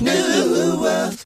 new. 0.00 0.34
Dead 0.84 1.23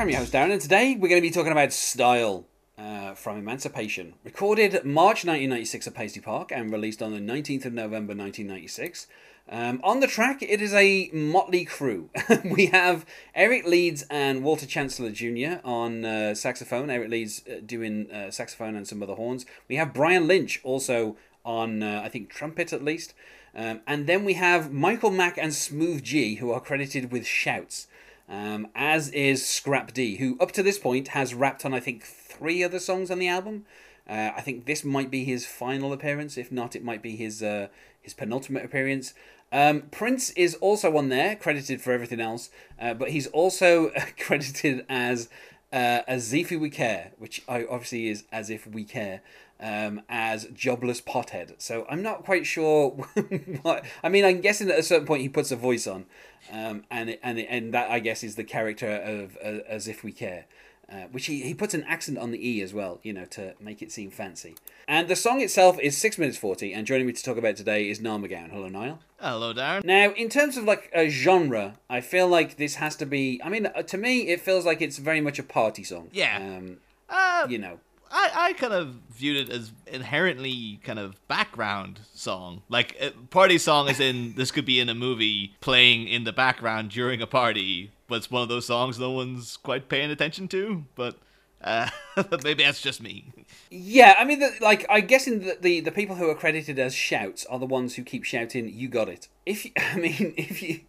I'm 0.00 0.08
your 0.08 0.20
host 0.20 0.32
Darren, 0.32 0.52
and 0.52 0.60
today 0.60 0.94
we're 0.94 1.08
going 1.08 1.20
to 1.20 1.28
be 1.28 1.32
talking 1.32 1.50
about 1.50 1.72
Style 1.72 2.46
uh, 2.78 3.14
from 3.14 3.36
Emancipation. 3.36 4.14
Recorded 4.22 4.84
March 4.84 5.24
1996 5.24 5.88
at 5.88 5.94
Paisley 5.94 6.22
Park 6.22 6.52
and 6.52 6.70
released 6.70 7.02
on 7.02 7.10
the 7.10 7.18
19th 7.18 7.64
of 7.64 7.72
November 7.72 8.14
1996. 8.14 9.08
Um, 9.48 9.80
on 9.82 9.98
the 9.98 10.06
track, 10.06 10.40
it 10.40 10.62
is 10.62 10.72
a 10.72 11.10
motley 11.12 11.64
crew. 11.64 12.10
we 12.44 12.66
have 12.66 13.04
Eric 13.34 13.66
Leeds 13.66 14.04
and 14.08 14.44
Walter 14.44 14.66
Chancellor 14.66 15.10
Jr. 15.10 15.58
on 15.64 16.04
uh, 16.04 16.36
saxophone. 16.36 16.90
Eric 16.90 17.10
Leeds 17.10 17.42
uh, 17.50 17.54
doing 17.66 18.08
uh, 18.12 18.30
saxophone 18.30 18.76
and 18.76 18.86
some 18.86 19.02
other 19.02 19.16
horns. 19.16 19.46
We 19.66 19.74
have 19.76 19.92
Brian 19.92 20.28
Lynch 20.28 20.60
also 20.62 21.16
on, 21.44 21.82
uh, 21.82 22.02
I 22.04 22.08
think, 22.08 22.30
trumpet 22.30 22.72
at 22.72 22.84
least. 22.84 23.14
Um, 23.52 23.80
and 23.84 24.06
then 24.06 24.24
we 24.24 24.34
have 24.34 24.72
Michael 24.72 25.10
Mack 25.10 25.36
and 25.36 25.52
Smooth 25.52 26.04
G, 26.04 26.36
who 26.36 26.52
are 26.52 26.60
credited 26.60 27.10
with 27.10 27.26
shouts 27.26 27.87
um, 28.28 28.68
as 28.74 29.08
is 29.10 29.44
Scrap 29.44 29.92
D, 29.92 30.16
who 30.16 30.36
up 30.40 30.52
to 30.52 30.62
this 30.62 30.78
point 30.78 31.08
has 31.08 31.34
rapped 31.34 31.64
on 31.64 31.72
I 31.72 31.80
think 31.80 32.04
three 32.04 32.62
other 32.62 32.78
songs 32.78 33.10
on 33.10 33.18
the 33.18 33.28
album. 33.28 33.64
Uh, 34.08 34.30
I 34.36 34.40
think 34.40 34.64
this 34.64 34.84
might 34.84 35.10
be 35.10 35.24
his 35.24 35.46
final 35.46 35.92
appearance. 35.92 36.38
If 36.38 36.50
not, 36.50 36.74
it 36.74 36.82
might 36.84 37.02
be 37.02 37.16
his 37.16 37.42
uh, 37.42 37.68
his 38.00 38.14
penultimate 38.14 38.64
appearance. 38.64 39.14
Um, 39.50 39.82
Prince 39.90 40.30
is 40.30 40.54
also 40.56 40.96
on 40.96 41.08
there, 41.08 41.34
credited 41.34 41.80
for 41.80 41.92
everything 41.92 42.20
else, 42.20 42.50
uh, 42.78 42.94
but 42.94 43.10
he's 43.10 43.26
also 43.28 43.90
credited 44.18 44.84
as 44.88 45.28
uh, 45.72 46.02
as 46.06 46.32
If 46.32 46.50
We 46.50 46.70
Care, 46.70 47.12
which 47.18 47.42
obviously 47.48 48.08
is 48.08 48.24
as 48.32 48.50
if 48.50 48.66
we 48.66 48.84
care, 48.84 49.20
um, 49.60 50.02
as 50.08 50.46
jobless 50.54 51.00
pothead. 51.00 51.54
So 51.58 51.86
I'm 51.90 52.02
not 52.02 52.24
quite 52.24 52.46
sure 52.46 52.90
what. 53.62 53.84
I 54.02 54.08
mean, 54.08 54.24
I'm 54.24 54.40
guessing 54.40 54.70
at 54.70 54.78
a 54.78 54.82
certain 54.82 55.06
point 55.06 55.22
he 55.22 55.28
puts 55.28 55.50
a 55.50 55.56
voice 55.56 55.86
on, 55.86 56.06
um, 56.52 56.84
and 56.90 57.10
it, 57.10 57.20
and 57.22 57.38
it, 57.38 57.46
and 57.50 57.74
that 57.74 57.90
I 57.90 57.98
guess 58.00 58.22
is 58.22 58.36
the 58.36 58.44
character 58.44 58.88
of 58.90 59.36
uh, 59.44 59.62
as 59.68 59.88
if 59.88 60.02
we 60.04 60.12
care. 60.12 60.46
Uh, 60.90 61.02
which 61.12 61.26
he, 61.26 61.42
he 61.42 61.52
puts 61.52 61.74
an 61.74 61.84
accent 61.84 62.16
on 62.16 62.30
the 62.30 62.48
E 62.48 62.62
as 62.62 62.72
well, 62.72 62.98
you 63.02 63.12
know, 63.12 63.26
to 63.26 63.52
make 63.60 63.82
it 63.82 63.92
seem 63.92 64.10
fancy. 64.10 64.54
And 64.88 65.06
the 65.06 65.16
song 65.16 65.42
itself 65.42 65.78
is 65.80 65.94
6 65.98 66.16
minutes 66.16 66.38
40, 66.38 66.72
and 66.72 66.86
joining 66.86 67.06
me 67.06 67.12
to 67.12 67.22
talk 67.22 67.36
about 67.36 67.56
today 67.56 67.90
is 67.90 68.00
Niall 68.00 68.20
McGowan. 68.20 68.50
Hello, 68.50 68.68
Niall. 68.68 68.98
Hello, 69.20 69.52
Darren. 69.52 69.84
Now, 69.84 70.12
in 70.14 70.30
terms 70.30 70.56
of 70.56 70.64
like 70.64 70.90
a 70.94 71.10
genre, 71.10 71.74
I 71.90 72.00
feel 72.00 72.26
like 72.26 72.56
this 72.56 72.76
has 72.76 72.96
to 72.96 73.04
be. 73.04 73.38
I 73.44 73.50
mean, 73.50 73.66
uh, 73.66 73.82
to 73.82 73.98
me, 73.98 74.28
it 74.28 74.40
feels 74.40 74.64
like 74.64 74.80
it's 74.80 74.96
very 74.96 75.20
much 75.20 75.38
a 75.38 75.42
party 75.42 75.84
song. 75.84 76.08
Yeah. 76.10 76.38
Um, 76.38 76.78
Uh, 77.10 77.46
you 77.50 77.58
know. 77.58 77.80
I, 78.10 78.30
I 78.34 78.52
kind 78.54 78.72
of 78.72 78.94
viewed 79.10 79.48
it 79.48 79.54
as 79.54 79.72
inherently 79.86 80.80
kind 80.82 80.98
of 80.98 81.16
background 81.28 82.00
song. 82.14 82.62
Like, 82.68 83.00
party 83.30 83.58
song 83.58 83.88
is 83.88 84.00
in, 84.00 84.34
this 84.36 84.50
could 84.50 84.64
be 84.64 84.80
in 84.80 84.88
a 84.88 84.94
movie 84.94 85.54
playing 85.60 86.08
in 86.08 86.24
the 86.24 86.32
background 86.32 86.90
during 86.90 87.20
a 87.20 87.26
party, 87.26 87.92
but 88.06 88.16
it's 88.16 88.30
one 88.30 88.42
of 88.42 88.48
those 88.48 88.66
songs 88.66 88.98
no 88.98 89.10
one's 89.10 89.56
quite 89.56 89.88
paying 89.88 90.10
attention 90.10 90.48
to, 90.48 90.84
but 90.94 91.16
uh, 91.62 91.88
maybe 92.44 92.62
that's 92.62 92.80
just 92.80 93.02
me. 93.02 93.32
Yeah, 93.70 94.14
I 94.18 94.24
mean, 94.24 94.38
the, 94.38 94.52
like, 94.60 94.86
I 94.88 95.00
guess 95.00 95.26
in 95.26 95.40
the, 95.40 95.58
the 95.60 95.80
the 95.80 95.92
people 95.92 96.16
who 96.16 96.28
are 96.30 96.34
credited 96.34 96.78
as 96.78 96.94
shouts 96.94 97.44
are 97.46 97.58
the 97.58 97.66
ones 97.66 97.96
who 97.96 98.02
keep 98.02 98.24
shouting, 98.24 98.70
"You 98.72 98.88
got 98.88 99.08
it." 99.08 99.28
If 99.44 99.64
you, 99.64 99.72
I 99.76 99.96
mean, 99.96 100.34
if 100.36 100.62
you, 100.62 100.80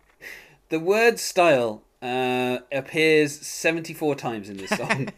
the 0.69 0.79
word 0.79 1.19
style 1.19 1.81
uh, 2.01 2.59
appears 2.71 3.45
seventy 3.45 3.93
four 3.93 4.15
times 4.15 4.49
in 4.49 4.57
this 4.57 4.69
song, 4.69 5.09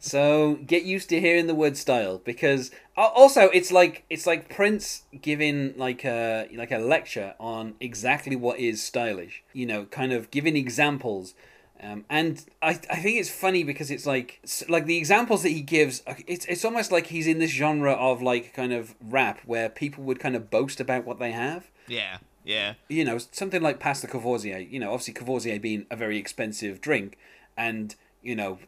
so 0.00 0.54
get 0.66 0.82
used 0.84 1.10
to 1.10 1.20
hearing 1.20 1.46
the 1.46 1.54
word 1.54 1.76
style 1.76 2.22
because 2.24 2.70
also 2.96 3.42
it's 3.50 3.70
like 3.70 4.04
it's 4.08 4.26
like 4.26 4.48
Prince 4.48 5.02
giving 5.20 5.76
like 5.76 6.04
a 6.04 6.48
like 6.54 6.72
a 6.72 6.78
lecture 6.78 7.34
on 7.38 7.74
exactly 7.80 8.34
what 8.34 8.58
is 8.58 8.82
stylish. 8.82 9.44
You 9.52 9.66
know, 9.66 9.84
kind 9.84 10.12
of 10.12 10.30
giving 10.30 10.56
examples. 10.56 11.34
Um, 11.82 12.04
and 12.10 12.44
I, 12.60 12.70
I 12.70 12.96
think 12.96 13.18
it's 13.18 13.30
funny 13.30 13.62
because 13.62 13.90
it's 13.90 14.04
like 14.06 14.40
like 14.68 14.86
the 14.86 14.98
examples 14.98 15.42
that 15.42 15.50
he 15.50 15.60
gives 15.62 16.02
uh, 16.06 16.14
it's 16.26 16.44
it's 16.46 16.64
almost 16.64 16.90
like 16.92 17.06
he's 17.06 17.26
in 17.26 17.38
this 17.38 17.50
genre 17.50 17.92
of 17.92 18.20
like 18.20 18.52
kind 18.54 18.72
of 18.72 18.94
rap 19.00 19.40
where 19.46 19.68
people 19.70 20.04
would 20.04 20.18
kind 20.18 20.36
of 20.36 20.50
boast 20.50 20.78
about 20.80 21.06
what 21.06 21.18
they 21.18 21.32
have 21.32 21.70
Yeah, 21.88 22.18
yeah. 22.44 22.74
you 22.88 23.02
know 23.02 23.16
something 23.16 23.62
like 23.62 23.80
Pasta 23.80 24.06
the 24.06 24.12
Courvoisier 24.12 24.58
you 24.58 24.78
know 24.78 24.92
obviously 24.92 25.14
Courvoisier 25.14 25.58
being 25.58 25.86
a 25.90 25.96
very 25.96 26.18
expensive 26.18 26.82
drink 26.82 27.16
and 27.56 27.94
you 28.22 28.36
know 28.36 28.58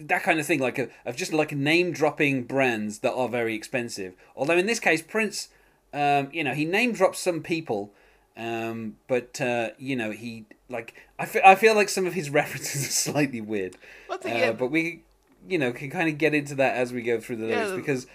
that 0.00 0.22
kind 0.22 0.38
of 0.38 0.46
thing 0.46 0.60
like 0.60 0.78
a, 0.78 0.88
of 1.04 1.16
just 1.16 1.32
like 1.32 1.52
name 1.52 1.92
dropping 1.92 2.44
brands 2.44 3.00
that 3.00 3.12
are 3.12 3.28
very 3.28 3.54
expensive. 3.54 4.14
Although 4.36 4.56
in 4.56 4.66
this 4.66 4.80
case 4.80 5.02
Prince 5.02 5.48
um, 5.92 6.28
you 6.32 6.44
know 6.44 6.54
he 6.54 6.64
name 6.64 6.92
drops 6.92 7.18
some 7.18 7.42
people 7.42 7.92
um, 8.36 8.96
but 9.08 9.40
uh, 9.40 9.70
you 9.78 9.96
know 9.96 10.10
he 10.12 10.46
like 10.68 10.94
I 11.18 11.26
feel, 11.26 11.42
I 11.44 11.54
feel 11.56 11.74
like 11.74 11.88
some 11.88 12.06
of 12.06 12.14
his 12.14 12.30
references 12.40 12.86
are 12.86 12.92
slightly 12.92 13.40
weird. 13.40 13.76
Uh, 14.08 14.52
but 14.52 14.68
we 14.68 15.02
you 15.48 15.58
know 15.58 15.72
can 15.72 15.90
kind 15.90 16.08
of 16.08 16.18
get 16.18 16.34
into 16.34 16.54
that 16.54 16.76
as 16.76 16.92
we 16.92 17.02
go 17.02 17.20
through 17.20 17.36
the 17.36 17.46
lyrics 17.46 17.70
Yeah, 17.70 17.76
because 17.76 18.06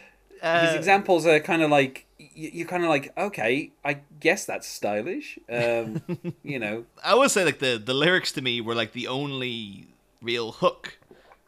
uh, 0.41 0.59
his 0.59 0.75
examples 0.75 1.25
are 1.25 1.39
kind 1.39 1.61
of 1.61 1.71
like 1.71 2.05
y- 2.19 2.29
you're 2.35 2.67
kind 2.67 2.83
of 2.83 2.89
like 2.89 3.11
okay 3.17 3.71
i 3.83 3.99
guess 4.19 4.45
that's 4.45 4.67
stylish 4.67 5.39
um 5.49 6.01
you 6.43 6.59
know? 6.59 6.85
I 7.03 7.15
would 7.15 7.31
say 7.31 7.43
like 7.43 7.57
the 7.57 7.81
the 7.83 7.95
lyrics 7.95 8.31
to 8.33 8.41
me 8.41 8.61
were 8.61 8.75
like 8.75 8.93
the 8.93 9.07
only 9.07 9.87
real 10.21 10.51
hook, 10.53 10.97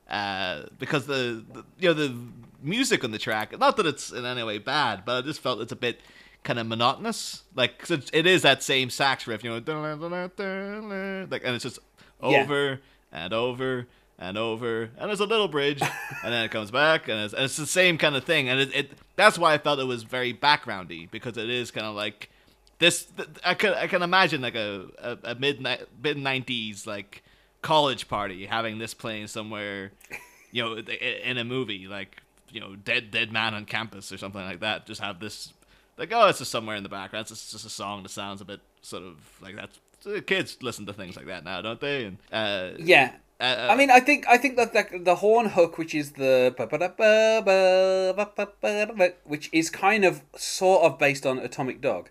uh, 0.10 0.64
because 0.80 1.06
the, 1.08 1.44
the 1.54 1.64
you 1.80 1.90
know 1.90 1.94
the 1.94 2.16
music 2.62 3.04
on 3.04 3.12
the 3.12 3.20
track. 3.20 3.58
Not 3.60 3.78
that 3.78 3.86
it's 3.86 4.12
in 4.12 4.26
any 4.26 4.44
way 4.44 4.58
bad, 4.58 5.04
but 5.06 5.18
I 5.18 5.22
just 5.28 5.40
felt 5.42 5.62
it's 5.62 5.72
a 5.72 5.76
bit 5.76 6.00
kind 6.44 6.60
of 6.60 6.68
monotonous. 6.68 7.44
Like 7.56 7.78
'cause 7.80 7.92
it's, 7.92 8.10
it 8.14 8.26
is 8.26 8.42
that 8.44 8.64
same 8.64 8.90
sax 8.90 9.28
riff, 9.28 9.44
you 9.44 9.50
know, 9.50 11.26
like 11.30 11.44
and 11.46 11.56
it's 11.56 11.64
just 11.64 11.80
Yeah. 12.22 12.42
over 12.42 12.80
and 13.12 13.34
over 13.34 13.88
and 14.20 14.36
over, 14.38 14.90
and 14.98 15.10
there's 15.10 15.20
a 15.20 15.26
little 15.28 15.48
bridge, 15.48 15.80
and 16.24 16.34
then 16.34 16.44
it 16.44 16.50
comes 16.50 16.72
back, 16.72 17.08
and 17.08 17.20
it's, 17.22 17.34
and 17.36 17.44
it's 17.44 17.56
the 17.58 17.68
same 17.68 18.00
kind 18.00 18.16
of 18.16 18.24
thing, 18.24 18.50
and 18.50 18.60
it, 18.60 18.76
it 18.76 18.92
that's 19.16 19.38
why 19.38 19.54
I 19.54 19.60
felt 19.60 19.80
it 19.80 19.84
was 19.86 20.02
very 20.04 20.34
backgroundy 20.34 21.10
because 21.12 21.38
it 21.38 21.50
is 21.50 21.70
kind 21.70 21.86
of 21.86 21.96
like 21.96 22.30
this. 22.80 23.06
Th- 23.06 23.30
I 23.46 23.54
can 23.54 23.74
I 23.76 23.86
can 23.88 24.02
imagine 24.02 24.42
like 24.42 24.56
a 24.56 24.88
a, 24.98 25.18
a 25.32 25.36
mid 25.36 25.62
mid 26.02 26.18
nineties 26.18 26.88
like 26.88 27.24
college 27.62 28.08
party 28.08 28.46
having 28.46 28.80
this 28.80 28.94
playing 28.94 29.28
somewhere, 29.28 29.92
you 30.52 30.64
know, 30.64 30.76
in 30.78 31.38
a 31.38 31.44
movie 31.44 31.88
like 31.88 32.22
you 32.52 32.60
know 32.60 32.76
Dead 32.76 33.12
Dead 33.12 33.32
Man 33.32 33.54
on 33.54 33.66
Campus 33.66 34.12
or 34.12 34.18
something 34.18 34.42
like 34.42 34.60
that. 34.62 34.86
Just 34.86 35.02
have 35.02 35.20
this 35.20 35.54
like 35.98 36.12
oh 36.12 36.28
it's 36.28 36.40
just 36.40 36.52
somewhere 36.52 36.76
in 36.76 36.84
the 36.84 36.90
background. 36.90 37.28
It's 37.30 37.52
just, 37.52 37.66
a 37.66 37.70
song 37.70 38.04
that 38.04 38.10
sounds 38.10 38.42
a 38.42 38.46
bit 38.46 38.62
sort 38.82 39.04
of 39.04 39.18
like 39.42 39.56
that. 39.56 40.26
Kids 40.26 40.58
listen 40.62 40.86
to 40.86 40.94
things 40.94 41.16
like 41.16 41.26
that 41.26 41.44
now, 41.44 41.62
don't 41.62 41.82
they? 41.82 42.06
And 42.06 42.18
uh, 42.32 42.78
yeah 42.80 43.14
uh, 43.40 43.68
I 43.70 43.76
mean, 43.76 43.92
I 43.92 44.00
think 44.00 44.28
I 44.28 44.38
think 44.38 44.56
that 44.56 44.74
the, 44.74 45.00
the 45.00 45.16
horn 45.16 45.50
hook, 45.50 45.78
which 45.78 45.94
is 45.94 46.14
the 46.14 46.56
which 49.26 49.50
is 49.54 49.70
kind 49.70 50.06
of 50.06 50.22
sort 50.36 50.84
of 50.84 50.98
based 50.98 51.26
on 51.26 51.38
Atomic 51.38 51.80
Dog, 51.80 52.10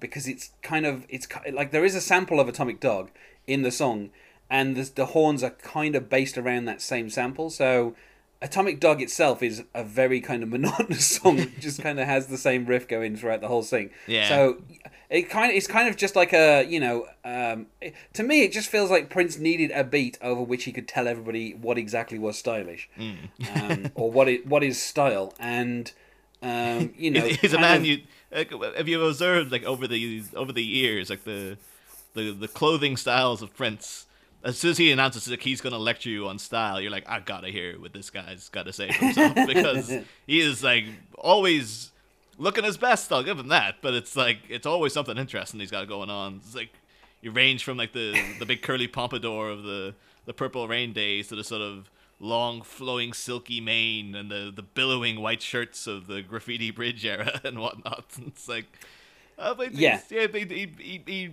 because 0.00 0.26
it's 0.26 0.52
kind 0.62 0.86
of 0.86 1.04
it's 1.10 1.28
like 1.52 1.70
there 1.70 1.84
is 1.84 1.94
a 1.94 2.00
sample 2.00 2.40
of 2.40 2.48
Atomic 2.48 2.80
Dog 2.80 3.10
in 3.46 3.60
the 3.60 3.70
song, 3.70 4.08
and 4.50 4.76
the, 4.76 4.90
the 4.94 5.06
horns 5.06 5.42
are 5.42 5.50
kind 5.50 5.96
of 5.96 6.08
based 6.08 6.36
around 6.38 6.64
that 6.66 6.80
same 6.82 7.10
sample. 7.10 7.50
So 7.50 7.94
Atomic 8.42 8.78
Dog 8.80 9.00
itself 9.00 9.42
is 9.42 9.64
a 9.74 9.82
very 9.84 10.20
kind 10.20 10.42
of 10.42 10.48
monotonous 10.56 11.06
song. 11.06 11.38
it 11.38 11.60
just 11.60 11.80
kind 11.82 11.98
of 11.98 12.06
has 12.06 12.26
the 12.26 12.36
same 12.38 12.66
riff 12.66 12.86
going 12.86 13.16
throughout 13.16 13.40
the 13.40 13.48
whole 13.48 13.62
thing. 13.62 13.90
Yeah. 14.06 14.28
So 14.28 14.62
it 15.10 15.30
kind 15.30 15.50
of 15.50 15.56
it's 15.56 15.66
kind 15.66 15.88
of 15.88 15.96
just 15.96 16.16
like 16.16 16.32
a 16.32 16.64
you 16.64 16.80
know 16.80 17.06
um, 17.24 17.66
it- 17.80 17.94
to 18.14 18.22
me 18.22 18.42
it 18.42 18.52
just 18.52 18.68
feels 18.68 18.90
like 18.90 19.10
Prince 19.10 19.38
needed 19.38 19.70
a 19.70 19.84
beat 19.84 20.18
over 20.20 20.42
which 20.42 20.64
he 20.64 20.72
could 20.72 20.88
tell 20.88 21.06
everybody 21.08 21.52
what 21.54 21.78
exactly 21.78 22.18
was 22.18 22.36
stylish, 22.38 22.88
um, 23.54 23.90
or 23.94 24.10
what 24.10 24.28
it 24.28 24.46
what 24.46 24.62
is 24.64 24.82
style, 24.82 25.32
and 25.38 25.92
um, 26.42 26.92
you 26.96 27.10
know 27.10 27.20
he's 27.26 27.52
a 27.54 27.58
man 27.60 27.78
of- 27.80 27.86
you 27.86 28.00
have 28.32 28.88
you 28.88 29.02
observed 29.04 29.52
like 29.52 29.62
over 29.64 29.86
the 29.86 30.22
over 30.34 30.52
the 30.52 30.64
years 30.64 31.08
like 31.10 31.22
the 31.24 31.56
the 32.14 32.32
the 32.32 32.48
clothing 32.48 32.96
styles 32.96 33.40
of 33.42 33.54
Prince. 33.56 34.06
As 34.44 34.58
soon 34.58 34.72
as 34.72 34.78
he 34.78 34.92
announces 34.92 35.26
like 35.28 35.40
he's 35.42 35.60
gonna 35.60 35.78
lecture 35.78 36.10
you 36.10 36.28
on 36.28 36.38
style, 36.38 36.80
you're 36.80 36.90
like, 36.90 37.08
I 37.08 37.20
gotta 37.20 37.48
hear 37.48 37.80
what 37.80 37.92
this 37.92 38.10
guy's 38.10 38.48
gotta 38.50 38.72
say 38.72 38.88
himself 38.92 39.34
because 39.46 39.88
he 40.26 40.40
is 40.40 40.62
like 40.62 40.84
always 41.18 41.90
looking 42.38 42.64
his 42.64 42.76
best. 42.76 43.10
I'll 43.12 43.22
give 43.22 43.38
him 43.38 43.48
that. 43.48 43.76
But 43.80 43.94
it's 43.94 44.14
like 44.16 44.38
it's 44.48 44.66
always 44.66 44.92
something 44.92 45.16
interesting 45.16 45.60
he's 45.60 45.70
got 45.70 45.88
going 45.88 46.10
on. 46.10 46.40
It's 46.44 46.54
like 46.54 46.70
you 47.22 47.30
range 47.30 47.64
from 47.64 47.78
like 47.78 47.92
the 47.92 48.20
the 48.38 48.44
big 48.46 48.60
curly 48.62 48.86
pompadour 48.86 49.48
of 49.48 49.62
the 49.62 49.94
the 50.26 50.34
Purple 50.34 50.68
Rain 50.68 50.92
days 50.92 51.28
to 51.28 51.36
the 51.36 51.44
sort 51.44 51.62
of 51.62 51.90
long 52.20 52.62
flowing 52.62 53.12
silky 53.12 53.60
mane 53.60 54.14
and 54.14 54.30
the 54.30 54.52
the 54.54 54.62
billowing 54.62 55.20
white 55.20 55.42
shirts 55.42 55.86
of 55.86 56.06
the 56.06 56.22
graffiti 56.22 56.70
bridge 56.70 57.04
era 57.04 57.40
and 57.44 57.58
whatnot. 57.58 58.04
It's 58.26 58.46
like, 58.48 58.66
uh, 59.38 59.54
but 59.54 59.72
Yeah. 59.72 60.00
yeah, 60.10 60.26
he, 60.28 60.68
he, 60.78 61.02
he 61.06 61.30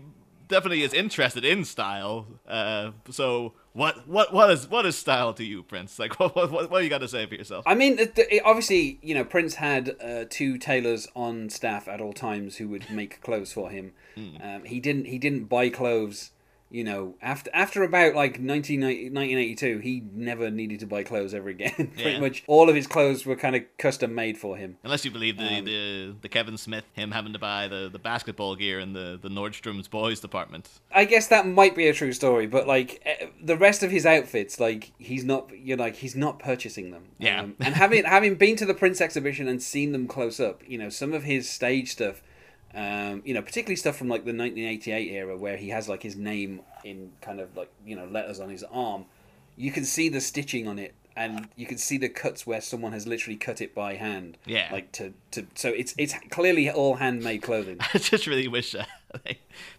definitely 0.52 0.84
is 0.84 0.94
interested 0.94 1.44
in 1.44 1.66
style. 1.66 2.28
Uh, 2.48 2.92
so 3.10 3.54
what 3.74 4.08
what 4.08 4.32
what 4.34 4.52
is 4.52 4.70
what 4.70 4.86
is 4.86 4.98
style 4.98 5.34
to 5.34 5.44
you, 5.44 5.64
Prince? 5.64 5.98
Like 5.98 6.20
what 6.20 6.36
what 6.36 6.70
what, 6.70 6.84
you 6.84 6.90
got 6.90 7.00
to 7.00 7.08
say 7.08 7.26
for 7.26 7.36
yourself? 7.36 7.64
I 7.66 7.74
mean, 7.74 7.98
it, 7.98 8.14
it, 8.18 8.44
obviously, 8.46 9.00
you 9.02 9.16
know, 9.16 9.24
Prince 9.24 9.56
had 9.56 9.96
uh, 10.04 10.26
two 10.30 10.58
tailors 10.60 11.08
on 11.16 11.50
staff 11.50 11.88
at 11.88 12.00
all 12.00 12.14
times 12.14 12.58
who 12.58 12.68
would 12.68 12.90
make 12.92 13.22
clothes 13.22 13.52
for 13.52 13.72
him. 13.72 13.94
Um, 14.44 14.64
he 14.66 14.80
didn't. 14.80 15.06
He 15.06 15.18
didn't 15.18 15.46
buy 15.46 15.70
clothes. 15.70 16.32
You 16.72 16.86
know, 16.86 17.16
after 17.22 17.52
after 17.54 17.84
about 17.84 18.16
like 18.16 18.40
1990 18.40 19.10
1982, 19.10 19.80
he 19.80 20.04
never 20.14 20.50
needed 20.50 20.80
to 20.80 20.88
buy 20.88 21.04
clothes 21.04 21.34
ever 21.34 21.50
again. 21.50 21.74
Pretty 21.96 22.12
Yeah. 22.12 22.20
much 22.20 22.44
all 22.48 22.70
of 22.70 22.76
his 22.76 22.88
clothes 22.88 23.26
were 23.26 23.36
kind 23.36 23.58
of 23.58 23.64
custom 23.78 24.16
made 24.16 24.38
for 24.38 24.56
him. 24.56 24.78
Unless 24.84 25.04
you 25.04 25.12
believe 25.12 25.38
the, 25.38 25.44
Um, 25.44 25.66
the 25.66 26.16
the 26.22 26.30
Kevin 26.30 26.58
Smith, 26.58 26.86
him 26.94 27.12
having 27.12 27.34
to 27.34 27.40
buy 27.40 27.68
the, 27.68 27.90
the 27.92 28.00
basketball 28.00 28.56
gear 28.56 28.80
in 28.80 28.94
the, 28.94 29.20
the 29.22 29.28
Nordstrom's 29.28 29.90
boys 29.90 30.22
department. 30.22 30.70
I 30.94 31.04
guess 31.04 31.28
that 31.28 31.46
might 31.46 31.76
be 31.76 31.88
a 31.90 31.94
true 31.94 32.14
story, 32.14 32.48
but 32.48 32.68
like 32.68 33.02
eh, 33.06 33.28
the 33.44 33.58
rest 33.58 33.84
of 33.84 33.92
his 33.92 34.06
outfits, 34.06 34.58
like 34.60 34.94
he's 34.98 35.26
not, 35.26 35.50
you're 35.58 35.78
like 35.78 35.96
he's 35.98 36.16
not 36.16 36.40
purchasing 36.40 36.92
them. 36.92 37.04
Yeah. 37.20 37.42
Um, 37.42 37.56
and 37.60 37.76
having 37.76 38.04
having 38.18 38.36
been 38.36 38.56
to 38.56 38.66
the 38.66 38.74
Prince 38.74 39.02
exhibition 39.02 39.48
and 39.50 39.62
seen 39.62 39.92
them 39.92 40.08
close 40.08 40.40
up, 40.40 40.62
you 40.66 40.78
know, 40.78 40.88
some 40.90 41.12
of 41.12 41.24
his 41.24 41.50
stage 41.50 41.92
stuff, 41.92 42.22
um, 42.74 43.22
you 43.26 43.34
know, 43.34 43.42
particularly 43.42 43.76
stuff 43.76 43.98
from 43.98 44.08
like 44.08 44.24
the 44.24 44.34
1988 44.34 45.12
era 45.12 45.38
where 45.38 45.58
he 45.58 45.70
has 45.70 45.90
like 45.90 46.04
his 46.04 46.16
name 46.16 46.62
in 46.84 47.12
kind 47.22 47.40
of 47.40 47.56
like 47.56 47.70
you 47.86 47.96
know 47.96 48.06
letters 48.06 48.40
on 48.40 48.50
his 48.50 48.64
arm, 48.72 49.06
you 49.58 49.72
can 49.72 49.86
see 49.86 50.10
the 50.10 50.22
stitching 50.22 50.68
on 50.68 50.80
it. 50.80 50.94
And 51.14 51.50
you 51.58 51.66
can 51.66 51.78
see 51.78 51.98
the 51.98 52.08
cuts 52.08 52.48
where 52.48 52.62
someone 52.62 52.94
has 52.94 53.06
literally 53.06 53.36
cut 53.36 53.60
it 53.60 53.76
by 53.76 53.96
hand. 53.96 54.38
Yeah. 54.46 54.70
Like 54.72 54.94
to, 54.94 55.14
to 55.32 55.46
so 55.56 55.68
it's 55.68 55.94
it's 55.98 56.16
clearly 56.30 56.72
all 56.72 56.96
handmade 56.96 57.42
clothing. 57.42 57.80
I 57.94 57.98
just 57.98 58.28
really 58.28 58.48
wish 58.48 58.74
uh, 58.74 58.86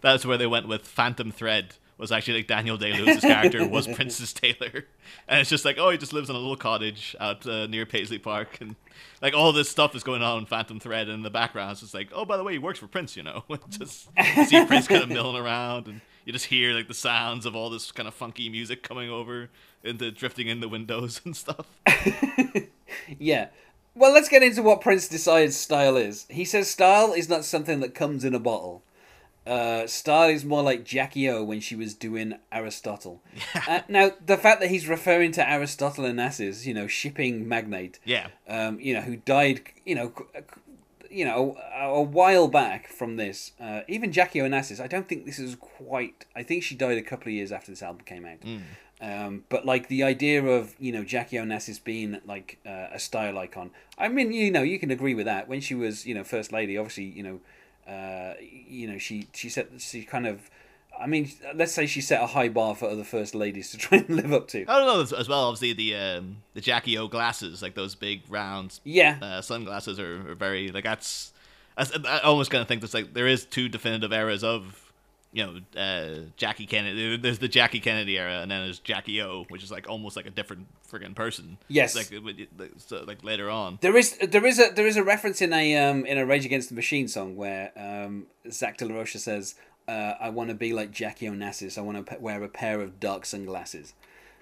that's 0.03 0.27
where 0.27 0.37
they 0.37 0.47
went 0.47 0.69
with 0.69 0.87
Phantom 0.87 1.33
Thread. 1.33 1.77
Was 1.97 2.13
actually 2.13 2.39
like 2.39 2.49
Daniel 2.49 2.77
Day 2.77 2.93
Lewis's 2.93 3.23
character 3.23 3.67
was 3.67 3.87
Prince's 3.95 4.33
tailor, 4.33 4.85
and 5.29 5.41
it's 5.41 5.49
just 5.49 5.65
like 5.65 5.79
oh 5.79 5.89
he 5.91 5.97
just 5.97 6.13
lives 6.13 6.29
in 6.29 6.37
a 6.37 6.39
little 6.39 6.57
cottage 6.57 7.17
out 7.19 7.47
uh, 7.47 7.67
near 7.67 7.87
Paisley 7.87 8.19
Park, 8.19 8.59
and 8.61 8.75
like 9.21 9.35
all 9.35 9.53
this 9.53 9.69
stuff 9.69 9.95
is 9.95 10.03
going 10.03 10.23
on 10.23 10.39
in 10.39 10.47
Phantom 10.47 10.81
Thread, 10.81 11.09
and 11.09 11.17
in 11.17 11.23
the 11.23 11.31
background 11.31 11.73
it's 11.73 11.81
just 11.81 11.95
like 11.95 12.11
oh 12.15 12.25
by 12.25 12.37
the 12.37 12.45
way 12.45 12.53
he 12.53 12.59
works 12.59 12.79
for 12.79 12.87
Prince, 12.87 13.17
you 13.17 13.23
know, 13.23 13.45
just 13.69 14.09
see 14.47 14.65
Prince 14.67 14.89
kind 14.89 15.03
of 15.03 15.09
milling 15.11 15.41
around, 15.43 15.87
and 15.89 16.01
you 16.25 16.33
just 16.33 16.47
hear 16.47 16.73
like 16.73 16.89
the 16.89 16.95
sounds 16.95 17.47
of 17.47 17.57
all 17.57 17.71
this 17.71 17.93
kind 17.93 18.07
of 18.09 18.15
funky 18.15 18.49
music 18.49 18.83
coming 18.83 19.11
over 19.11 19.49
into 19.83 20.11
drifting 20.11 20.49
in 20.49 20.61
the 20.61 20.69
windows 20.69 21.21
and 21.25 21.37
stuff. 21.37 21.67
Yeah. 23.19 23.49
Well, 23.95 24.13
let's 24.13 24.29
get 24.29 24.43
into 24.43 24.63
what 24.63 24.81
Prince 24.81 25.09
decides 25.09 25.57
style 25.57 25.97
is. 25.97 26.27
He 26.31 26.45
says 26.45 26.71
style 26.71 27.13
is 27.13 27.29
not 27.29 27.45
something 27.45 27.81
that 27.81 27.95
comes 27.95 28.25
in 28.25 28.35
a 28.35 28.39
bottle. 28.39 28.83
Uh, 29.47 29.87
style 29.89 30.29
is 30.31 30.45
more 30.45 30.63
like 30.63 30.85
Jackie 30.85 31.29
O 31.29 31.43
when 31.43 31.61
she 31.61 31.75
was 31.75 31.95
doing 31.95 32.35
Aristotle. 32.51 33.23
Uh, 33.69 33.81
now, 33.89 34.11
the 34.25 34.37
fact 34.37 34.61
that 34.61 34.71
he's 34.71 34.89
referring 34.89 35.31
to 35.33 35.49
Aristotle 35.49 36.05
Onassis, 36.05 36.67
you 36.67 36.75
know, 36.75 36.87
shipping 36.89 37.47
magnate, 37.47 37.99
Yeah, 38.05 38.29
um, 38.49 38.81
you 38.81 38.93
know, 38.95 39.01
who 39.03 39.17
died, 39.17 39.63
you 39.85 39.95
know, 39.95 40.13
you 41.11 41.25
know, 41.25 41.57
a, 41.75 41.89
a 41.91 42.03
while 42.03 42.49
back 42.49 42.89
from 42.89 43.17
this. 43.17 43.53
Uh, 43.61 43.83
even 43.87 44.11
Jackie 44.11 44.41
O 44.41 44.45
Onassis, 44.45 44.81
I 44.81 44.89
don't 44.89 45.09
think 45.09 45.27
this 45.27 45.39
is 45.39 45.55
quite. 45.57 46.25
I 46.35 46.43
think 46.43 46.63
she 46.65 46.75
died 46.75 46.99
a 46.99 47.03
couple 47.03 47.29
of 47.29 47.35
years 47.35 47.53
after 47.53 47.71
this 47.71 47.83
album 47.83 48.03
came 48.05 48.25
out. 48.27 48.39
Um, 49.01 49.45
but 49.49 49.65
like 49.67 49.89
the 49.89 50.03
idea 50.05 50.45
of 50.45 50.75
you 50.79 50.93
know 50.93 51.05
Jackie 51.05 51.37
Onassis 51.37 51.83
being 51.83 52.21
like 52.27 52.59
uh, 52.67 52.87
a 52.93 52.99
style 52.99 53.37
icon. 53.39 53.71
I 53.99 54.09
mean, 54.09 54.33
you 54.33 54.51
know, 54.51 54.63
you 54.63 54.79
can 54.79 54.91
agree 54.91 55.15
with 55.15 55.27
that. 55.27 55.49
When 55.49 55.61
she 55.61 55.75
was 55.75 56.07
you 56.07 56.15
know 56.15 56.25
first 56.25 56.53
lady, 56.53 56.77
obviously, 56.79 57.05
you 57.05 57.23
know, 57.23 57.41
uh, 57.89 58.35
you 58.41 58.89
know, 58.89 58.99
she 58.99 59.29
she 59.33 59.49
set 59.49 59.69
she 59.79 60.05
kind 60.05 60.27
of. 60.27 60.51
I 61.01 61.07
mean, 61.07 61.31
let's 61.55 61.73
say 61.73 61.87
she 61.87 62.03
set 62.03 62.23
a 62.23 62.27
high 62.27 62.49
bar 62.51 62.75
for 62.77 62.89
other 62.89 63.03
first 63.03 63.35
ladies 63.35 63.71
to 63.71 63.79
try 63.85 63.99
and 63.99 64.11
live 64.11 64.33
up 64.33 64.47
to. 64.49 64.63
I 64.69 64.79
don't 64.79 64.87
know 64.87 65.01
as- 65.01 65.13
as 65.13 65.29
well. 65.29 65.45
Obviously, 65.45 65.73
the 65.73 65.97
um, 65.97 66.37
the 66.55 66.61
Jackie 66.61 66.99
O 66.99 67.09
glasses, 67.09 67.63
like 67.63 67.75
those 67.75 67.95
big 67.95 68.23
round 68.29 68.79
Yeah, 68.85 69.17
uh, 69.23 69.41
sunglasses, 69.41 69.99
are, 69.99 70.31
are 70.31 70.35
very 70.35 70.69
like 70.71 70.85
that's. 70.85 71.33
that's 71.77 71.93
I 72.07 72.19
almost 72.21 72.51
kind 72.51 72.61
of 72.63 72.69
think 72.69 72.83
there's 72.83 72.95
like 72.95 73.15
there 73.15 73.27
is 73.27 73.47
two 73.47 73.69
definitive 73.71 74.13
eras 74.13 74.45
of, 74.45 74.92
you 75.33 75.45
know, 75.47 75.81
uh, 75.81 76.21
Jackie 76.37 76.67
Kennedy. 76.67 77.17
There's 77.17 77.39
the 77.39 77.49
Jackie 77.49 77.81
Kennedy 77.81 78.19
era, 78.19 78.41
and 78.43 78.51
then 78.51 78.65
there's 78.65 78.79
Jackie 78.79 79.23
O, 79.23 79.45
which 79.49 79.63
is 79.63 79.71
like 79.71 79.89
almost 79.89 80.15
like 80.15 80.27
a 80.27 80.31
different 80.31 80.67
friggin' 80.91 81.15
person. 81.15 81.57
Yes. 81.69 81.97
It's 81.97 82.11
like 82.11 82.17
it 82.17 82.23
would- 82.23 82.49
like, 82.59 82.73
so, 82.77 83.03
like 83.07 83.25
later 83.25 83.49
on. 83.49 83.79
There 83.81 83.97
is 83.97 84.17
there 84.19 84.45
is 84.45 84.59
a 84.59 84.71
there 84.75 84.87
is 84.87 84.97
a 84.99 85.03
reference 85.03 85.41
in 85.41 85.53
a 85.53 85.77
um 85.79 86.05
in 86.05 86.19
a 86.19 86.27
Rage 86.27 86.45
Against 86.45 86.69
the 86.69 86.75
Machine 86.75 87.09
song 87.09 87.35
where 87.37 87.73
um 87.77 88.27
Zach 88.51 88.77
De 88.77 88.85
La 88.85 88.95
Rocha 88.95 89.19
says, 89.19 89.55
uh, 89.89 90.15
"I 90.21 90.29
want 90.29 90.51
to 90.51 90.55
be 90.55 90.75
like 90.75 90.91
Jackie 90.91 91.27
Onassis. 91.27 91.79
I 91.79 91.81
want 91.81 92.07
to 92.07 92.19
wear 92.21 92.43
a 92.43 92.49
pair 92.49 92.83
of 92.83 93.01
dark 93.01 93.25
sunglasses," 93.25 93.95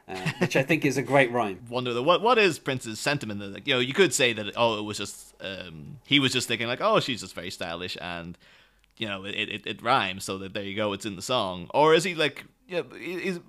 uh, 0.09 0.17
which 0.39 0.57
I 0.57 0.65
think 0.65 0.85
is 0.85 0.97
a 0.97 1.03
great 1.03 1.31
rhyme. 1.31 1.61
wonder 1.69 1.93
the, 1.93 2.03
what 2.03 2.21
what 2.21 2.37
is 2.37 2.59
Prince's 2.59 2.99
sentiment? 2.99 3.41
Like, 3.41 3.69
you 3.69 3.75
know, 3.75 3.81
you 3.81 3.95
could 3.95 4.13
say 4.13 4.33
that 4.33 4.55
oh, 4.57 4.77
it 4.81 4.83
was 4.83 4.99
just 4.99 5.35
um, 5.41 5.99
he 6.05 6.19
was 6.19 6.33
just 6.33 6.49
thinking 6.49 6.67
like 6.67 6.81
oh, 6.81 6.99
she's 6.99 7.21
just 7.21 7.35
very 7.37 7.51
stylish 7.51 7.97
and 8.01 8.37
you 9.01 9.09
know 9.09 9.25
it, 9.25 9.35
it, 9.35 9.67
it 9.67 9.83
rhymes, 9.83 10.25
so 10.25 10.39
that 10.39 10.55
there 10.55 10.63
you 10.63 10.77
go, 10.77 10.93
it's 10.93 11.07
in 11.07 11.17
the 11.17 11.23
song. 11.23 11.69
Or 11.75 11.95
is 11.95 12.05
he 12.05 12.15
like 12.15 12.45
yeah, 12.69 12.83
he, 12.97 13.19
he's- 13.19 13.41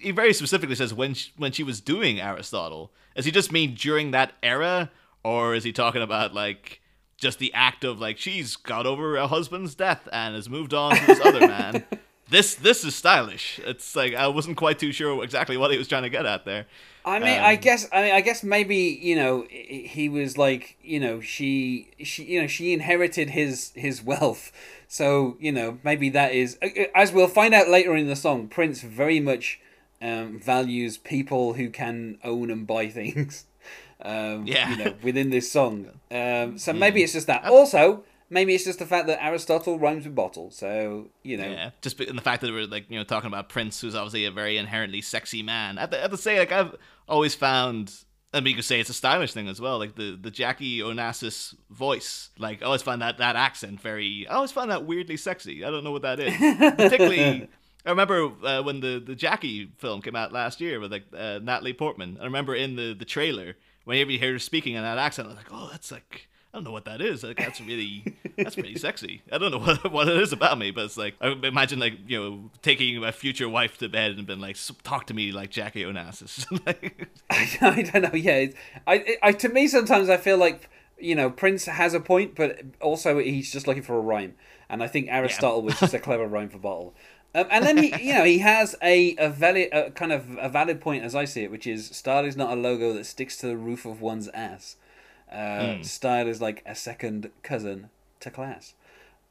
he 0.00 0.10
very 0.10 0.32
specifically 0.32 0.74
says 0.74 0.92
when 0.92 1.14
she, 1.14 1.30
when 1.36 1.52
she 1.52 1.62
was 1.62 1.80
doing 1.80 2.20
Aristotle. 2.20 2.90
Does 3.14 3.24
he 3.24 3.30
just 3.30 3.52
mean 3.52 3.74
during 3.74 4.10
that 4.10 4.32
era, 4.42 4.90
or 5.22 5.54
is 5.54 5.62
he 5.64 5.72
talking 5.72 6.02
about 6.02 6.34
like? 6.34 6.80
Just 7.16 7.38
the 7.38 7.54
act 7.54 7.84
of 7.84 8.00
like 8.00 8.18
she's 8.18 8.56
got 8.56 8.86
over 8.86 9.16
her 9.16 9.28
husband's 9.28 9.76
death 9.76 10.08
and 10.12 10.34
has 10.34 10.48
moved 10.50 10.74
on 10.74 10.96
to 10.96 11.06
this 11.06 11.20
other 11.20 11.46
man. 11.46 11.84
This 12.34 12.56
this 12.56 12.82
is 12.84 12.94
stylish. 12.96 13.60
It's 13.64 13.94
like 13.94 14.12
I 14.14 14.26
wasn't 14.26 14.56
quite 14.56 14.78
too 14.80 14.90
sure 14.90 15.22
exactly 15.22 15.56
what 15.56 15.70
he 15.70 15.78
was 15.78 15.86
trying 15.86 16.02
to 16.02 16.10
get 16.10 16.26
at 16.26 16.44
there. 16.44 16.66
I 17.04 17.20
mean, 17.20 17.38
I 17.38 17.54
Um, 17.54 17.60
guess 17.60 17.88
I 17.92 18.02
mean, 18.02 18.12
I 18.12 18.20
guess 18.22 18.42
maybe 18.42 18.76
you 19.08 19.14
know 19.14 19.46
he 19.50 20.08
was 20.08 20.36
like 20.36 20.76
you 20.82 20.98
know 20.98 21.20
she 21.20 21.90
she 22.02 22.24
you 22.24 22.40
know 22.40 22.48
she 22.48 22.72
inherited 22.72 23.30
his 23.30 23.70
his 23.76 24.02
wealth, 24.02 24.50
so 24.88 25.36
you 25.38 25.52
know 25.52 25.78
maybe 25.84 26.08
that 26.10 26.32
is 26.32 26.58
as 26.94 27.12
we'll 27.12 27.28
find 27.40 27.54
out 27.54 27.68
later 27.68 27.94
in 27.94 28.08
the 28.08 28.16
song. 28.16 28.48
Prince 28.48 28.82
very 28.82 29.20
much 29.20 29.60
um, 30.02 30.40
values 30.40 30.98
people 30.98 31.52
who 31.54 31.70
can 31.70 32.18
own 32.24 32.50
and 32.50 32.66
buy 32.66 32.88
things. 32.88 33.44
Um, 34.02 34.46
Yeah. 34.46 34.68
you 34.70 34.76
know, 34.76 34.92
within 35.02 35.30
this 35.30 35.50
song. 35.50 35.76
Um, 36.10 36.58
so 36.58 36.72
maybe 36.74 37.02
it's 37.02 37.14
just 37.14 37.26
that. 37.28 37.44
Also, 37.44 38.04
maybe 38.30 38.54
it's 38.54 38.64
just 38.64 38.78
the 38.78 38.86
fact 38.86 39.06
that 39.06 39.22
Aristotle 39.22 39.78
rhymes 39.78 40.04
with 40.04 40.14
bottle. 40.14 40.50
So 40.50 41.08
you 41.22 41.36
know, 41.36 41.48
Yeah, 41.48 41.70
just 41.82 42.00
in 42.00 42.16
the 42.16 42.22
fact 42.22 42.42
that 42.42 42.52
we're 42.52 42.66
like 42.66 42.90
you 42.90 42.98
know 42.98 43.04
talking 43.04 43.28
about 43.28 43.48
Prince, 43.48 43.80
who's 43.80 43.94
obviously 43.94 44.24
a 44.24 44.30
very 44.30 44.56
inherently 44.56 45.00
sexy 45.00 45.42
man. 45.42 45.78
I 45.78 45.82
have 45.82 45.90
to, 45.90 45.98
I 45.98 46.02
have 46.02 46.10
to 46.10 46.16
say, 46.16 46.38
like 46.38 46.52
I've 46.52 46.74
always 47.08 47.34
found, 47.34 47.92
I 48.32 48.40
mean, 48.40 48.52
you 48.52 48.56
could 48.56 48.64
say 48.64 48.80
it's 48.80 48.90
a 48.90 48.94
stylish 48.94 49.32
thing 49.32 49.48
as 49.48 49.60
well. 49.60 49.78
Like 49.78 49.96
the 49.96 50.18
the 50.20 50.30
Jackie 50.30 50.78
Onassis 50.80 51.54
voice, 51.70 52.30
like 52.38 52.62
I 52.62 52.66
always 52.66 52.82
find 52.82 53.02
that 53.02 53.18
that 53.18 53.36
accent 53.36 53.80
very. 53.80 54.26
I 54.28 54.34
always 54.34 54.52
find 54.52 54.70
that 54.70 54.84
weirdly 54.84 55.16
sexy. 55.16 55.64
I 55.64 55.70
don't 55.70 55.84
know 55.84 55.92
what 55.92 56.02
that 56.02 56.20
is. 56.20 56.34
Particularly, 56.76 57.48
I 57.86 57.90
remember 57.90 58.32
uh, 58.44 58.62
when 58.62 58.80
the 58.80 59.02
the 59.04 59.14
Jackie 59.14 59.70
film 59.78 60.02
came 60.02 60.16
out 60.16 60.32
last 60.32 60.60
year 60.60 60.80
with 60.80 60.92
like 60.92 61.04
uh, 61.16 61.38
Natalie 61.42 61.72
Portman. 61.74 62.18
I 62.20 62.24
remember 62.24 62.54
in 62.54 62.76
the 62.76 62.94
the 62.94 63.04
trailer 63.04 63.56
whenever 63.84 64.10
you 64.10 64.18
hear 64.18 64.32
her 64.32 64.38
speaking 64.38 64.74
in 64.74 64.82
that 64.82 64.98
accent, 64.98 65.28
I'm 65.28 65.36
like, 65.36 65.52
oh, 65.52 65.68
that's 65.70 65.92
like. 65.92 66.28
I 66.54 66.58
don't 66.58 66.64
know 66.64 66.70
what 66.70 66.84
that 66.84 67.00
is. 67.00 67.24
Like 67.24 67.36
that's 67.36 67.60
really 67.60 68.14
that's 68.38 68.54
pretty 68.54 68.78
sexy. 68.78 69.22
I 69.32 69.38
don't 69.38 69.50
know 69.50 69.58
what 69.58 69.90
what 69.92 70.06
it 70.06 70.16
is 70.18 70.32
about 70.32 70.56
me, 70.56 70.70
but 70.70 70.84
it's 70.84 70.96
like 70.96 71.16
I 71.20 71.32
imagine 71.32 71.80
like 71.80 71.94
you 72.06 72.22
know 72.22 72.50
taking 72.62 73.00
my 73.00 73.10
future 73.10 73.48
wife 73.48 73.76
to 73.78 73.88
bed 73.88 74.12
and 74.12 74.24
been 74.24 74.40
like 74.40 74.56
talk 74.84 75.08
to 75.08 75.14
me 75.14 75.32
like 75.32 75.50
Jackie 75.50 75.82
Onassis. 75.82 76.46
like, 76.66 77.08
I 77.30 77.82
don't 77.82 78.02
know. 78.02 78.14
Yeah, 78.14 78.36
it's, 78.36 78.56
I, 78.86 79.16
I 79.20 79.32
to 79.32 79.48
me 79.48 79.66
sometimes 79.66 80.08
I 80.08 80.16
feel 80.16 80.38
like 80.38 80.70
you 80.96 81.16
know 81.16 81.28
Prince 81.28 81.64
has 81.64 81.92
a 81.92 81.98
point, 81.98 82.36
but 82.36 82.60
also 82.80 83.18
he's 83.18 83.50
just 83.50 83.66
looking 83.66 83.82
for 83.82 83.96
a 83.96 84.00
rhyme, 84.00 84.36
and 84.68 84.80
I 84.80 84.86
think 84.86 85.08
Aristotle 85.10 85.62
was 85.62 85.80
just 85.80 85.92
a 85.92 85.98
clever 85.98 86.28
rhyme 86.28 86.50
for 86.50 86.58
bottle. 86.58 86.94
Um, 87.34 87.48
and 87.50 87.66
then 87.66 87.78
he, 87.78 87.88
you 88.00 88.14
know, 88.14 88.22
he 88.22 88.38
has 88.38 88.76
a 88.80 89.16
a 89.16 89.28
valid, 89.28 89.70
a 89.72 89.90
kind 89.90 90.12
of 90.12 90.38
a 90.40 90.48
valid 90.48 90.80
point 90.80 91.02
as 91.02 91.16
I 91.16 91.24
see 91.24 91.42
it, 91.42 91.50
which 91.50 91.66
is 91.66 91.88
style 91.88 92.24
is 92.24 92.36
not 92.36 92.56
a 92.56 92.60
logo 92.60 92.92
that 92.92 93.06
sticks 93.06 93.36
to 93.38 93.48
the 93.48 93.56
roof 93.56 93.84
of 93.84 94.00
one's 94.00 94.28
ass. 94.28 94.76
Uh, 95.34 95.82
Style 95.82 96.28
is 96.28 96.40
like 96.40 96.62
a 96.64 96.74
second 96.74 97.30
cousin 97.42 97.90
to 98.20 98.30
class. 98.30 98.74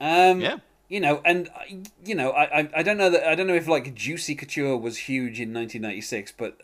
Um, 0.01 0.41
Yeah. 0.41 0.57
You 0.89 0.99
know, 0.99 1.21
and 1.25 1.49
uh, 1.49 1.61
you 2.05 2.13
know, 2.13 2.31
I, 2.31 2.59
I 2.59 2.69
I 2.77 2.83
don't 2.83 2.97
know 2.97 3.09
that 3.09 3.23
I 3.27 3.35
don't 3.35 3.47
know 3.47 3.55
if 3.55 3.67
like 3.67 3.95
Juicy 3.95 4.35
Couture 4.35 4.77
was 4.77 4.97
huge 5.09 5.39
in 5.39 5.53
1996, 5.53 6.33
but 6.37 6.57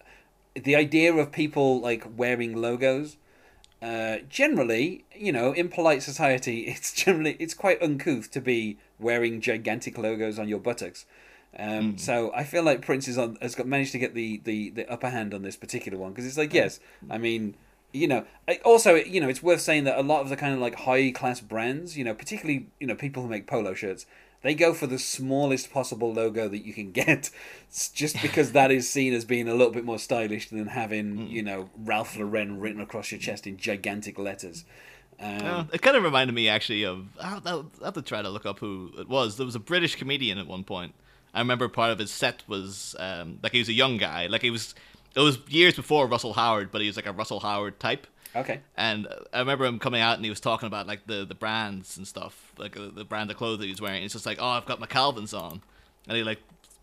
the 0.53 0.75
idea 0.75 1.13
of 1.13 1.31
people 1.31 1.79
like 1.79 2.05
wearing 2.17 2.55
logos 2.55 3.17
uh, 3.81 4.17
generally, 4.29 5.05
you 5.15 5.31
know, 5.31 5.53
in 5.53 5.69
polite 5.69 6.03
society, 6.03 6.62
it's 6.67 6.91
generally 6.93 7.38
it's 7.39 7.53
quite 7.53 7.81
uncouth 7.81 8.29
to 8.31 8.41
be 8.41 8.77
wearing 9.00 9.39
gigantic 9.41 9.98
logos 9.98 10.38
on 10.38 10.48
your 10.50 10.60
buttocks. 10.60 11.05
Um, 11.58 11.98
So 11.98 12.31
I 12.36 12.43
feel 12.43 12.62
like 12.63 12.81
Prince 12.81 13.08
is 13.08 13.17
on 13.17 13.38
has 13.41 13.55
got 13.55 13.65
managed 13.67 13.93
to 13.93 14.00
get 14.00 14.13
the, 14.13 14.41
the, 14.43 14.69
the 14.69 14.91
upper 14.91 15.10
hand 15.10 15.34
on 15.34 15.41
this 15.41 15.55
particular 15.55 15.98
one 15.98 16.12
because 16.12 16.25
it's 16.25 16.38
like 16.38 16.53
yes, 16.53 16.79
I 17.10 17.17
mean, 17.17 17.55
you 17.91 18.08
know, 18.08 18.25
also 18.63 18.96
you 18.96 19.19
know 19.19 19.29
it's 19.29 19.43
worth 19.43 19.62
saying 19.62 19.84
that 19.86 19.98
a 19.98 20.03
lot 20.03 20.22
of 20.22 20.29
the 20.29 20.36
kind 20.36 20.53
of 20.53 20.60
like 20.60 20.75
high 20.75 21.12
class 21.12 21.39
brands, 21.41 21.98
you 21.98 22.03
know, 22.03 22.13
particularly 22.13 22.67
you 22.79 22.88
know 22.88 22.96
people 22.96 23.24
who 23.24 23.29
make 23.29 23.48
polo 23.48 23.74
shirts, 23.74 24.05
they 24.41 24.53
go 24.53 24.74
for 24.74 24.88
the 24.88 25.00
smallest 25.00 25.72
possible 25.72 26.13
logo 26.13 26.48
that 26.48 26.65
you 26.65 26.74
can 26.74 26.91
get, 27.03 27.29
just 27.93 28.22
because 28.22 28.51
that 28.51 28.72
is 28.72 28.89
seen 28.89 29.13
as 29.13 29.25
being 29.25 29.48
a 29.48 29.53
little 29.53 29.74
bit 29.74 29.86
more 29.86 30.00
stylish 30.00 30.50
than 30.50 30.67
having 30.67 31.27
you 31.27 31.41
know 31.41 31.69
Ralph 31.77 32.17
Lauren 32.17 32.60
written 32.60 32.81
across 32.81 33.12
your 33.12 33.19
chest 33.19 33.48
in 33.48 33.58
gigantic 33.58 34.17
letters. 34.17 34.65
Um, 35.19 35.46
Uh, 35.46 35.63
it 35.74 35.81
kind 35.81 35.98
of 35.98 36.03
reminded 36.03 36.34
me 36.34 36.48
actually 36.48 36.84
of 36.84 37.08
I'll, 37.19 37.41
I'll 37.46 37.72
have 37.84 37.96
to 37.96 38.01
try 38.01 38.22
to 38.22 38.29
look 38.29 38.46
up 38.46 38.60
who 38.60 38.91
it 38.98 39.10
was. 39.10 39.38
There 39.38 39.46
was 39.46 39.55
a 39.55 39.60
British 39.60 39.96
comedian 39.96 40.38
at 40.38 40.48
one 40.48 40.63
point. 40.63 40.93
I 41.34 41.39
remember 41.39 41.67
part 41.67 41.91
of 41.91 42.00
his 42.00 42.12
set 42.12 42.43
was 42.48 42.96
um, 42.98 43.39
like 43.43 43.51
he 43.51 43.60
was 43.60 43.69
a 43.69 43.74
young 43.74 43.98
guy, 43.98 44.27
like 44.27 44.41
he 44.41 44.50
was. 44.50 44.75
It 45.16 45.20
was 45.22 45.39
years 45.50 45.75
before 45.75 46.08
Russell 46.08 46.34
Howard, 46.34 46.72
but 46.72 46.82
he 46.82 46.88
was 46.88 46.96
like 46.96 47.06
a 47.08 47.12
Russell 47.12 47.39
Howard 47.39 47.80
type. 47.80 48.08
okay. 48.36 48.62
And 48.78 49.08
I 49.34 49.39
remember 49.39 49.66
him 49.66 49.80
coming 49.80 50.01
out 50.01 50.16
and 50.16 50.24
he 50.24 50.30
was 50.30 50.39
talking 50.39 50.68
about 50.68 50.88
like 50.88 51.08
the, 51.08 51.25
the 51.25 51.36
brands 51.36 51.98
and 51.98 52.08
stuff, 52.08 52.54
like 52.58 52.78
uh, 52.78 52.89
the 52.94 53.04
brand 53.06 53.32
of 53.32 53.38
clothes 53.38 53.60
that 53.60 53.66
he 53.66 53.72
was 53.72 53.82
wearing. 53.82 54.04
It's 54.04 54.13
just 54.13 54.25
like, 54.25 54.38
oh, 54.39 54.48
I've 54.48 54.66
got 54.66 54.80
my 54.80 54.86
Calvin's 54.86 55.34
on, 55.34 55.62
and 56.08 56.18
he 56.18 56.24
like 56.24 56.39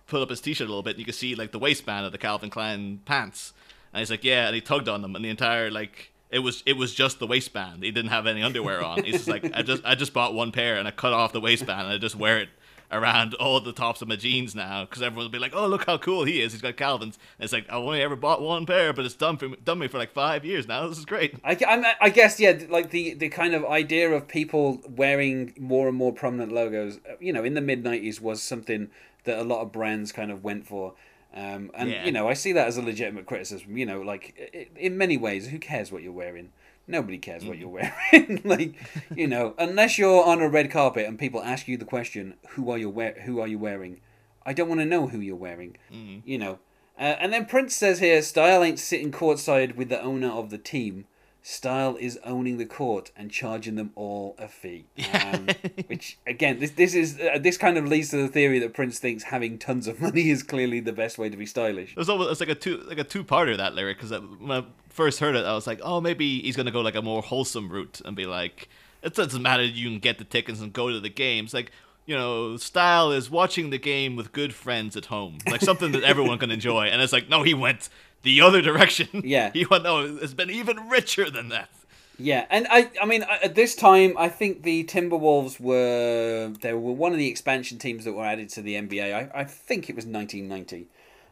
put 0.07 0.23
up 0.23 0.31
his 0.31 0.41
t-shirt 0.41 0.67
a 0.67 0.71
little 0.71 0.83
bit, 0.83 0.91
and 0.91 0.99
you 0.99 1.05
could 1.05 1.15
see 1.15 1.35
like 1.35 1.53
the 1.53 1.59
waistband 1.59 2.07
of 2.07 2.13
the 2.13 2.19
Calvin 2.19 2.51
Klein 2.51 3.01
pants. 3.05 3.53
And 3.93 4.01
he's 4.01 4.11
like, 4.11 4.25
yeah, 4.25 4.47
and 4.47 4.55
he 4.55 4.61
tugged 4.61 4.89
on 4.89 5.03
them, 5.03 5.15
and 5.17 5.25
the 5.25 5.31
entire 5.31 5.71
like 5.71 6.13
it 6.31 6.41
was 6.41 6.63
it 6.67 6.77
was 6.77 6.93
just 6.93 7.19
the 7.21 7.27
waistband. 7.27 7.83
He 7.85 7.91
didn't 7.93 8.11
have 8.11 8.27
any 8.27 8.43
underwear 8.43 8.83
on. 8.85 9.05
He's 9.05 9.15
just 9.15 9.29
like, 9.29 9.45
I 9.55 9.63
just 9.63 9.85
I 9.85 9.95
just 9.95 10.13
bought 10.13 10.35
one 10.35 10.51
pair 10.53 10.77
and 10.77 10.89
I 10.89 10.91
cut 10.91 11.13
off 11.13 11.33
the 11.33 11.41
waistband 11.41 11.83
and 11.83 11.93
I 11.93 11.99
just 11.99 12.17
wear 12.17 12.39
it 12.39 12.49
around 12.93 13.35
all 13.35 13.61
the 13.61 13.73
tops 13.73 14.01
of 14.03 14.09
my 14.09 14.17
jeans 14.17 14.55
now 14.55 14.85
because 14.85 15.03
everyone 15.03 15.25
will 15.27 15.31
be 15.31 15.39
like, 15.39 15.55
oh 15.55 15.67
look 15.67 15.87
how 15.87 15.99
cool 15.99 16.25
he 16.25 16.41
is. 16.41 16.53
He's 16.53 16.63
got 16.63 16.77
Calvin's. 16.77 17.19
And 17.39 17.45
it's 17.45 17.53
like 17.53 17.67
I 17.71 17.75
only 17.77 18.03
ever 18.03 18.17
bought 18.17 18.41
one 18.43 18.67
pair, 18.67 18.93
but 18.93 19.05
it's 19.05 19.15
done 19.15 19.37
for 19.37 19.49
me, 19.49 19.57
done 19.65 19.79
me 19.79 19.89
for 19.89 19.99
like 19.99 20.13
five 20.13 20.45
years 20.45 20.69
now. 20.69 20.87
This 20.89 20.99
is 20.99 21.05
great. 21.05 21.35
I, 21.45 21.57
I'm- 21.67 21.85
I 22.01 22.11
guess 22.11 22.39
yeah, 22.41 22.59
like 22.69 22.91
the, 22.91 23.15
the 23.15 23.29
kind 23.29 23.55
of 23.55 23.65
idea 23.65 24.11
of 24.11 24.29
people 24.29 24.81
wearing 24.89 25.55
more 25.59 25.89
and 25.89 25.97
more 25.97 26.13
prominent 26.13 26.53
logos, 26.53 26.99
uh, 27.09 27.15
you 27.21 27.33
know, 27.33 27.45
in 27.45 27.55
the 27.55 27.61
mid 27.61 27.83
'90s 27.85 28.21
was 28.21 28.43
something 28.43 28.89
that 29.25 29.39
a 29.39 29.43
lot 29.45 29.61
of 29.63 29.73
brands 29.73 30.13
kind 30.13 30.31
of 30.31 30.45
went 30.45 30.67
for, 30.67 30.95
um, 31.35 31.71
and 31.75 31.91
Yeah. 31.91 32.05
you 32.05 32.13
know, 32.13 32.29
I 32.29 32.35
see 32.35 32.53
that 32.53 32.69
as 32.69 32.77
a 32.77 32.83
legitimate 32.83 33.27
criticism. 33.27 33.77
You 33.77 33.87
know, 33.87 34.01
like 34.01 34.71
in 34.77 34.97
many 34.97 35.17
ways, 35.17 35.49
who 35.49 35.59
cares 35.59 35.91
what 35.91 36.03
you're 36.03 36.13
wearing? 36.13 36.53
Nobody 36.89 37.19
cares 37.19 37.45
what 37.45 37.59
you're 37.59 37.69
wearing. 37.69 38.41
like, 38.45 38.75
you 39.15 39.27
know, 39.27 39.55
unless 39.59 39.99
you're 39.99 40.25
on 40.25 40.41
a 40.41 40.49
red 40.49 40.71
carpet 40.71 41.07
and 41.07 41.19
people 41.19 41.43
ask 41.43 41.67
you 41.67 41.77
the 41.77 41.85
question, 41.85 42.35
"Who 42.51 42.71
are 42.71 42.79
you 42.79 42.89
wear? 42.91 43.17
Who 43.25 43.41
are 43.41 43.49
you 43.49 43.59
wearing?" 43.59 44.01
I 44.45 44.53
don't 44.53 44.69
want 44.69 44.81
to 44.81 44.87
know 44.87 45.09
who 45.09 45.19
you're 45.19 45.35
wearing. 45.35 45.77
You 46.25 46.39
know. 46.39 46.59
Uh, 46.99 47.17
and 47.21 47.33
then 47.33 47.45
Prince 47.45 47.77
says 47.77 47.99
here, 47.99 48.23
Style 48.23 48.63
ain't 48.63 48.79
sitting 48.79 49.13
courtside 49.13 49.77
with 49.77 49.89
the 49.91 50.01
owner 50.01 50.31
of 50.31 50.49
the 50.51 50.57
team. 50.59 51.05
Style 51.49 51.97
is 52.01 52.19
owning 52.25 52.59
the 52.59 52.67
court 52.67 53.13
and 53.17 53.31
charging 53.31 53.77
them 53.77 53.93
all 53.95 54.35
a 54.37 54.49
fee. 54.49 54.87
Um, 55.15 55.47
which 55.87 56.19
again, 56.27 56.59
this 56.59 56.73
this 56.73 56.93
is 56.93 57.21
uh, 57.21 57.39
this 57.39 57.57
kind 57.57 57.79
of 57.79 57.87
leads 57.87 58.11
to 58.11 58.17
the 58.17 58.27
theory 58.27 58.59
that 58.59 58.75
Prince 58.75 58.99
thinks 58.99 59.23
having 59.23 59.57
tons 59.57 59.87
of 59.87 60.01
money 60.01 60.29
is 60.29 60.43
clearly 60.43 60.81
the 60.81 60.93
best 60.93 61.19
way 61.19 61.29
to 61.29 61.37
be 61.37 61.47
stylish. 61.47 61.93
It 61.93 61.97
was 61.97 62.11
almost 62.11 62.33
it's 62.33 62.41
like 62.41 62.49
a 62.49 62.57
two 62.57 62.79
like 62.89 62.99
a 62.99 63.05
two 63.05 63.23
parter 63.23 63.57
that 63.57 63.77
lyric 63.77 63.99
because 63.99 64.11
when 64.41 64.51
I 64.51 64.65
first 64.89 65.21
heard 65.21 65.37
it, 65.37 65.45
I 65.45 65.55
was 65.55 65.69
like, 65.69 65.81
oh, 65.85 66.01
maybe 66.01 66.41
he's 66.43 66.57
gonna 66.57 66.73
go 66.73 66.81
like 66.81 66.97
a 66.97 67.03
more 67.03 67.23
wholesome 67.23 67.69
route 67.69 68.01
and 68.05 68.17
be 68.17 68.27
like, 68.27 68.69
it 69.03 69.15
doesn't 69.15 69.41
matter, 69.41 69.65
you 69.65 69.89
can 69.89 70.01
get 70.01 70.19
the 70.19 70.25
tickets 70.25 70.61
and 70.61 70.73
go 70.73 70.91
to 70.91 70.99
the 70.99 71.09
games. 71.09 71.55
Like, 71.55 71.71
you 72.07 72.17
know, 72.17 72.57
style 72.57 73.13
is 73.13 73.31
watching 73.31 73.71
the 73.71 73.79
game 73.79 74.17
with 74.17 74.33
good 74.33 74.53
friends 74.53 74.97
at 74.97 75.07
home, 75.07 75.39
like 75.49 75.61
something 75.61 75.93
that 75.93 76.03
everyone 76.03 76.39
can 76.39 76.51
enjoy. 76.59 76.87
And 76.87 77.01
it's 77.01 77.13
like, 77.13 77.29
no, 77.29 77.45
he 77.45 77.55
went 77.55 77.89
the 78.27 78.41
other 78.43 78.61
direction. 78.61 79.09
Yeah. 79.25 79.51
he 79.53 79.65
went 79.65 79.85
no, 79.85 80.19
it's 80.21 80.35
been 80.35 80.51
even 80.51 80.89
richer 80.89 81.31
than 81.31 81.49
that. 81.49 81.71
Yeah, 82.19 82.47
and 82.49 82.67
I, 82.71 82.91
I 83.01 83.05
mean, 83.05 83.25
at 83.43 83.55
this 83.55 83.75
time, 83.75 84.17
I 84.17 84.29
think 84.29 84.63
the 84.63 84.85
Timberwolves 84.85 85.61
were 85.61 86.53
they 86.61 86.73
were 86.73 86.93
one 86.93 87.13
of 87.13 87.19
the 87.19 87.29
expansion 87.29 87.79
teams 87.79 88.05
that 88.05 88.13
were 88.15 88.25
added 88.25 88.49
to 88.51 88.63
the 88.63 88.75
NBA. 88.75 89.15
I, 89.15 89.41
I 89.41 89.45
think 89.45 89.89
it 89.91 89.97
was 89.97 90.07
1990. 90.07 90.87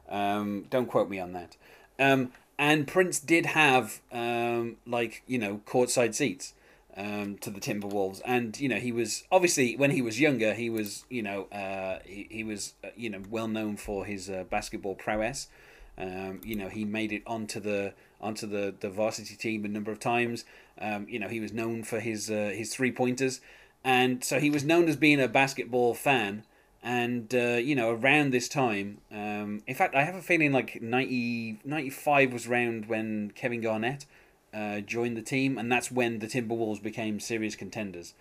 Um, 0.08 0.66
don't 0.70 0.86
quote 0.86 1.08
me 1.08 1.18
on 1.18 1.32
that. 1.32 1.56
Um, 1.98 2.32
and 2.58 2.86
Prince 2.86 3.18
did 3.18 3.46
have 3.46 4.00
um, 4.12 4.76
like 4.86 5.22
you 5.26 5.38
know 5.38 5.62
courtside 5.66 6.14
seats 6.14 6.54
um, 6.96 7.38
to 7.38 7.50
the 7.50 7.60
Timberwolves, 7.60 8.20
and 8.24 8.58
you 8.60 8.68
know 8.68 8.76
he 8.78 8.92
was 8.92 9.24
obviously 9.32 9.76
when 9.76 9.90
he 9.90 10.02
was 10.02 10.20
younger, 10.20 10.52
he 10.54 10.68
was 10.70 11.04
you 11.08 11.22
know 11.22 11.44
uh, 11.44 11.98
he, 12.04 12.28
he 12.30 12.44
was 12.44 12.74
uh, 12.84 12.88
you 12.96 13.08
know 13.10 13.22
well 13.30 13.48
known 13.48 13.76
for 13.76 14.04
his 14.04 14.28
uh, 14.28 14.44
basketball 14.50 14.94
prowess. 14.94 15.48
Um, 15.96 16.40
you 16.44 16.56
know, 16.56 16.68
he 16.68 16.84
made 16.84 17.12
it 17.12 17.22
onto 17.26 17.60
the 17.60 17.94
onto 18.20 18.46
the, 18.46 18.74
the 18.80 18.90
varsity 18.90 19.36
team 19.36 19.64
a 19.64 19.68
number 19.68 19.92
of 19.92 20.00
times. 20.00 20.44
Um, 20.80 21.06
you 21.08 21.18
know, 21.18 21.28
he 21.28 21.40
was 21.40 21.52
known 21.52 21.84
for 21.84 22.00
his 22.00 22.30
uh, 22.30 22.52
his 22.54 22.74
three 22.74 22.90
pointers, 22.90 23.40
and 23.84 24.24
so 24.24 24.40
he 24.40 24.50
was 24.50 24.64
known 24.64 24.88
as 24.88 24.96
being 24.96 25.20
a 25.20 25.28
basketball 25.28 25.94
fan. 25.94 26.44
And 26.82 27.34
uh, 27.34 27.56
you 27.56 27.74
know, 27.74 27.90
around 27.90 28.30
this 28.30 28.48
time, 28.48 28.98
um, 29.10 29.62
in 29.66 29.74
fact, 29.74 29.94
I 29.94 30.02
have 30.02 30.14
a 30.14 30.22
feeling 30.22 30.52
like 30.52 30.82
90, 30.82 31.60
95 31.64 32.32
was 32.32 32.46
round 32.46 32.86
when 32.86 33.32
Kevin 33.34 33.62
Garnett 33.62 34.04
uh, 34.52 34.80
joined 34.80 35.16
the 35.16 35.22
team, 35.22 35.56
and 35.56 35.72
that's 35.72 35.90
when 35.90 36.18
the 36.18 36.26
Timberwolves 36.26 36.82
became 36.82 37.20
serious 37.20 37.56
contenders. 37.56 38.14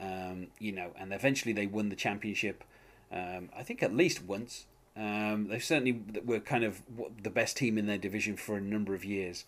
Um, 0.00 0.48
you 0.58 0.72
know, 0.72 0.92
and 0.98 1.12
eventually 1.12 1.52
they 1.52 1.66
won 1.66 1.88
the 1.88 1.96
championship. 1.96 2.64
Um, 3.12 3.50
I 3.56 3.62
think 3.62 3.82
at 3.82 3.94
least 3.94 4.24
once. 4.24 4.66
Um, 5.00 5.48
they 5.48 5.58
certainly 5.58 6.02
were 6.24 6.40
kind 6.40 6.62
of 6.62 6.82
the 7.22 7.30
best 7.30 7.56
team 7.56 7.78
in 7.78 7.86
their 7.86 7.96
division 7.96 8.36
for 8.36 8.56
a 8.56 8.60
number 8.60 8.94
of 8.94 9.02
years. 9.02 9.46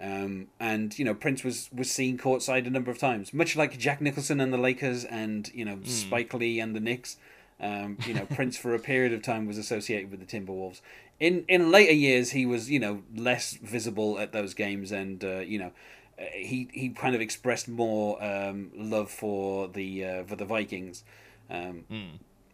Um, 0.00 0.48
and 0.58 0.98
you 0.98 1.04
know 1.04 1.14
Prince 1.14 1.44
was 1.44 1.68
was 1.74 1.90
seen 1.90 2.18
courtside 2.18 2.66
a 2.66 2.70
number 2.70 2.90
of 2.90 2.98
times, 2.98 3.34
much 3.34 3.56
like 3.56 3.78
Jack 3.78 4.00
Nicholson 4.00 4.40
and 4.40 4.52
the 4.52 4.58
Lakers, 4.58 5.04
and 5.04 5.50
you 5.54 5.64
know 5.64 5.78
Spike 5.84 6.32
Lee 6.34 6.60
and 6.60 6.74
the 6.74 6.80
Knicks. 6.80 7.16
Um, 7.60 7.98
you 8.06 8.14
know 8.14 8.26
Prince 8.26 8.56
for 8.56 8.74
a 8.74 8.78
period 8.78 9.12
of 9.12 9.22
time 9.22 9.46
was 9.46 9.58
associated 9.58 10.10
with 10.10 10.20
the 10.20 10.26
Timberwolves. 10.26 10.80
In 11.20 11.44
in 11.48 11.70
later 11.70 11.92
years, 11.92 12.30
he 12.30 12.46
was 12.46 12.70
you 12.70 12.78
know 12.78 13.02
less 13.14 13.54
visible 13.54 14.18
at 14.18 14.32
those 14.32 14.54
games, 14.54 14.92
and 14.92 15.22
uh, 15.24 15.38
you 15.38 15.58
know 15.58 15.72
uh, 16.18 16.24
he 16.32 16.68
he 16.72 16.90
kind 16.90 17.14
of 17.14 17.20
expressed 17.20 17.68
more 17.68 18.22
um, 18.22 18.70
love 18.76 19.10
for 19.10 19.68
the 19.68 20.04
uh, 20.04 20.24
for 20.24 20.36
the 20.36 20.46
Vikings. 20.46 21.04
Um, 21.50 21.84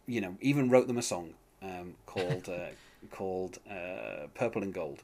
You 0.05 0.19
know, 0.19 0.35
even 0.41 0.69
wrote 0.69 0.87
them 0.87 0.97
a 0.97 1.01
song 1.01 1.33
um, 1.63 1.95
called 2.05 2.49
uh, 2.49 2.71
called 3.11 3.59
uh, 3.69 4.27
"Purple 4.33 4.63
and 4.63 4.73
Gold." 4.73 5.03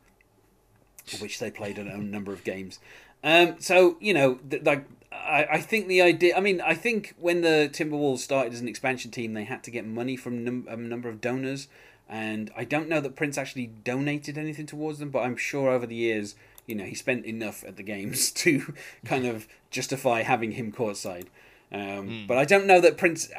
which 1.19 1.39
they 1.39 1.49
played 1.49 1.79
a 1.79 1.83
number 1.97 2.31
of 2.31 2.43
games. 2.43 2.79
Um, 3.23 3.55
so 3.59 3.97
you 3.99 4.13
know, 4.13 4.35
th- 4.49 4.63
like 4.63 4.85
I, 5.11 5.47
I 5.53 5.61
think 5.61 5.87
the 5.87 6.01
idea. 6.01 6.35
I 6.35 6.39
mean, 6.39 6.61
I 6.61 6.73
think 6.73 7.15
when 7.19 7.41
the 7.41 7.69
Timberwolves 7.71 8.19
started 8.19 8.53
as 8.53 8.61
an 8.61 8.67
expansion 8.67 9.11
team, 9.11 9.33
they 9.33 9.43
had 9.43 9.63
to 9.63 9.71
get 9.71 9.85
money 9.85 10.15
from 10.15 10.43
num- 10.43 10.67
a 10.69 10.77
number 10.77 11.09
of 11.09 11.19
donors, 11.19 11.67
and 12.07 12.51
I 12.55 12.63
don't 12.63 12.87
know 12.87 13.01
that 13.01 13.15
Prince 13.15 13.37
actually 13.37 13.67
donated 13.83 14.37
anything 14.37 14.65
towards 14.65 14.99
them, 14.99 15.09
but 15.09 15.19
I'm 15.19 15.35
sure 15.35 15.69
over 15.69 15.85
the 15.85 15.95
years, 15.95 16.35
you 16.65 16.75
know, 16.75 16.85
he 16.85 16.95
spent 16.95 17.25
enough 17.25 17.63
at 17.65 17.75
the 17.75 17.83
games 17.83 18.31
to 18.43 18.73
kind 19.05 19.25
of 19.25 19.47
justify 19.69 20.21
having 20.21 20.53
him 20.53 20.71
courtside. 20.71 21.27
Um, 21.71 22.25
But 22.27 22.37
I 22.37 22.45
don't 22.45 22.65
know 22.65 22.81
that 22.81 22.97
Prince 22.97 23.29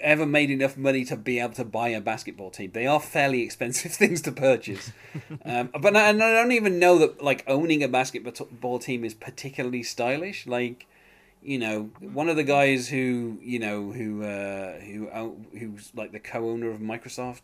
ever 0.00 0.26
made 0.26 0.50
enough 0.50 0.76
money 0.76 1.04
to 1.04 1.16
be 1.16 1.38
able 1.38 1.54
to 1.54 1.64
buy 1.64 1.88
a 1.88 2.00
basketball 2.00 2.50
team. 2.50 2.72
They 2.72 2.86
are 2.86 3.00
fairly 3.00 3.42
expensive 3.42 3.92
things 4.02 4.20
to 4.22 4.32
purchase. 4.32 4.92
um, 5.44 5.70
but 5.80 5.96
I, 5.96 6.08
and 6.10 6.22
I 6.22 6.32
don't 6.34 6.52
even 6.52 6.78
know 6.78 6.98
that 6.98 7.22
like 7.22 7.44
owning 7.46 7.82
a 7.82 7.88
basketball 7.88 8.78
team 8.78 9.04
is 9.04 9.14
particularly 9.14 9.82
stylish. 9.82 10.46
Like, 10.46 10.86
you 11.42 11.58
know, 11.58 11.90
one 12.00 12.28
of 12.28 12.36
the 12.36 12.44
guys 12.44 12.88
who 12.88 13.38
you 13.42 13.58
know 13.58 13.92
who 13.92 14.24
uh, 14.24 14.80
who 14.80 15.36
who's 15.56 15.92
like 15.94 16.12
the 16.12 16.20
co-owner 16.20 16.70
of 16.70 16.80
Microsoft. 16.80 17.42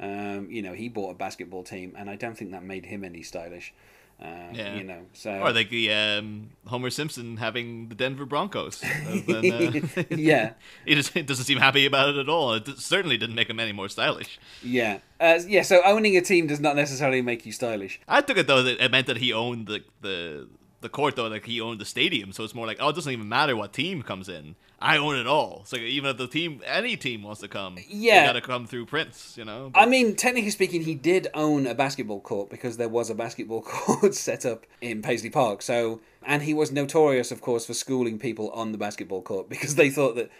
Um, 0.00 0.48
you 0.48 0.62
know, 0.62 0.74
he 0.74 0.88
bought 0.88 1.10
a 1.10 1.14
basketball 1.14 1.64
team, 1.64 1.92
and 1.98 2.08
I 2.08 2.14
don't 2.14 2.38
think 2.38 2.52
that 2.52 2.62
made 2.62 2.86
him 2.86 3.02
any 3.02 3.22
stylish. 3.24 3.74
Uh, 4.20 4.48
Yeah. 4.52 4.74
You 4.76 4.84
know, 4.84 5.06
so 5.12 5.30
Or 5.30 5.52
like 5.52 5.70
the 5.70 5.92
um, 5.92 6.50
Homer 6.66 6.90
Simpson 6.90 7.36
having 7.36 7.88
the 7.88 7.94
Denver 7.94 8.26
Broncos. 8.26 8.82
And 9.06 9.30
uh, 9.30 10.04
yeah. 10.10 10.52
he 10.84 10.94
just 10.94 11.12
he 11.12 11.22
doesn't 11.22 11.44
seem 11.44 11.58
happy 11.58 11.86
about 11.86 12.10
it 12.10 12.16
at 12.16 12.28
all. 12.28 12.54
It 12.54 12.66
certainly 12.78 13.16
didn't 13.16 13.36
make 13.36 13.48
him 13.48 13.60
any 13.60 13.72
more 13.72 13.88
stylish. 13.88 14.38
Yeah, 14.62 14.98
uh, 15.20 15.40
yeah. 15.46 15.62
So 15.62 15.80
owning 15.84 16.16
a 16.16 16.20
team 16.20 16.46
does 16.46 16.60
not 16.60 16.74
necessarily 16.76 17.22
make 17.22 17.46
you 17.46 17.52
stylish. 17.52 18.00
I 18.08 18.20
took 18.20 18.36
it 18.38 18.46
though 18.46 18.62
that 18.62 18.82
it 18.84 18.90
meant 18.90 19.06
that 19.06 19.18
he 19.18 19.32
owned 19.32 19.66
the 19.66 19.84
the 20.00 20.48
the 20.80 20.88
court 20.88 21.16
though, 21.16 21.28
like 21.28 21.44
he 21.44 21.60
owned 21.60 21.80
the 21.80 21.84
stadium. 21.84 22.32
So 22.32 22.44
it's 22.44 22.54
more 22.54 22.66
like, 22.66 22.78
oh, 22.80 22.88
it 22.88 22.94
doesn't 22.94 23.12
even 23.12 23.28
matter 23.28 23.56
what 23.56 23.72
team 23.72 24.02
comes 24.02 24.28
in. 24.28 24.56
I 24.80 24.96
own 24.98 25.16
it 25.16 25.26
all. 25.26 25.62
So 25.64 25.76
even 25.76 26.10
if 26.10 26.18
the 26.18 26.28
team, 26.28 26.62
any 26.64 26.96
team 26.96 27.22
wants 27.24 27.40
to 27.40 27.48
come, 27.48 27.76
Yeah. 27.88 28.26
got 28.26 28.32
to 28.34 28.40
come 28.40 28.66
through 28.66 28.86
Prince. 28.86 29.36
You 29.36 29.44
know. 29.44 29.70
I 29.74 29.86
mean, 29.86 30.14
technically 30.14 30.50
speaking, 30.50 30.82
he 30.82 30.94
did 30.94 31.28
own 31.34 31.66
a 31.66 31.74
basketball 31.74 32.20
court 32.20 32.48
because 32.48 32.76
there 32.76 32.88
was 32.88 33.10
a 33.10 33.14
basketball 33.14 33.62
court 33.66 34.14
set 34.14 34.46
up 34.46 34.66
in 34.80 35.02
Paisley 35.02 35.30
Park. 35.30 35.62
So 35.62 36.00
And 36.26 36.42
he 36.42 36.52
was 36.52 36.72
notorious, 36.72 37.30
of 37.30 37.40
course, 37.40 37.64
for 37.64 37.74
schooling 37.74 38.18
people 38.18 38.50
on 38.50 38.72
the 38.72 38.78
basketball 38.78 39.22
court 39.22 39.48
because 39.54 39.76
they 39.76 39.88
thought 39.88 40.16
that 40.16 40.30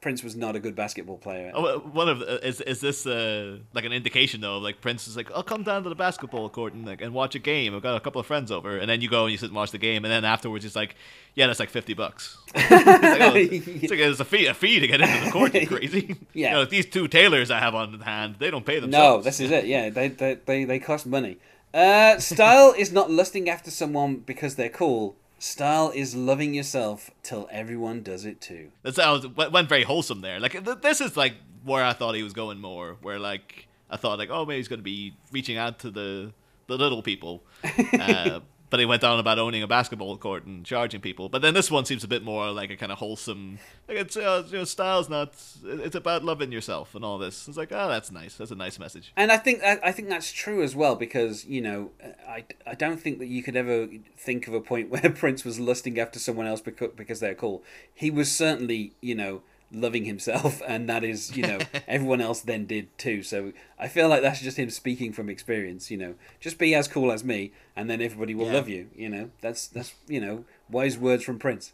Prince 0.00 0.22
was 0.22 0.36
not 0.36 0.54
a 0.54 0.60
good 0.60 0.76
basketball 0.76 1.16
player. 1.16 1.50
Oh, 1.54 1.78
one 1.78 2.06
of 2.08 2.18
the- 2.18 2.46
is 2.46 2.60
is 2.60 2.80
this 2.82 3.06
uh, 3.06 3.56
like 3.72 3.86
an 3.86 3.92
indication 3.92 4.42
though? 4.42 4.58
Like 4.58 4.82
Prince 4.82 5.08
is 5.08 5.16
like, 5.16 5.30
I'll 5.32 5.42
come 5.42 5.62
down 5.62 5.82
to 5.84 5.88
the 5.88 5.94
basketball 5.94 6.50
court 6.50 6.74
and 6.74 6.84
like 6.84 7.00
and 7.00 7.14
watch 7.14 7.34
a 7.34 7.38
game. 7.38 7.74
I've 7.74 7.82
got 7.82 7.96
a 7.96 8.00
couple 8.00 8.20
of 8.20 8.26
friends 8.26 8.52
over, 8.52 8.76
and 8.76 8.88
then 8.90 9.00
you 9.00 9.08
go 9.08 9.22
and 9.24 9.32
you 9.32 9.38
sit 9.38 9.46
and 9.46 9.56
watch 9.56 9.70
the 9.70 9.78
game, 9.78 10.04
and 10.04 10.12
then 10.12 10.24
afterwards 10.26 10.66
it's 10.66 10.76
like, 10.76 10.94
yeah, 11.34 11.46
that's 11.46 11.60
like 11.60 11.70
fifty 11.70 11.94
bucks. 11.94 12.36
it's 12.54 12.70
like, 12.70 13.20
oh, 13.22 13.32
it's 13.34 13.90
like 13.90 14.00
it's 14.00 14.20
a 14.20 14.24
fee 14.26 14.46
a 14.46 14.54
fee 14.54 14.80
to 14.80 14.86
get 14.86 15.00
into 15.00 15.24
the 15.24 15.30
court. 15.30 15.54
You 15.54 15.66
crazy? 15.78 16.16
Yeah. 16.34 16.50
You 16.50 16.54
know, 16.56 16.64
these 16.66 16.84
two 16.84 17.08
tailors 17.08 17.50
I 17.50 17.58
have 17.60 17.74
on 17.74 17.98
hand, 18.00 18.36
they 18.38 18.50
don't 18.50 18.66
pay 18.66 18.78
themselves. 18.80 19.18
No, 19.18 19.22
this 19.22 19.40
is 19.40 19.50
it. 19.50 19.64
Yeah, 19.64 19.88
they 19.88 20.08
they 20.08 20.34
they, 20.44 20.64
they 20.64 20.78
cost 20.78 21.06
money. 21.06 21.38
Uh, 21.74 22.20
style 22.20 22.72
is 22.78 22.92
not 22.92 23.10
lusting 23.10 23.48
after 23.48 23.70
someone 23.70 24.18
because 24.18 24.54
they're 24.54 24.68
cool. 24.68 25.16
Style 25.40 25.90
is 25.92 26.14
loving 26.14 26.54
yourself 26.54 27.10
till 27.24 27.48
everyone 27.50 28.02
does 28.02 28.24
it 28.24 28.40
too. 28.40 28.70
That 28.82 28.94
sounds 28.94 29.26
went 29.26 29.50
went 29.50 29.68
very 29.68 29.82
wholesome 29.82 30.20
there. 30.20 30.38
Like 30.38 30.52
th- 30.52 30.78
this 30.80 31.00
is 31.00 31.16
like 31.16 31.34
where 31.64 31.84
I 31.84 31.92
thought 31.92 32.14
he 32.14 32.22
was 32.22 32.32
going 32.32 32.60
more. 32.60 32.96
Where 33.02 33.18
like 33.18 33.66
I 33.90 33.96
thought 33.96 34.18
like 34.18 34.30
oh 34.30 34.46
maybe 34.46 34.58
he's 34.58 34.68
going 34.68 34.78
to 34.78 34.84
be 34.84 35.14
reaching 35.32 35.56
out 35.56 35.80
to 35.80 35.90
the 35.90 36.32
the 36.68 36.78
little 36.78 37.02
people, 37.02 37.42
uh, 38.00 38.40
but 38.74 38.80
he 38.80 38.86
went 38.86 39.04
on 39.04 39.20
about 39.20 39.38
owning 39.38 39.62
a 39.62 39.68
basketball 39.68 40.16
court 40.16 40.46
and 40.46 40.66
charging 40.66 41.00
people. 41.00 41.28
But 41.28 41.42
then 41.42 41.54
this 41.54 41.70
one 41.70 41.84
seems 41.84 42.02
a 42.02 42.08
bit 42.08 42.24
more 42.24 42.50
like 42.50 42.70
a 42.70 42.76
kind 42.76 42.90
of 42.90 42.98
wholesome. 42.98 43.60
Like 43.86 43.98
it's 43.98 44.16
uh, 44.16 44.42
you 44.48 44.58
know, 44.58 44.64
style's 44.64 45.08
not. 45.08 45.32
It's 45.64 45.94
about 45.94 46.24
loving 46.24 46.50
yourself 46.50 46.96
and 46.96 47.04
all 47.04 47.16
this. 47.16 47.46
It's 47.46 47.56
like 47.56 47.70
oh 47.70 47.86
that's 47.86 48.10
nice. 48.10 48.34
That's 48.34 48.50
a 48.50 48.56
nice 48.56 48.80
message. 48.80 49.12
And 49.16 49.30
I 49.30 49.36
think 49.36 49.62
I 49.62 49.92
think 49.92 50.08
that's 50.08 50.32
true 50.32 50.60
as 50.60 50.74
well 50.74 50.96
because 50.96 51.44
you 51.44 51.60
know 51.60 51.92
I, 52.28 52.46
I 52.66 52.74
don't 52.74 53.00
think 53.00 53.20
that 53.20 53.26
you 53.26 53.44
could 53.44 53.54
ever 53.54 53.86
think 54.16 54.48
of 54.48 54.54
a 54.54 54.60
point 54.60 54.90
where 54.90 55.08
Prince 55.08 55.44
was 55.44 55.60
lusting 55.60 56.00
after 56.00 56.18
someone 56.18 56.48
else 56.48 56.60
because 56.60 56.90
because 56.96 57.20
they're 57.20 57.36
cool. 57.36 57.62
He 57.94 58.10
was 58.10 58.28
certainly 58.28 58.94
you 59.00 59.14
know 59.14 59.42
loving 59.74 60.04
himself, 60.04 60.62
and 60.66 60.88
that 60.88 61.04
is 61.04 61.36
you 61.36 61.42
know 61.46 61.58
everyone 61.88 62.20
else 62.20 62.40
then 62.40 62.66
did 62.66 62.96
too. 62.98 63.22
So 63.22 63.52
I 63.78 63.88
feel 63.88 64.08
like 64.08 64.22
that's 64.22 64.40
just 64.40 64.56
him 64.58 64.70
speaking 64.70 65.12
from 65.12 65.28
experience. 65.28 65.90
You 65.90 65.96
know, 65.98 66.14
just 66.40 66.58
be 66.58 66.74
as 66.74 66.88
cool 66.88 67.10
as 67.12 67.24
me, 67.24 67.52
and 67.76 67.90
then 67.90 68.00
everybody 68.00 68.34
will 68.34 68.46
Yeah. 68.46 68.52
love 68.54 68.68
you. 68.68 68.88
You 68.96 69.08
know, 69.08 69.30
that's 69.40 69.66
that's 69.66 69.94
you 70.08 70.20
know 70.20 70.44
wise 70.70 70.96
words 70.98 71.24
from 71.24 71.38
Prince. 71.38 71.72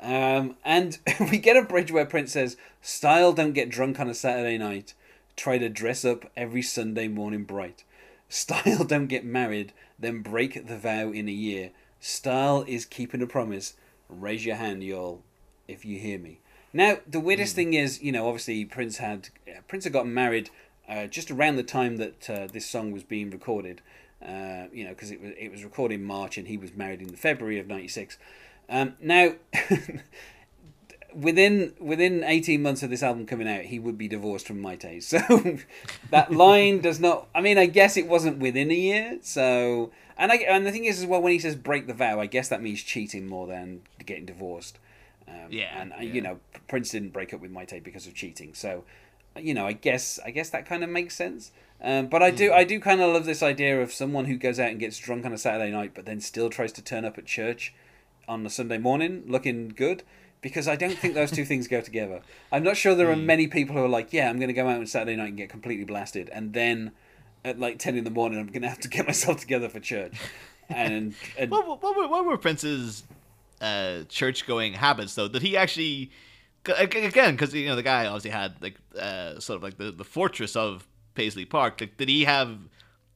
Um, 0.00 0.56
and 0.64 0.98
we 1.20 1.38
get 1.38 1.56
a 1.58 1.62
bridge 1.62 1.92
where 1.92 2.06
Prince 2.06 2.32
says, 2.32 2.56
"Style 2.80 3.32
don't 3.32 3.52
get 3.52 3.68
drunk 3.68 4.00
on 4.00 4.08
a 4.08 4.14
Saturday 4.14 4.56
night. 4.58 4.94
Try 5.36 5.58
to 5.58 5.68
dress 5.68 6.04
up 6.04 6.30
every 6.36 6.62
Sunday 6.62 7.08
morning 7.08 7.44
bright. 7.44 7.84
Style 8.28 8.84
don't 8.84 9.06
get 9.08 9.24
married, 9.24 9.72
then 9.98 10.22
break 10.22 10.66
the 10.66 10.78
vow 10.78 11.10
in 11.10 11.28
a 11.28 11.32
year. 11.32 11.70
Style 11.98 12.64
is 12.66 12.84
keeping 12.86 13.20
a 13.22 13.26
promise. 13.26 13.74
Raise 14.08 14.44
your 14.46 14.56
hand, 14.56 14.82
y'all, 14.82 15.22
if 15.68 15.84
you 15.84 15.98
hear 15.98 16.18
me." 16.18 16.38
Now, 16.72 16.98
the 17.06 17.20
weirdest 17.20 17.54
thing 17.54 17.74
is, 17.74 18.02
you 18.02 18.12
know, 18.12 18.26
obviously 18.28 18.64
Prince 18.64 18.98
had 18.98 19.28
Prince 19.68 19.84
had 19.84 19.92
gotten 19.92 20.14
married 20.14 20.50
uh, 20.88 21.06
just 21.06 21.30
around 21.30 21.56
the 21.56 21.62
time 21.62 21.96
that 21.96 22.30
uh, 22.30 22.46
this 22.46 22.66
song 22.66 22.92
was 22.92 23.02
being 23.02 23.30
recorded. 23.30 23.80
Uh, 24.24 24.66
you 24.72 24.84
know, 24.84 24.90
because 24.90 25.10
it 25.10 25.20
was 25.20 25.32
it 25.38 25.50
was 25.50 25.64
recorded 25.64 25.94
in 25.94 26.04
March 26.04 26.36
and 26.36 26.46
he 26.46 26.56
was 26.56 26.74
married 26.74 27.00
in 27.00 27.08
February 27.16 27.58
of 27.58 27.66
'96. 27.66 28.18
Um, 28.68 28.94
now, 29.00 29.32
within 31.14 31.74
within 31.80 32.22
18 32.22 32.62
months 32.62 32.82
of 32.82 32.90
this 32.90 33.02
album 33.02 33.26
coming 33.26 33.48
out, 33.48 33.62
he 33.62 33.78
would 33.78 33.98
be 33.98 34.08
divorced 34.08 34.46
from 34.46 34.62
Mayte. 34.62 35.02
So 35.02 35.58
that 36.10 36.30
line 36.32 36.80
does 36.80 37.00
not. 37.00 37.28
I 37.34 37.40
mean, 37.40 37.58
I 37.58 37.66
guess 37.66 37.96
it 37.96 38.06
wasn't 38.06 38.38
within 38.38 38.70
a 38.70 38.74
year. 38.74 39.18
So 39.22 39.90
and 40.16 40.30
I 40.30 40.36
and 40.36 40.66
the 40.66 40.72
thing 40.72 40.84
is 40.84 41.00
as 41.00 41.06
well 41.06 41.22
when 41.22 41.32
he 41.32 41.38
says 41.38 41.56
break 41.56 41.86
the 41.86 41.94
vow, 41.94 42.20
I 42.20 42.26
guess 42.26 42.48
that 42.48 42.62
means 42.62 42.82
cheating 42.82 43.26
more 43.26 43.46
than 43.46 43.82
getting 44.04 44.26
divorced. 44.26 44.78
Um, 45.30 45.46
Yeah, 45.50 45.80
and 45.80 45.92
uh, 45.92 45.96
yeah. 46.00 46.12
you 46.12 46.20
know 46.20 46.40
Prince 46.68 46.90
didn't 46.90 47.10
break 47.10 47.32
up 47.32 47.40
with 47.40 47.52
Mayte 47.52 47.82
because 47.82 48.06
of 48.06 48.14
cheating. 48.14 48.54
So 48.54 48.84
you 49.38 49.54
know, 49.54 49.66
I 49.66 49.72
guess 49.72 50.18
I 50.24 50.30
guess 50.30 50.50
that 50.50 50.66
kind 50.66 50.82
of 50.82 50.90
makes 50.90 51.14
sense. 51.14 51.52
Um, 51.82 52.08
but 52.08 52.22
I 52.22 52.30
do 52.30 52.52
I 52.52 52.64
do 52.64 52.78
kind 52.80 53.00
of 53.00 53.12
love 53.12 53.24
this 53.24 53.42
idea 53.42 53.80
of 53.80 53.92
someone 53.92 54.26
who 54.26 54.36
goes 54.36 54.58
out 54.58 54.70
and 54.70 54.78
gets 54.78 54.98
drunk 54.98 55.24
on 55.24 55.32
a 55.32 55.38
Saturday 55.38 55.70
night, 55.70 55.92
but 55.94 56.04
then 56.04 56.20
still 56.20 56.50
tries 56.50 56.72
to 56.72 56.82
turn 56.82 57.04
up 57.04 57.16
at 57.16 57.26
church 57.26 57.72
on 58.28 58.44
a 58.44 58.50
Sunday 58.50 58.78
morning 58.78 59.24
looking 59.26 59.68
good. 59.68 60.02
Because 60.42 60.66
I 60.66 60.74
don't 60.74 60.96
think 60.96 61.12
those 61.12 61.30
two 61.30 61.44
things 61.44 61.68
go 61.68 61.82
together. 61.82 62.22
I'm 62.50 62.62
not 62.62 62.78
sure 62.78 62.94
there 62.94 63.10
are 63.10 63.16
many 63.16 63.46
people 63.46 63.76
who 63.76 63.84
are 63.84 63.88
like, 63.88 64.10
yeah, 64.14 64.30
I'm 64.30 64.38
going 64.38 64.48
to 64.48 64.54
go 64.54 64.66
out 64.66 64.78
on 64.78 64.86
Saturday 64.86 65.14
night 65.14 65.28
and 65.28 65.36
get 65.36 65.50
completely 65.50 65.84
blasted, 65.84 66.30
and 66.30 66.54
then 66.54 66.92
at 67.44 67.58
like 67.58 67.78
ten 67.78 67.94
in 67.94 68.04
the 68.04 68.10
morning, 68.10 68.38
I'm 68.38 68.46
going 68.46 68.62
to 68.62 68.68
have 68.68 68.80
to 68.80 68.88
get 68.88 69.06
myself 69.06 69.38
together 69.38 69.68
for 69.68 69.80
church. 69.80 70.18
And, 70.70 71.14
and 71.36 71.50
what, 71.50 71.82
what 71.82 72.10
what 72.10 72.24
were 72.24 72.38
Prince's 72.38 73.02
uh, 73.60 74.04
church 74.08 74.46
going 74.46 74.74
habits 74.74 75.14
though? 75.14 75.28
Did 75.28 75.42
he 75.42 75.56
actually 75.56 76.10
Again, 76.66 77.32
because 77.32 77.54
you 77.54 77.66
know 77.66 77.76
the 77.76 77.82
guy 77.82 78.04
obviously 78.04 78.30
had 78.30 78.60
like 78.60 78.76
uh, 78.98 79.40
sort 79.40 79.56
of 79.56 79.62
like 79.62 79.78
the, 79.78 79.92
the 79.92 80.04
fortress 80.04 80.56
of 80.56 80.86
Paisley 81.14 81.46
Park. 81.46 81.80
Like, 81.80 81.96
did 81.96 82.10
he 82.10 82.24
have 82.24 82.58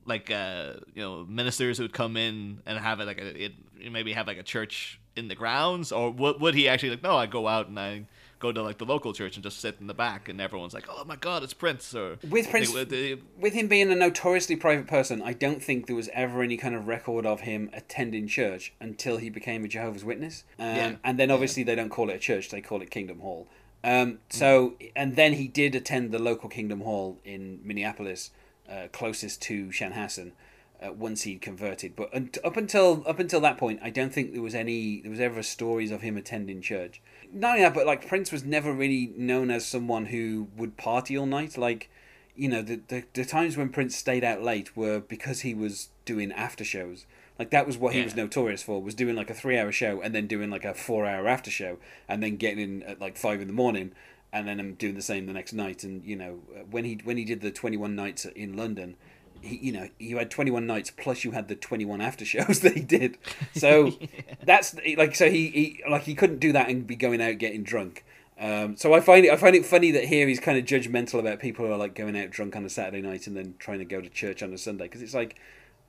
like 0.07 0.31
uh, 0.31 0.75
you 0.95 1.03
know 1.03 1.27
ministers 1.29 1.77
who 1.77 1.85
would 1.85 1.93
come 1.93 2.17
in 2.17 2.63
and 2.65 2.79
have 2.79 3.01
it 3.01 3.07
like 3.07 3.19
a 3.19 3.45
it, 3.45 3.53
maybe 3.91 4.15
have 4.15 4.27
like 4.27 4.39
a 4.39 4.43
church 4.43 4.99
in 5.15 5.29
the 5.29 5.35
grounds, 5.35 5.93
or 5.93 6.11
would, 6.11 6.41
would 6.41 6.55
he 6.55 6.69
actually 6.69 6.91
like 6.91 7.03
no? 7.03 7.17
I 7.17 7.27
go 7.27 7.47
out 7.47 7.69
and 7.69 7.79
I 7.79 8.07
go 8.39 8.53
to 8.53 8.63
like 8.63 8.79
the 8.79 8.85
local 8.85 9.13
church 9.13 9.37
and 9.37 9.43
just 9.43 9.61
sit 9.61 9.77
in 9.81 9.87
the 9.87 9.95
back, 9.95 10.29
and 10.29 10.41
everyone's 10.41 10.75
like, 10.75 10.87
oh 10.89 11.05
my 11.05 11.17
god, 11.17 11.43
it's 11.43 11.55
Prince. 11.55 11.95
Or 11.95 12.19
With 12.29 12.51
Prince- 12.51 12.75
Like, 12.75 12.93
uh, 12.93 13.17
with 13.39 13.53
him 13.55 13.69
being 13.69 13.91
a 13.91 13.95
notoriously 13.95 14.57
private 14.57 14.87
person, 14.87 15.23
I 15.23 15.33
don't 15.33 15.63
think 15.63 15.87
there 15.87 15.97
was 15.97 16.09
ever 16.13 16.43
any 16.43 16.57
kind 16.57 16.75
of 16.75 16.89
record 16.89 17.27
of 17.27 17.41
him 17.43 17.71
attending 17.73 18.27
church 18.29 18.73
until 18.81 19.17
he 19.19 19.31
became 19.31 19.65
a 19.65 19.69
Jehovah's 19.69 20.05
Witness. 20.05 20.45
Um, 20.59 20.67
Yeah. 20.77 20.97
And 21.05 21.19
then 21.19 21.31
obviously 21.31 21.63
they 21.63 21.75
don't 21.75 21.91
call 21.91 22.11
it 22.11 22.17
a 22.17 22.19
church; 22.19 22.51
they 22.51 22.61
call 22.61 22.83
it 22.83 22.91
Kingdom 22.91 23.21
Hall. 23.21 23.47
Um, 23.83 24.21
so, 24.31 24.75
and 24.97 25.15
then 25.15 25.35
he 25.35 25.47
did 25.47 25.75
attend 25.75 26.11
the 26.11 26.19
local 26.19 26.49
Kingdom 26.49 26.81
Hall 26.81 27.19
in 27.23 27.61
Minneapolis, 27.63 28.31
uh, 28.67 28.89
closest 28.93 29.43
to 29.43 29.67
Chanhassen, 29.67 30.33
uh, 30.83 30.91
once 30.93 31.23
he'd 31.23 31.43
converted. 31.43 31.95
But 31.95 32.09
un- 32.15 32.31
up 32.43 32.57
until 32.57 33.05
up 33.07 33.19
until 33.19 33.41
that 33.43 33.59
point, 33.59 33.81
I 33.83 33.91
don't 33.91 34.11
think 34.13 34.33
there 34.33 34.41
was 34.43 34.55
any 34.55 35.03
there 35.03 35.11
was 35.11 35.21
ever 35.21 35.43
stories 35.43 35.91
of 35.91 36.01
him 36.01 36.17
attending 36.17 36.63
church. 36.63 37.03
Not 37.33 37.53
only 37.53 37.63
that, 37.63 37.75
but 37.75 37.87
like 37.87 38.07
Prince 38.07 38.31
was 38.33 38.45
never 38.45 38.73
really 38.73 39.13
known 39.17 39.51
as 39.51 39.65
someone 39.67 40.07
who 40.07 40.49
would 40.57 40.77
party 40.77 41.17
all 41.17 41.27
night. 41.27 41.57
Like, 41.59 41.91
you 42.37 42.49
know, 42.49 42.63
the 42.63 42.81
the, 42.89 43.05
the 43.15 43.25
times 43.25 43.57
when 43.57 43.69
Prince 43.71 43.97
stayed 43.97 44.25
out 44.25 44.43
late 44.43 44.77
were 44.77 45.01
because 45.01 45.41
he 45.41 45.55
was 45.55 45.89
doing 46.05 46.33
after 46.33 46.65
shows. 46.65 47.07
Like 47.39 47.51
that 47.51 47.67
was 47.67 47.77
what 47.77 47.93
he 47.95 47.99
Yeah. 47.99 48.05
was 48.05 48.15
notorious 48.17 48.63
for 48.63 48.81
was 48.81 48.95
doing 48.95 49.17
like 49.17 49.29
a 49.31 49.35
three 49.35 49.59
hour 49.59 49.73
show 49.73 50.01
and 50.01 50.15
then 50.15 50.27
doing 50.29 50.51
like 50.51 50.65
a 50.65 50.73
four 50.75 51.05
hour 51.07 51.27
after 51.27 51.51
show 51.51 51.79
and 52.09 52.23
then 52.23 52.37
getting 52.37 52.61
in 52.61 52.83
at 52.85 53.01
like 53.01 53.17
five 53.17 53.41
in 53.41 53.49
the 53.49 53.53
morning 53.53 53.91
and 54.33 54.47
then 54.47 54.61
I'm 54.61 54.75
doing 54.75 54.95
the 54.95 55.03
same 55.03 55.27
the 55.27 55.33
next 55.33 55.53
night 55.53 55.83
and 55.83 56.05
you 56.05 56.15
know 56.15 56.41
when 56.71 56.85
he 56.85 57.01
when 57.03 57.17
he 57.17 57.25
did 57.25 57.41
the 57.41 57.51
21 57.51 57.97
nights 57.97 58.25
in 58.25 58.57
London 58.57 58.95
he, 59.41 59.57
you 59.57 59.73
know 59.73 59.89
you 59.99 60.19
had 60.19 60.31
21 60.31 60.65
nights 60.65 60.93
plus 60.93 61.25
you 61.25 61.33
had 61.33 61.49
the 61.49 61.57
21 61.57 62.01
after 62.01 62.25
shows 62.35 62.61
that 62.61 62.75
he 62.75 62.83
did 62.83 63.19
so 63.53 63.93
that's 64.45 64.75
like 64.97 65.15
so 65.15 65.31
he, 65.31 65.49
he 65.49 65.83
like 65.89 66.03
he 66.03 66.15
couldn't 66.15 66.39
do 66.39 66.53
that 66.53 66.69
and 66.69 66.87
be 66.87 66.97
going 66.97 67.21
out 67.21 67.39
getting 67.39 67.63
drunk 67.63 68.05
um, 68.39 68.77
so 68.77 68.93
I 68.95 69.01
find 69.01 69.25
it 69.25 69.33
I 69.33 69.37
find 69.37 69.55
it 69.55 69.65
funny 69.65 69.91
that 69.93 70.07
here 70.07 70.27
he's 70.27 70.41
kind 70.41 70.59
of 70.59 70.65
judgmental 70.65 71.21
about 71.21 71.39
people 71.39 71.67
who 71.67 71.73
are 71.73 71.77
like 71.77 71.95
going 71.95 72.19
out 72.19 72.31
drunk 72.31 72.57
on 72.57 72.65
a 72.65 72.71
Saturday 72.71 73.01
night 73.01 73.27
and 73.27 73.37
then 73.37 73.55
trying 73.59 73.79
to 73.79 73.85
go 73.85 74.01
to 74.01 74.09
church 74.09 74.43
on 74.43 74.53
a 74.53 74.59
Sunday 74.59 74.85
because 74.85 75.03
it's 75.03 75.15
like 75.15 75.39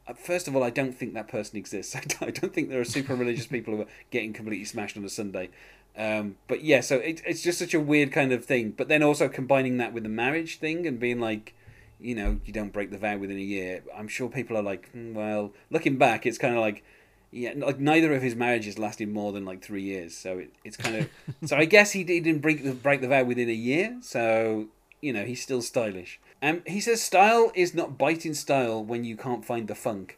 uh, 0.07 0.13
First 0.13 0.47
of 0.47 0.55
all, 0.55 0.63
I 0.63 0.69
don't 0.69 0.93
think 0.93 1.13
that 1.13 1.27
person 1.27 1.57
exists. 1.57 1.95
I 2.21 2.29
don't, 2.31 2.53
think 2.53 2.69
there 2.69 2.79
are 2.79 2.85
super 2.85 3.15
religious 3.15 3.47
people 3.47 3.75
who 3.75 3.81
are 3.81 3.87
getting 4.11 4.33
completely 4.33 4.65
smashed 4.65 4.97
on 4.97 5.03
a 5.03 5.09
Sunday. 5.09 5.49
Um, 5.97 6.35
but 6.47 6.63
yeah, 6.63 6.81
so 6.81 6.97
it, 6.97 7.21
it's 7.25 7.41
just 7.41 7.57
such 7.57 7.73
a 7.73 7.79
weird 7.79 8.11
kind 8.11 8.31
of 8.31 8.45
thing. 8.45 8.71
But 8.71 8.87
then 8.87 9.01
also 9.01 9.27
combining 9.29 9.77
that 9.77 9.93
with 9.93 10.03
the 10.03 10.09
marriage 10.09 10.59
thing 10.59 10.85
and 10.85 10.99
being 10.99 11.19
like, 11.19 11.55
you 11.99 12.13
know, 12.13 12.39
you 12.45 12.51
don't 12.51 12.73
break 12.73 12.91
the 12.91 12.97
vow 12.97 13.17
within 13.17 13.37
a 13.37 13.41
year. 13.41 13.83
I'm 13.95 14.07
sure 14.07 14.29
people 14.29 14.57
are 14.57 14.61
like, 14.61 14.91
"Hmm, 14.91 15.13
well, 15.13 15.53
looking 15.69 15.97
back, 15.97 16.25
it's 16.25 16.37
kind 16.37 16.53
of 16.53 16.59
like, 16.59 16.83
yeah, 17.31 17.53
like 17.55 17.79
neither 17.79 18.13
of 18.13 18.21
his 18.21 18.35
marriages 18.35 18.79
lasted 18.79 19.09
more 19.09 19.31
than 19.31 19.45
like 19.45 19.63
three 19.63 19.83
years. 19.83 20.15
So 20.15 20.39
it, 20.39 20.53
it's 20.63 20.77
kind 20.77 20.95
of, 20.95 21.09
so 21.49 21.57
I 21.57 21.65
guess 21.65 21.91
he 21.91 21.99
he 22.03 22.19
didn't 22.19 22.41
break 22.41 22.63
the 22.63 22.73
break 22.73 23.01
the 23.01 23.07
vow 23.07 23.23
within 23.23 23.49
a 23.49 23.53
year. 23.53 23.97
So 24.01 24.67
you 25.01 25.13
know, 25.13 25.23
he's 25.23 25.41
still 25.41 25.61
stylish. 25.61 26.19
Um, 26.41 26.63
he 26.65 26.79
says 26.81 27.01
style 27.01 27.51
is 27.53 27.73
not 27.73 27.97
biting 27.97 28.33
style 28.33 28.83
when 28.83 29.03
you 29.03 29.15
can't 29.15 29.45
find 29.45 29.67
the 29.67 29.75
funk. 29.75 30.17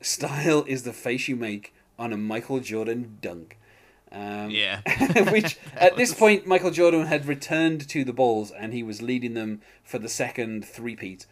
Style 0.00 0.64
is 0.66 0.82
the 0.82 0.92
face 0.92 1.28
you 1.28 1.36
make 1.36 1.74
on 1.98 2.12
a 2.12 2.16
Michael 2.16 2.60
Jordan 2.60 3.18
dunk. 3.20 3.58
Um, 4.10 4.50
Yeah. 4.50 4.80
which 5.30 5.58
at 5.76 5.96
this 5.96 6.14
point 6.14 6.46
Michael 6.46 6.70
Jordan 6.70 7.06
had 7.06 7.26
returned 7.26 7.88
to 7.88 8.04
the 8.04 8.12
Bulls 8.12 8.50
and 8.50 8.72
he 8.72 8.82
was 8.82 9.02
leading 9.02 9.34
them 9.34 9.60
for 9.84 9.98
the 9.98 10.08
second 10.08 10.64
three-peat. 10.64 11.26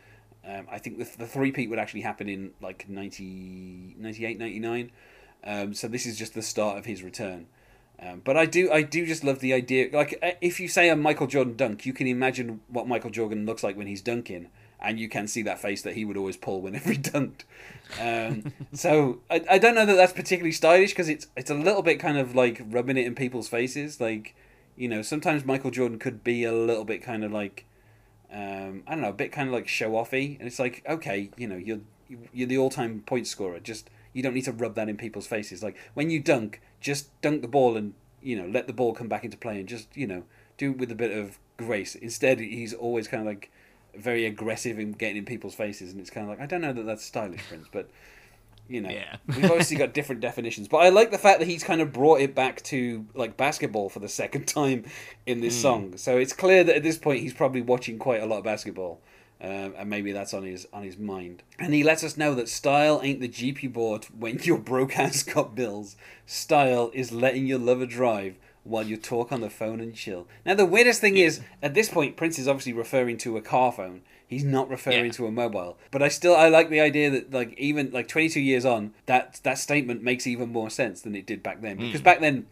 Um, 0.46 0.66
I 0.70 0.78
think 0.78 0.98
the, 0.98 1.08
the 1.18 1.26
three-peat 1.26 1.68
would 1.68 1.78
actually 1.78 2.00
happen 2.00 2.28
in 2.28 2.52
like 2.60 2.88
90, 2.88 3.96
98, 3.98 4.38
99. 4.38 4.90
Um, 5.44 5.74
so 5.74 5.88
this 5.88 6.06
is 6.06 6.18
just 6.18 6.34
the 6.34 6.42
start 6.42 6.78
of 6.78 6.84
his 6.84 7.02
return. 7.02 7.46
Um, 8.02 8.22
but 8.24 8.36
I 8.36 8.46
do, 8.46 8.70
I 8.72 8.82
do 8.82 9.04
just 9.04 9.24
love 9.24 9.40
the 9.40 9.52
idea. 9.52 9.90
Like, 9.92 10.18
uh, 10.22 10.30
if 10.40 10.58
you 10.58 10.68
say 10.68 10.88
a 10.88 10.96
Michael 10.96 11.26
Jordan 11.26 11.56
dunk, 11.56 11.84
you 11.84 11.92
can 11.92 12.06
imagine 12.06 12.60
what 12.68 12.88
Michael 12.88 13.10
Jordan 13.10 13.44
looks 13.44 13.62
like 13.62 13.76
when 13.76 13.86
he's 13.86 14.00
dunking, 14.00 14.48
and 14.80 14.98
you 14.98 15.08
can 15.08 15.28
see 15.28 15.42
that 15.42 15.60
face 15.60 15.82
that 15.82 15.94
he 15.94 16.06
would 16.06 16.16
always 16.16 16.38
pull 16.38 16.62
whenever 16.62 16.90
he 16.92 16.98
dunked. 16.98 17.42
Um, 18.00 18.52
so 18.72 19.20
I, 19.30 19.44
I 19.50 19.58
don't 19.58 19.74
know 19.74 19.84
that 19.84 19.96
that's 19.96 20.14
particularly 20.14 20.52
stylish 20.52 20.92
because 20.92 21.10
it's 21.10 21.26
it's 21.36 21.50
a 21.50 21.54
little 21.54 21.82
bit 21.82 22.00
kind 22.00 22.16
of 22.16 22.34
like 22.34 22.62
rubbing 22.70 22.96
it 22.96 23.06
in 23.06 23.14
people's 23.14 23.48
faces. 23.48 24.00
Like, 24.00 24.34
you 24.76 24.88
know, 24.88 25.02
sometimes 25.02 25.44
Michael 25.44 25.70
Jordan 25.70 25.98
could 25.98 26.24
be 26.24 26.44
a 26.44 26.52
little 26.52 26.84
bit 26.84 27.02
kind 27.02 27.22
of 27.22 27.32
like, 27.32 27.66
um, 28.32 28.82
I 28.86 28.92
don't 28.92 29.02
know, 29.02 29.10
a 29.10 29.12
bit 29.12 29.30
kind 29.30 29.48
of 29.48 29.52
like 29.52 29.68
show 29.68 29.90
offy, 29.90 30.38
and 30.38 30.46
it's 30.46 30.58
like, 30.58 30.82
okay, 30.88 31.30
you 31.36 31.46
know, 31.46 31.56
you're 31.56 31.80
you're 32.32 32.48
the 32.48 32.56
all 32.56 32.70
time 32.70 33.00
point 33.04 33.26
scorer. 33.26 33.60
Just 33.60 33.90
you 34.12 34.22
don't 34.22 34.34
need 34.34 34.44
to 34.44 34.52
rub 34.52 34.74
that 34.74 34.88
in 34.88 34.96
people's 34.96 35.26
faces. 35.26 35.62
Like 35.62 35.76
when 35.94 36.10
you 36.10 36.20
dunk, 36.20 36.60
just 36.80 37.20
dunk 37.20 37.42
the 37.42 37.48
ball 37.48 37.76
and 37.76 37.94
you 38.22 38.36
know 38.36 38.46
let 38.46 38.66
the 38.66 38.72
ball 38.72 38.92
come 38.92 39.08
back 39.08 39.24
into 39.24 39.36
play 39.36 39.58
and 39.58 39.68
just 39.68 39.96
you 39.96 40.06
know 40.06 40.24
do 40.58 40.72
it 40.72 40.78
with 40.78 40.90
a 40.90 40.94
bit 40.96 41.16
of 41.16 41.38
grace. 41.56 41.94
Instead, 41.94 42.40
he's 42.40 42.74
always 42.74 43.08
kind 43.08 43.22
of 43.22 43.26
like 43.26 43.50
very 43.96 44.24
aggressive 44.26 44.78
in 44.78 44.92
getting 44.92 45.18
in 45.18 45.24
people's 45.24 45.54
faces, 45.54 45.92
and 45.92 46.00
it's 46.00 46.10
kind 46.10 46.24
of 46.24 46.30
like 46.30 46.40
I 46.40 46.46
don't 46.46 46.60
know 46.60 46.72
that 46.72 46.86
that's 46.86 47.04
stylish, 47.04 47.42
Prince, 47.48 47.68
but 47.72 47.90
you 48.70 48.80
know, 48.80 48.88
Yeah. 48.88 49.16
we've 49.26 49.50
obviously 49.50 49.76
got 49.76 49.92
different 49.92 50.20
definitions. 50.20 50.68
But 50.68 50.78
I 50.78 50.90
like 50.90 51.10
the 51.10 51.18
fact 51.18 51.40
that 51.40 51.48
he's 51.48 51.64
kind 51.64 51.80
of 51.80 51.92
brought 51.92 52.20
it 52.20 52.36
back 52.36 52.62
to 52.64 53.04
like 53.14 53.36
basketball 53.36 53.88
for 53.88 53.98
the 53.98 54.08
second 54.08 54.46
time 54.46 54.84
in 55.26 55.40
this 55.40 55.56
hmm. 55.56 55.62
song. 55.62 55.96
So 55.96 56.16
it's 56.16 56.32
clear 56.32 56.62
that 56.62 56.76
at 56.76 56.82
this 56.84 56.96
point 56.96 57.20
he's 57.20 57.34
probably 57.34 57.62
watching 57.62 57.98
quite 57.98 58.22
a 58.22 58.26
lot 58.26 58.38
of 58.38 58.44
basketball. 58.44 59.00
Um, 59.42 59.74
and 59.78 59.88
maybe 59.88 60.12
that's 60.12 60.34
on 60.34 60.42
his 60.42 60.66
on 60.72 60.82
his 60.82 60.98
mind. 60.98 61.42
And 61.58 61.72
he 61.72 61.82
lets 61.82 62.04
us 62.04 62.16
know 62.18 62.34
that 62.34 62.48
style 62.48 63.00
ain't 63.02 63.20
the 63.20 63.28
Jeep 63.28 63.62
you 63.62 63.70
bought 63.70 64.04
when 64.16 64.38
your 64.42 64.58
broke 64.58 64.98
ass 64.98 65.22
got 65.22 65.54
bills. 65.54 65.96
Style 66.26 66.90
is 66.92 67.10
letting 67.12 67.46
your 67.46 67.58
lover 67.58 67.86
drive 67.86 68.36
while 68.64 68.82
you 68.86 68.98
talk 68.98 69.32
on 69.32 69.40
the 69.40 69.48
phone 69.48 69.80
and 69.80 69.94
chill. 69.94 70.26
Now 70.44 70.54
the 70.54 70.66
weirdest 70.66 71.00
thing 71.00 71.16
is, 71.16 71.40
at 71.62 71.72
this 71.72 71.88
point, 71.88 72.16
Prince 72.18 72.38
is 72.38 72.46
obviously 72.46 72.74
referring 72.74 73.16
to 73.18 73.38
a 73.38 73.40
car 73.42 73.72
phone. 73.72 74.02
He's 74.28 74.44
not 74.44 74.68
referring 74.68 75.06
Yeah. 75.06 75.12
to 75.12 75.26
a 75.26 75.32
mobile. 75.32 75.78
But 75.90 76.02
I 76.02 76.08
still 76.08 76.36
I 76.36 76.48
like 76.48 76.68
the 76.68 76.80
idea 76.80 77.08
that 77.10 77.32
like 77.32 77.54
even 77.58 77.90
like 77.92 78.08
22 78.08 78.40
years 78.40 78.66
on, 78.66 78.92
that 79.06 79.40
that 79.44 79.58
statement 79.58 80.02
makes 80.02 80.26
even 80.26 80.52
more 80.52 80.68
sense 80.68 81.00
than 81.00 81.14
it 81.16 81.24
did 81.26 81.42
back 81.42 81.62
then. 81.62 81.78
Because 81.78 82.02
back 82.02 82.20
then 82.20 82.46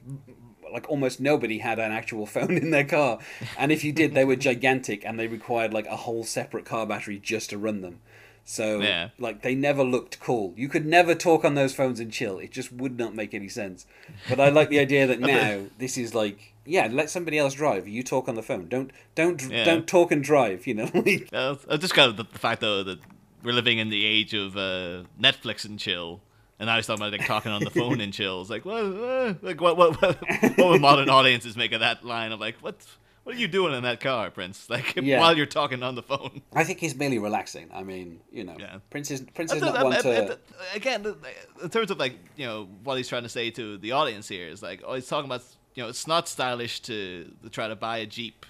like 0.73 0.89
almost 0.89 1.21
nobody 1.21 1.59
had 1.59 1.79
an 1.79 1.93
actual 1.93 2.27
phone 2.35 2.57
in 2.57 2.71
their 2.71 2.85
car. 2.85 3.19
And 3.59 3.71
if 3.73 3.85
you 3.85 3.93
did 3.93 4.15
they 4.15 4.25
were 4.25 4.37
gigantic 4.37 5.05
and 5.05 5.19
they 5.19 5.27
required 5.27 5.73
like 5.73 5.87
a 5.87 5.97
whole 5.97 6.25
separate 6.25 6.65
car 6.65 6.87
battery 6.87 7.19
just 7.19 7.51
to 7.51 7.59
run 7.59 7.81
them. 7.81 8.01
So 8.45 8.81
Yeah. 8.81 9.11
like 9.19 9.43
they 9.43 9.55
never 9.55 9.83
looked 9.85 10.21
cool. 10.21 10.55
You 10.57 10.69
could 10.69 10.87
never 10.87 11.15
talk 11.15 11.45
on 11.45 11.55
those 11.55 11.75
phones 11.75 12.01
and 12.01 12.11
chill. 12.13 12.39
It 12.39 12.51
just 12.51 12.73
would 12.73 12.99
not 12.99 13.15
make 13.15 13.35
any 13.35 13.49
sense. 13.49 13.87
But 14.29 14.41
i 14.41 14.49
like 14.49 14.71
the 14.71 14.79
idea 14.79 15.07
that 15.07 15.21
now 15.39 15.65
this 15.79 15.99
is 15.99 16.15
like 16.15 16.55
yeah 16.65 16.89
let 16.91 17.11
somebody 17.11 17.37
else 17.39 17.55
drive. 17.55 17.87
You 17.89 18.03
talk 18.03 18.29
on 18.29 18.35
the 18.37 18.43
phone. 18.43 18.69
Don't 18.69 18.91
don't 19.15 19.43
Yeah. 19.51 19.65
don't 19.65 19.87
talk 19.87 20.11
and 20.13 20.23
drive 20.25 20.67
you 20.67 20.75
know 20.75 20.91
Uh, 21.33 21.57
I 21.71 21.77
just 21.77 21.95
kind 21.95 22.11
of 22.11 22.17
the 22.17 22.25
fact 22.39 22.61
though 22.63 22.83
that 22.83 23.01
we're 23.43 23.53
living 23.53 23.79
in 23.79 23.89
the 23.91 24.05
age 24.05 24.35
of 24.35 24.57
uh, 24.57 25.05
Netflix 25.21 25.65
and 25.65 25.79
chill, 25.79 26.21
and 26.59 26.71
I 26.71 26.77
was 26.77 26.87
talking 26.87 27.03
about 27.03 27.13
like 27.19 27.27
talking 27.27 27.53
on 27.53 27.63
the 27.63 27.71
phone 27.71 28.01
and 28.01 28.13
chills. 28.13 28.51
Like 28.51 28.65
what, 28.65 28.83
uh, 28.85 29.35
like 29.43 29.61
what, 29.61 29.77
what, 29.77 30.01
what, 30.03 30.19
what 30.59 30.69
would 30.71 30.81
modern 30.81 31.09
audiences 31.09 31.57
make 31.57 31.73
of 31.73 31.81
that 31.81 32.05
line 32.05 32.33
of 32.33 32.41
like 32.41 32.57
what, 32.61 32.77
what 33.25 33.37
are 33.37 33.39
you 33.39 33.49
doing 33.49 33.75
in 33.75 33.83
that 33.83 34.01
car, 34.01 34.31
Prince? 34.31 34.69
Like 34.71 34.97
Yeah. 34.97 35.21
while 35.21 35.37
you're 35.37 35.47
talking 35.47 35.83
on 35.83 35.95
the 35.95 36.03
phone. 36.03 36.43
i 36.55 36.65
think 36.65 36.79
he's 36.81 36.95
merely 36.97 37.19
relaxing 37.19 37.69
i 37.75 37.83
mean 37.83 38.21
you 38.33 38.45
know 38.45 38.57
Yeah. 38.59 38.79
prince 38.91 39.11
is 39.11 39.21
prince 39.35 39.53
is 39.53 39.61
not 39.61 39.77
I- 39.77 39.83
one 39.85 39.93
I- 39.93 40.01
to 40.01 40.39
I- 40.73 40.77
again, 40.77 41.15
in 41.63 41.69
terms 41.71 41.91
of 41.91 41.99
like 41.99 42.15
you 42.37 42.47
know 42.47 42.69
what 42.85 42.97
he's 42.97 43.09
trying 43.09 43.25
to 43.25 43.29
say 43.29 43.51
to 43.51 43.79
the 43.79 43.93
audience 43.93 44.29
here 44.29 44.49
is 44.49 44.63
like, 44.63 44.83
oh, 44.87 44.95
he's 44.95 45.07
talking 45.07 45.27
about 45.31 45.43
you 45.75 45.83
know 45.83 45.89
it's 45.89 46.07
not 46.07 46.27
stylish 46.29 46.81
to, 46.81 47.31
to 47.43 47.51
try 47.51 47.69
to 47.69 47.77
buy 47.77 47.99
a 47.99 48.07
jeep 48.07 48.47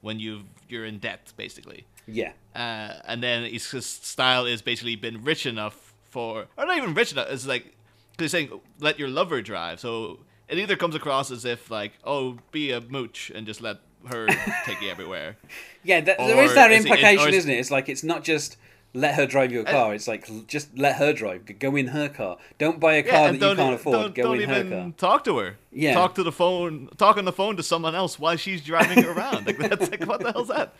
when 0.00 0.18
you 0.18 0.42
you're 0.68 0.84
in 0.84 0.98
debt, 0.98 1.32
basically. 1.36 1.84
yeah 2.06 2.32
uh, 2.54 2.94
and 3.06 3.22
then 3.22 3.44
his, 3.44 3.70
his 3.70 3.86
style 3.86 4.46
is 4.46 4.62
basically 4.62 4.96
been 4.96 5.22
rich 5.24 5.44
enough 5.46 5.85
for, 6.16 6.46
or 6.56 6.64
not 6.66 6.78
even 6.78 6.94
rich 6.94 7.12
enough. 7.12 7.28
It's 7.30 7.46
like 7.46 7.74
he's 8.18 8.30
saying 8.30 8.48
let 8.80 8.98
your 8.98 9.08
lover 9.08 9.42
drive. 9.42 9.80
So 9.80 10.20
it 10.48 10.58
either 10.58 10.74
comes 10.76 10.94
across 10.94 11.30
as 11.30 11.44
if 11.44 11.70
like 11.70 11.92
oh 12.04 12.38
be 12.52 12.72
a 12.72 12.80
mooch 12.80 13.30
and 13.34 13.46
just 13.46 13.60
let 13.60 13.76
her 14.08 14.26
take 14.64 14.80
you 14.80 14.88
everywhere. 14.90 15.36
Yeah, 15.84 16.00
th- 16.00 16.18
there 16.18 16.42
is 16.42 16.54
that 16.54 16.72
is 16.72 16.84
implication, 16.84 17.24
or 17.24 17.28
is- 17.28 17.36
isn't 17.36 17.50
it? 17.50 17.58
It's 17.58 17.70
like 17.70 17.88
it's 17.88 18.02
not 18.02 18.24
just 18.24 18.56
let 18.92 19.14
her 19.14 19.24
drive 19.24 19.52
your 19.52 19.62
car. 19.62 19.94
It's 19.94 20.08
like 20.08 20.26
just 20.48 20.76
let 20.76 20.96
her 20.96 21.12
drive. 21.12 21.40
Go 21.60 21.76
in 21.76 21.88
her 21.88 22.08
car. 22.08 22.38
Don't 22.58 22.80
buy 22.80 22.94
a 22.94 23.02
car 23.04 23.28
and 23.28 23.38
that 23.38 23.50
you 23.50 23.56
can't 23.56 23.74
afford. 23.74 23.96
Don't, 23.96 24.14
Go 24.16 24.22
don't 24.22 24.40
in 24.40 24.48
her 24.48 24.60
even 24.64 24.70
car. 24.72 24.92
talk 25.10 25.24
to 25.24 25.38
her. 25.38 25.58
Yeah. 25.70 25.94
talk 25.94 26.14
to 26.16 26.24
the 26.24 26.32
phone. 26.32 26.88
Talk 26.96 27.18
on 27.18 27.24
the 27.24 27.32
phone 27.40 27.56
to 27.58 27.62
someone 27.62 27.94
else 27.94 28.18
while 28.18 28.36
she's 28.36 28.62
driving 28.64 29.04
around. 29.12 29.46
Like 29.46 29.58
that's 29.58 29.90
like 29.92 30.04
what 30.06 30.20
the 30.20 30.32
hell's 30.32 30.48
that? 30.48 30.74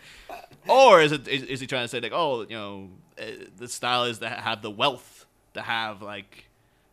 Or 0.67 0.99
is 1.01 1.13
it 1.13 1.25
is, 1.27 1.43
is 1.43 1.59
he 1.61 1.67
trying 1.67 1.85
to 1.85 1.87
say 1.87 2.01
like 2.01 2.11
oh 2.13 2.41
you 2.41 2.57
know 2.57 2.89
uh, 3.17 3.23
the 3.55 3.69
style 3.69 4.03
is 4.03 4.19
to 4.19 4.27
have 4.29 4.61
the 4.61 4.71
wealth 4.71 5.16
to 5.57 5.63
have 5.63 6.01
like 6.01 6.45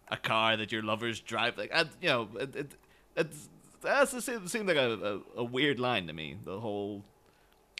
a 0.09 0.17
car 0.17 0.57
that 0.57 0.73
your 0.73 0.83
lovers 0.83 1.21
drive 1.21 1.57
like 1.57 1.73
I, 1.73 1.85
you 2.01 2.09
know 2.09 2.29
it, 2.39 2.57
it, 2.57 2.73
it's 3.17 3.49
that's 3.83 4.13
it 4.15 4.23
seems, 4.23 4.51
seemed 4.51 4.67
like 4.67 4.77
a, 4.77 5.23
a, 5.37 5.41
a 5.41 5.45
weird 5.45 5.79
line 5.79 6.07
to 6.07 6.13
me. 6.13 6.37
The 6.43 6.61
whole 6.61 7.05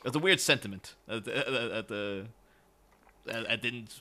it's 0.05 0.15
a 0.15 0.19
weird 0.19 0.39
sentiment 0.39 0.95
at 1.09 1.25
the, 1.25 1.75
at, 1.77 1.89
the 1.89 2.27
I 3.33 3.53
I 3.53 3.57
didn't 3.57 4.01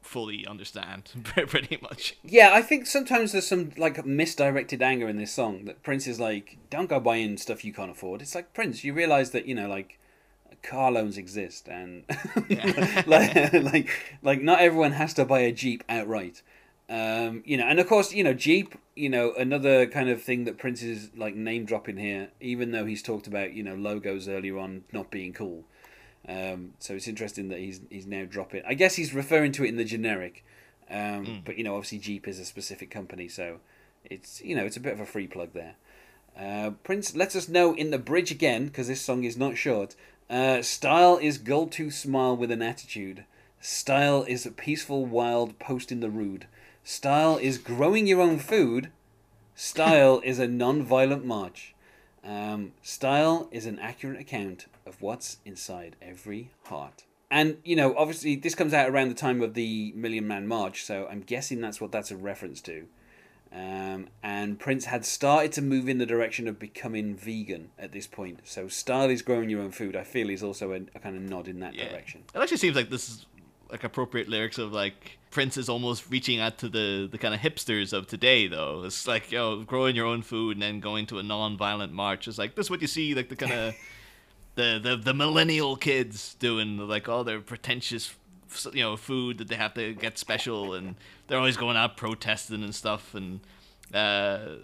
fully 0.00 0.46
understand 0.46 1.10
pretty 1.24 1.78
much. 1.82 2.16
Yeah, 2.24 2.50
I 2.52 2.62
think 2.62 2.86
sometimes 2.86 3.32
there's 3.32 3.46
some 3.46 3.72
like 3.76 4.04
misdirected 4.04 4.82
anger 4.82 5.08
in 5.08 5.18
this 5.18 5.32
song 5.32 5.66
that 5.66 5.82
Prince 5.82 6.06
is 6.06 6.18
like, 6.18 6.56
don't 6.70 6.88
go 6.88 6.98
buying 6.98 7.36
stuff 7.36 7.64
you 7.64 7.72
can't 7.72 7.90
afford. 7.90 8.22
It's 8.22 8.34
like 8.34 8.54
Prince, 8.54 8.82
you 8.82 8.94
realize 8.94 9.30
that 9.30 9.46
you 9.46 9.54
know 9.54 9.68
like 9.68 9.98
car 10.62 10.92
loans 10.92 11.18
exist 11.18 11.68
and 11.68 12.04
like, 13.06 13.52
like 13.52 13.88
like 14.22 14.42
not 14.42 14.60
everyone 14.60 14.92
has 14.92 15.14
to 15.14 15.24
buy 15.24 15.40
a 15.40 15.52
Jeep 15.52 15.84
outright. 15.88 16.42
Um, 16.88 17.42
you 17.46 17.56
know, 17.56 17.66
and 17.66 17.80
of 17.80 17.86
course, 17.86 18.12
you 18.12 18.22
know, 18.22 18.34
Jeep, 18.34 18.74
you 18.94 19.08
know, 19.08 19.32
another 19.38 19.86
kind 19.86 20.10
of 20.10 20.22
thing 20.22 20.44
that 20.44 20.58
Prince 20.58 20.82
is 20.82 21.10
like 21.16 21.34
name 21.34 21.64
dropping 21.64 21.96
here, 21.96 22.28
even 22.40 22.70
though 22.72 22.84
he's 22.84 23.02
talked 23.02 23.26
about, 23.26 23.54
you 23.54 23.62
know, 23.62 23.74
logos 23.74 24.28
earlier 24.28 24.58
on 24.58 24.84
not 24.92 25.10
being 25.10 25.32
cool. 25.32 25.64
Um, 26.28 26.74
so 26.78 26.94
it's 26.94 27.08
interesting 27.08 27.48
that 27.48 27.58
he's 27.58 27.80
he's 27.90 28.06
now 28.06 28.24
dropping. 28.28 28.62
I 28.66 28.74
guess 28.74 28.94
he's 28.94 29.14
referring 29.14 29.52
to 29.52 29.64
it 29.64 29.68
in 29.68 29.76
the 29.76 29.84
generic, 29.84 30.44
um, 30.90 31.42
but 31.44 31.56
you 31.56 31.64
know, 31.64 31.74
obviously 31.74 31.98
Jeep 31.98 32.28
is 32.28 32.38
a 32.38 32.44
specific 32.44 32.90
company, 32.90 33.26
so 33.26 33.58
it's 34.04 34.40
you 34.42 34.54
know 34.54 34.64
it's 34.64 34.76
a 34.76 34.80
bit 34.80 34.92
of 34.92 35.00
a 35.00 35.06
free 35.06 35.26
plug 35.26 35.52
there. 35.52 35.76
Uh, 36.38 36.70
Prince 36.82 37.14
lets 37.14 37.36
us 37.36 37.48
know 37.48 37.74
in 37.74 37.90
the 37.90 37.98
bridge 37.98 38.30
again 38.30 38.66
because 38.66 38.88
this 38.88 39.00
song 39.00 39.24
is 39.24 39.36
not 39.36 39.56
short. 39.56 39.96
Uh, 40.32 40.62
style 40.62 41.18
is 41.20 41.36
gold 41.36 41.70
tooth 41.70 41.92
smile 41.92 42.34
with 42.34 42.50
an 42.50 42.62
attitude. 42.62 43.26
Style 43.60 44.24
is 44.26 44.46
a 44.46 44.50
peaceful 44.50 45.04
wild 45.04 45.58
post 45.58 45.92
in 45.92 46.00
the 46.00 46.08
rude. 46.08 46.46
Style 46.82 47.36
is 47.36 47.58
growing 47.58 48.06
your 48.06 48.22
own 48.22 48.38
food. 48.38 48.90
Style 49.54 50.22
is 50.24 50.38
a 50.38 50.48
non-violent 50.48 51.26
march. 51.26 51.74
Um, 52.24 52.72
style 52.82 53.50
is 53.52 53.66
an 53.66 53.78
accurate 53.78 54.18
account 54.18 54.66
of 54.86 55.02
what's 55.02 55.36
inside 55.44 55.96
every 56.00 56.50
heart. 56.64 57.04
And, 57.30 57.58
you 57.62 57.76
know, 57.76 57.94
obviously 57.94 58.34
this 58.34 58.54
comes 58.54 58.72
out 58.72 58.88
around 58.88 59.10
the 59.10 59.14
time 59.14 59.42
of 59.42 59.52
the 59.52 59.92
Million 59.94 60.26
Man 60.26 60.46
March, 60.46 60.82
so 60.82 61.06
I'm 61.10 61.20
guessing 61.20 61.60
that's 61.60 61.80
what 61.80 61.92
that's 61.92 62.10
a 62.10 62.16
reference 62.16 62.62
to. 62.62 62.86
Um, 63.54 64.08
and 64.22 64.58
Prince 64.58 64.86
had 64.86 65.04
started 65.04 65.52
to 65.52 65.62
move 65.62 65.88
in 65.88 65.98
the 65.98 66.06
direction 66.06 66.48
of 66.48 66.58
becoming 66.58 67.14
vegan 67.14 67.70
at 67.78 67.92
this 67.92 68.06
point. 68.06 68.40
So 68.44 68.68
style 68.68 69.10
is 69.10 69.20
growing 69.20 69.50
your 69.50 69.60
own 69.60 69.72
food. 69.72 69.94
I 69.94 70.04
feel 70.04 70.30
is 70.30 70.42
also 70.42 70.72
a, 70.72 70.76
a 70.94 70.98
kind 70.98 71.16
of 71.16 71.22
nod 71.22 71.48
in 71.48 71.60
that 71.60 71.74
direction. 71.74 72.22
It 72.34 72.38
actually 72.38 72.56
seems 72.56 72.76
like 72.76 72.88
this 72.88 73.10
is 73.10 73.26
like 73.70 73.84
appropriate 73.84 74.28
lyrics 74.28 74.58
of 74.58 74.72
like 74.72 75.18
Prince 75.30 75.56
is 75.56 75.68
almost 75.68 76.10
reaching 76.10 76.40
out 76.40 76.58
to 76.58 76.68
the 76.68 77.08
the 77.10 77.18
kind 77.18 77.34
of 77.34 77.40
hipsters 77.40 77.92
of 77.92 78.06
today 78.06 78.46
though. 78.46 78.84
It's 78.84 79.06
like 79.06 79.32
you 79.32 79.38
know 79.38 79.62
growing 79.62 79.96
your 79.96 80.06
own 80.06 80.22
food 80.22 80.56
and 80.56 80.62
then 80.62 80.80
going 80.80 81.06
to 81.06 81.18
a 81.18 81.22
non-violent 81.22 81.92
march. 81.92 82.28
It's 82.28 82.38
like 82.38 82.54
this 82.54 82.66
is 82.66 82.70
what 82.70 82.80
you 82.80 82.86
see 82.86 83.14
like 83.14 83.28
the 83.28 83.36
kind 83.36 83.52
of 83.52 83.74
the, 84.54 84.78
the 84.82 84.96
the 84.96 85.14
millennial 85.14 85.76
kids 85.76 86.34
doing 86.34 86.76
like 86.76 87.08
all 87.08 87.24
their 87.24 87.40
pretentious 87.40 88.14
you 88.72 88.82
know 88.82 88.96
food 88.96 89.38
that 89.38 89.48
they 89.48 89.56
have 89.56 89.74
to 89.74 89.94
get 89.94 90.18
special 90.18 90.74
and 90.74 90.96
they're 91.26 91.38
always 91.38 91.56
going 91.56 91.76
out 91.76 91.96
protesting 91.96 92.62
and 92.62 92.74
stuff 92.74 93.14
and 93.14 93.40
uh 93.94 94.56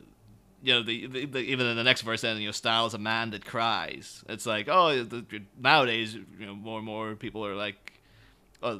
you 0.62 0.74
know, 0.74 0.82
the, 0.82 1.06
the, 1.06 1.24
the 1.26 1.38
even 1.38 1.66
in 1.66 1.76
the 1.76 1.84
next 1.84 2.02
verse, 2.02 2.22
then 2.22 2.36
you 2.38 2.46
know, 2.46 2.52
style 2.52 2.86
is 2.86 2.94
a 2.94 2.98
man 2.98 3.30
that 3.30 3.44
cries. 3.44 4.24
It's 4.28 4.46
like, 4.46 4.68
oh, 4.68 5.04
the, 5.04 5.24
nowadays, 5.58 6.14
you 6.14 6.46
know, 6.46 6.54
more 6.54 6.78
and 6.78 6.86
more 6.86 7.14
people 7.14 7.46
are 7.46 7.54
like, 7.54 7.92
uh, 8.62 8.78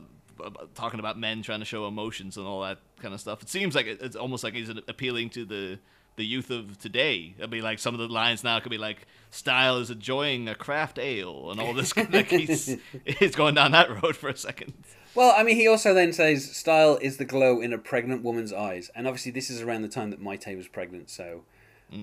talking 0.74 1.00
about 1.00 1.18
men 1.18 1.42
trying 1.42 1.60
to 1.60 1.64
show 1.64 1.86
emotions 1.86 2.36
and 2.36 2.46
all 2.46 2.62
that 2.62 2.78
kind 3.00 3.14
of 3.14 3.20
stuff. 3.20 3.42
It 3.42 3.48
seems 3.48 3.74
like 3.74 3.86
it, 3.86 4.00
it's 4.02 4.16
almost 4.16 4.44
like 4.44 4.54
he's 4.54 4.68
appealing 4.68 5.30
to 5.30 5.44
the 5.44 5.78
the 6.18 6.26
youth 6.26 6.50
of 6.50 6.78
today. 6.78 7.34
I 7.42 7.46
mean, 7.46 7.62
like 7.62 7.78
some 7.78 7.94
of 7.94 8.00
the 8.00 8.08
lines 8.08 8.44
now 8.44 8.60
could 8.60 8.70
be 8.70 8.76
like, 8.78 9.06
"Style 9.30 9.78
is 9.78 9.90
enjoying 9.90 10.48
a 10.48 10.54
craft 10.54 10.98
ale," 10.98 11.50
and 11.50 11.58
all 11.58 11.72
this. 11.72 11.96
like 12.12 12.28
he's 12.28 12.76
he's 13.06 13.34
going 13.34 13.54
down 13.54 13.72
that 13.72 14.02
road 14.02 14.16
for 14.16 14.28
a 14.28 14.36
second. 14.36 14.74
Well, 15.14 15.34
I 15.36 15.42
mean, 15.42 15.56
he 15.56 15.66
also 15.66 15.94
then 15.94 16.12
says 16.12 16.54
style 16.54 16.98
is 17.00 17.16
the 17.16 17.24
glow 17.24 17.60
in 17.60 17.72
a 17.72 17.78
pregnant 17.78 18.22
woman's 18.22 18.52
eyes, 18.52 18.90
and 18.94 19.06
obviously 19.06 19.32
this 19.32 19.48
is 19.48 19.62
around 19.62 19.82
the 19.82 19.88
time 19.88 20.10
that 20.10 20.22
Mayte 20.22 20.54
was 20.56 20.68
pregnant, 20.68 21.08
so 21.08 21.44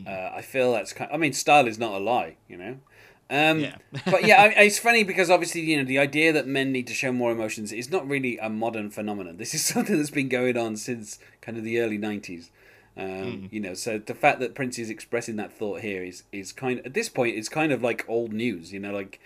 uh, 0.07 0.31
I 0.33 0.41
feel 0.41 0.73
that's 0.73 0.93
kind. 0.93 1.11
Of, 1.11 1.15
I 1.15 1.17
mean, 1.17 1.33
style 1.33 1.67
is 1.67 1.77
not 1.77 1.93
a 1.93 1.99
lie, 1.99 2.37
you 2.47 2.57
know. 2.57 2.77
Um, 3.29 3.59
Yeah. 3.59 3.77
but 4.05 4.25
yeah, 4.25 4.41
I, 4.41 4.47
it's 4.63 4.79
funny 4.79 5.03
because 5.03 5.29
obviously 5.29 5.61
you 5.61 5.77
know 5.77 5.83
the 5.83 5.99
idea 5.99 6.33
that 6.33 6.47
men 6.47 6.71
need 6.71 6.87
to 6.87 6.93
show 6.93 7.11
more 7.11 7.31
emotions 7.31 7.71
is 7.71 7.89
not 7.89 8.07
really 8.07 8.37
a 8.37 8.49
modern 8.49 8.89
phenomenon. 8.89 9.37
This 9.37 9.53
is 9.53 9.63
something 9.65 9.97
that's 9.97 10.09
been 10.09 10.29
going 10.29 10.57
on 10.57 10.75
since 10.77 11.19
kind 11.41 11.57
of 11.57 11.63
the 11.63 11.79
early 11.79 11.97
'90s. 11.97 12.49
Um, 12.97 13.49
You 13.51 13.59
know, 13.59 13.73
so 13.73 13.97
the 13.97 14.13
fact 14.15 14.39
that 14.39 14.55
Prince 14.55 14.79
is 14.79 14.89
expressing 14.89 15.35
that 15.35 15.51
thought 15.51 15.81
here 15.81 16.03
is 16.03 16.23
is 16.31 16.51
kind 16.53 16.81
at 16.85 16.93
this 16.93 17.09
point 17.09 17.35
it's 17.35 17.49
kind 17.49 17.71
of 17.71 17.81
like 17.81 18.05
old 18.07 18.31
news. 18.31 18.71
You 18.71 18.79
know, 18.79 18.93
like 18.93 19.19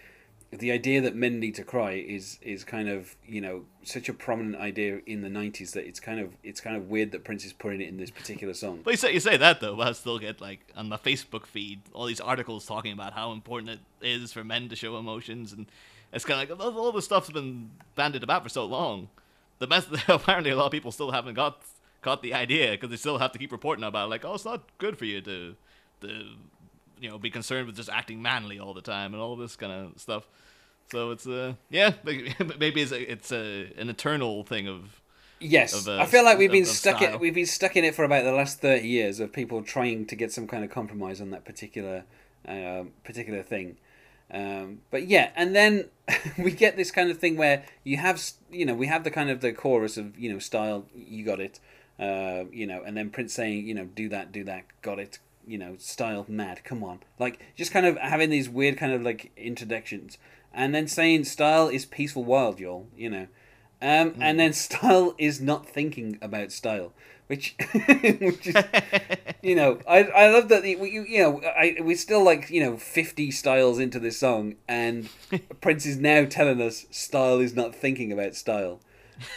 the 0.52 0.72
idea 0.72 1.00
that 1.02 1.16
men 1.16 1.40
need 1.40 1.54
to 1.56 1.64
cry 1.64 1.92
is 1.92 2.40
is 2.42 2.64
kind 2.64 2.90
of 2.90 3.16
you 3.28 3.40
know 3.40 3.66
such 3.84 4.10
a 4.10 4.14
prominent 4.14 4.56
idea 4.56 5.02
in 5.06 5.22
the 5.22 5.30
'90s 5.30 5.74
that 5.74 5.86
it's 5.86 6.00
kind 6.00 6.20
of 6.20 6.32
it's 6.44 6.60
kind 6.60 6.76
of 6.76 6.90
weird 6.90 7.12
that 7.12 7.24
Prince 7.24 7.46
is 7.46 7.54
putting 7.54 7.82
it 7.82 7.88
in 7.88 7.98
this 7.98 8.10
particular 8.10 8.54
song. 8.56 8.80
But 8.84 8.92
you 8.92 8.98
say 8.98 9.14
you 9.14 9.20
say 9.20 9.38
that 9.38 9.62
though, 9.62 9.76
but 9.76 9.88
I 9.88 9.92
still 9.92 10.18
get 10.18 10.42
like 10.42 10.62
on 10.76 10.90
my 10.90 10.98
Facebook 10.98 11.46
feed 11.46 11.82
all 11.94 12.06
these 12.06 12.22
articles 12.22 12.66
talking 12.66 12.94
about 12.94 13.14
how 13.14 13.32
important 13.32 13.70
it 13.70 13.80
is 14.02 14.34
for 14.34 14.44
men 14.44 14.70
to 14.70 14.76
show 14.76 14.98
emotions, 14.98 15.54
and 15.54 15.68
it's 16.12 16.26
kind 16.26 16.42
of 16.42 16.60
like 16.60 16.76
all, 16.76 16.92
the 16.92 17.02
stuff's 17.04 17.30
been 17.30 17.70
bandied 17.96 18.24
about 18.24 18.42
for 18.42 18.50
so 18.50 18.66
long. 18.66 19.10
The 19.60 19.68
mess 19.68 19.86
apparently 20.08 20.50
a 20.50 20.56
lot 20.56 20.66
of 20.66 20.72
people 20.72 20.92
still 20.92 21.12
haven't 21.12 21.36
got 21.36 21.62
got 22.02 22.22
the 22.22 22.34
idea 22.34 22.72
because 22.72 22.90
they 22.90 22.96
still 22.96 23.18
have 23.18 23.32
to 23.34 23.40
keep 23.40 23.52
reporting 23.52 23.84
about 23.84 24.06
it, 24.06 24.10
like 24.10 24.26
oh 24.26 24.34
it's 24.36 24.46
not 24.46 24.64
good 24.78 24.98
for 24.98 25.06
you 25.06 25.22
to 25.22 25.56
to 26.02 26.24
you 27.00 27.10
know 27.10 27.18
be 27.18 27.30
concerned 27.30 27.68
with 27.68 27.76
just 27.76 27.90
acting 27.90 28.22
manly 28.22 28.60
all 28.60 28.74
the 28.74 28.82
time 28.82 29.14
and 29.14 29.22
all 29.22 29.36
this 29.36 29.56
kind 29.56 29.72
of 29.72 30.00
stuff. 30.00 30.28
So 30.92 31.12
it's 31.12 31.28
uh 31.28 31.54
yeah 31.70 31.94
maybe 32.04 32.82
it's 32.82 32.92
a, 32.92 33.12
it's 33.12 33.32
a 33.32 33.72
an 33.78 33.90
eternal 33.90 34.44
thing 34.44 34.68
of 34.68 35.02
Yes, 35.42 35.74
of, 35.74 35.88
uh, 35.88 36.02
I 36.02 36.06
feel 36.06 36.26
like 36.26 36.38
we've 36.38 36.50
of- 36.50 36.54
been 36.54 36.64
of 36.64 36.68
stuck 36.68 37.02
in 37.02 37.20
we've 37.20 37.34
been 37.34 37.46
stuck 37.46 37.78
in 37.78 37.86
it 37.86 37.96
for 37.96 38.04
about 38.04 38.26
the 38.26 38.34
last 38.34 38.60
thirty 38.60 38.88
years 38.88 39.20
of 39.20 39.32
people 39.32 39.64
trying 39.64 40.06
to 40.08 40.16
get 40.16 40.32
some 40.34 40.48
kind 40.48 40.64
of 40.66 40.70
compromise 40.70 41.22
on 41.22 41.30
that 41.32 41.46
particular 41.46 42.04
um, 42.48 42.92
particular 43.04 43.42
thing. 43.42 43.78
Um, 44.32 44.82
but 44.92 45.08
yeah, 45.08 45.32
and 45.36 45.56
then 45.56 45.86
we 46.38 46.52
get 46.52 46.76
this 46.76 46.92
kind 46.92 47.10
of 47.10 47.18
thing 47.20 47.38
where 47.38 47.64
you 47.84 47.98
have 47.98 48.22
you 48.52 48.66
know 48.66 48.74
we 48.74 48.88
have 48.88 49.04
the 49.04 49.12
kind 49.12 49.30
of 49.30 49.40
the 49.42 49.54
chorus 49.54 49.98
of 49.98 50.18
you 50.20 50.32
know 50.32 50.40
style 50.40 50.86
you 50.94 51.24
got 51.24 51.40
it, 51.40 51.60
uh, 52.00 52.46
you 52.52 52.66
know, 52.66 52.82
and 52.84 52.96
then 52.96 53.10
Prince 53.10 53.34
saying 53.34 53.68
you 53.68 53.74
know 53.74 53.86
do 53.86 54.10
that 54.10 54.32
do 54.32 54.44
that 54.46 54.66
got 54.82 55.00
it 55.00 55.20
you 55.48 55.58
know 55.58 55.76
style 55.78 56.26
mad 56.28 56.64
come 56.64 56.84
on. 56.84 57.00
Like 57.18 57.40
just 57.56 57.72
kind 57.72 57.86
of 57.86 57.98
having 57.98 58.30
these 58.30 58.48
weird 58.50 58.78
kind 58.78 58.94
of 58.94 59.02
like 59.02 59.32
introductions 59.36 60.18
and 60.54 60.74
then 60.74 60.88
saying 60.88 61.26
style 61.26 61.68
is 61.68 61.86
peaceful 61.86 62.24
wild 62.24 62.60
y'all 62.60 62.88
you 62.96 63.10
know. 63.10 63.28
Um, 63.82 64.12
Hmm. 64.12 64.22
and 64.22 64.40
then 64.40 64.54
style 64.68 65.16
is 65.18 65.40
not 65.40 65.66
thinking 65.68 66.18
about 66.22 66.52
style, 66.52 66.92
which, 67.28 67.56
which 68.20 68.48
is, 68.48 68.56
you 69.42 69.56
know, 69.56 69.80
I, 69.88 70.04
I 70.04 70.30
love 70.30 70.50
that 70.50 70.64
the, 70.64 70.76
we, 70.76 70.92
you, 70.92 71.04
you 71.04 71.20
know 71.24 71.42
I 71.44 71.78
we're 71.80 71.96
still 71.96 72.24
like 72.24 72.50
you 72.50 72.62
know 72.62 72.76
fifty 72.78 73.32
styles 73.32 73.80
into 73.80 73.98
this 74.00 74.18
song, 74.20 74.56
and 74.68 75.08
Prince 75.62 75.86
is 75.86 75.98
now 75.98 76.26
telling 76.26 76.62
us 76.62 76.88
style 76.92 77.40
is 77.40 77.56
not 77.56 77.74
thinking 77.74 78.12
about 78.12 78.36
style, 78.36 78.82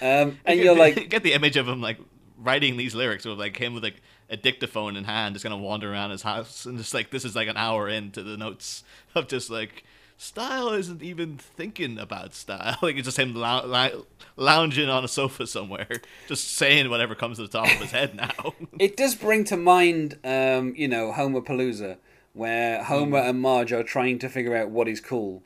um, 0.01 0.41
and 0.45 0.59
you're 0.59 0.77
like, 0.77 1.09
get 1.09 1.23
the 1.23 1.35
image 1.35 1.57
of 1.57 1.69
him 1.69 1.81
like 1.81 1.99
writing 2.43 2.77
these 2.77 2.95
lyrics 2.95 3.25
with 3.25 3.39
like 3.39 3.57
him 3.57 3.75
with 3.75 3.83
like 3.85 4.03
a 4.31 4.37
dictaphone 4.37 4.97
in 4.97 5.05
hand, 5.05 5.35
just 5.35 5.43
gonna 5.45 5.57
wander 5.59 5.93
around 5.93 6.11
his 6.11 6.23
house, 6.23 6.67
and 6.67 6.79
just 6.79 6.95
like 6.95 7.11
this 7.11 7.25
is 7.25 7.37
like 7.37 7.49
an 7.49 7.57
hour 7.57 7.89
into 7.89 8.23
the 8.23 8.37
notes 8.37 8.85
of 9.15 9.29
just 9.29 9.51
like 9.51 9.85
style 10.17 10.69
isn't 10.71 11.03
even 11.03 11.37
thinking 11.37 11.99
about 11.99 12.35
style. 12.35 12.77
like 12.83 12.97
it's 12.97 13.07
just 13.07 13.19
him 13.19 13.35
lou- 13.35 13.67
lou- 13.67 14.07
lounging 14.37 14.89
on 14.89 15.05
a 15.05 15.09
sofa 15.09 15.47
somewhere, 15.47 15.89
just 16.29 16.55
saying 16.55 16.89
whatever 16.91 17.15
comes 17.15 17.37
to 17.39 17.43
the 17.43 17.49
top 17.49 17.67
of 17.67 17.73
his 17.81 17.91
head 17.91 18.15
now. 18.15 18.55
it 18.79 18.97
does 18.97 19.15
bring 19.15 19.45
to 19.45 19.57
mind, 19.57 20.19
um, 20.25 20.75
you 20.77 20.89
know, 20.89 21.13
Homerpalooza, 21.13 21.97
where 22.33 22.83
Homer 22.85 23.21
Hmm. 23.23 23.29
and 23.31 23.41
Marge 23.41 23.73
are 23.73 23.83
trying 23.83 24.19
to 24.21 24.29
figure 24.29 24.57
out 24.57 24.71
what 24.71 24.89
is 24.89 25.01
cool. 25.01 25.43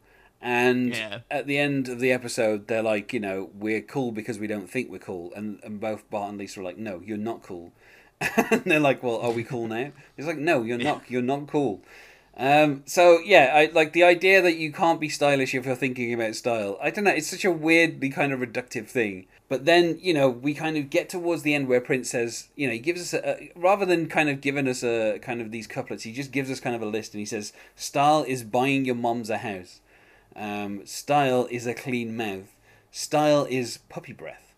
And 0.47 0.95
Yeah. 0.95 1.19
at 1.29 1.49
the 1.49 1.59
end 1.59 1.89
of 1.89 1.99
the 1.99 2.13
episode, 2.13 2.69
they're 2.69 2.83
like, 2.83 3.13
you 3.13 3.19
know, 3.19 3.51
we're 3.53 3.81
cool 3.81 4.13
because 4.13 4.39
we 4.39 4.47
don't 4.47 4.71
think 4.71 4.89
we're 4.89 4.99
cool. 5.01 5.33
And, 5.35 5.59
and 5.65 5.81
both 5.81 6.09
Bart 6.09 6.29
and 6.31 6.39
Lisa 6.39 6.61
are 6.61 6.63
like, 6.63 6.79
no, 6.79 7.03
you're 7.05 7.17
not 7.19 7.43
cool. 7.43 7.73
and 8.21 8.63
they're 8.65 8.79
like, 8.79 9.03
well, 9.03 9.19
are 9.19 9.33
we 9.33 9.43
cool 9.43 9.67
now? 9.67 9.91
He's 10.17 10.27
like, 10.27 10.39
no, 10.39 10.63
you're 10.63 10.79
not. 10.79 11.03
You're 11.11 11.21
not 11.21 11.49
cool. 11.49 11.83
Um, 12.37 12.83
so 12.87 13.19
yeah, 13.25 13.53
I 13.55 13.71
like 13.73 13.93
the 13.93 14.05
idea 14.05 14.41
that 14.43 14.57
you 14.57 14.71
can't 14.71 15.01
be 15.01 15.09
stylish 15.09 15.55
if 15.55 15.67
you're 15.67 15.75
thinking 15.75 16.13
about 16.15 16.37
style. 16.37 16.79
I 16.81 16.91
don't 16.91 17.05
know. 17.05 17.11
It's 17.11 17.31
such 17.31 17.45
a 17.45 17.51
weirdly 17.51 18.11
kind 18.11 18.33
of 18.33 18.39
reductive 18.41 18.87
thing. 18.87 19.27
But 19.49 19.65
then 19.65 19.99
you 20.01 20.15
know 20.15 20.29
we 20.29 20.55
kind 20.55 20.77
of 20.77 20.91
get 20.91 21.09
towards 21.09 21.43
the 21.43 21.55
end 21.55 21.67
where 21.67 21.81
Prince 21.81 22.11
says, 22.11 22.49
you 22.55 22.67
know, 22.67 22.73
he 22.75 22.79
gives 22.79 23.01
us 23.01 23.15
a, 23.15 23.31
a 23.31 23.53
rather 23.57 23.87
than 23.87 24.07
kind 24.07 24.29
of 24.29 24.41
giving 24.41 24.69
us 24.69 24.85
a 24.85 25.19
kind 25.21 25.41
of 25.41 25.51
these 25.51 25.67
couplets, 25.67 26.05
he 26.05 26.13
just 26.13 26.31
gives 26.31 26.51
us 26.51 26.61
kind 26.61 26.77
of 26.77 26.83
a 26.83 26.87
list 26.87 27.15
and 27.15 27.21
he 27.21 27.27
says, 27.27 27.53
"Style 27.75 28.23
is 28.29 28.45
buying 28.45 28.85
your 28.85 28.97
mom's 28.97 29.31
a 29.31 29.39
house. 29.39 29.81
Um, 30.37 30.85
style 30.87 31.49
is 31.51 31.67
a 31.67 31.75
clean 31.75 32.17
mouth. 32.17 32.55
Style 32.91 33.47
is 33.49 33.79
puppy 33.89 34.13
breath. 34.13 34.55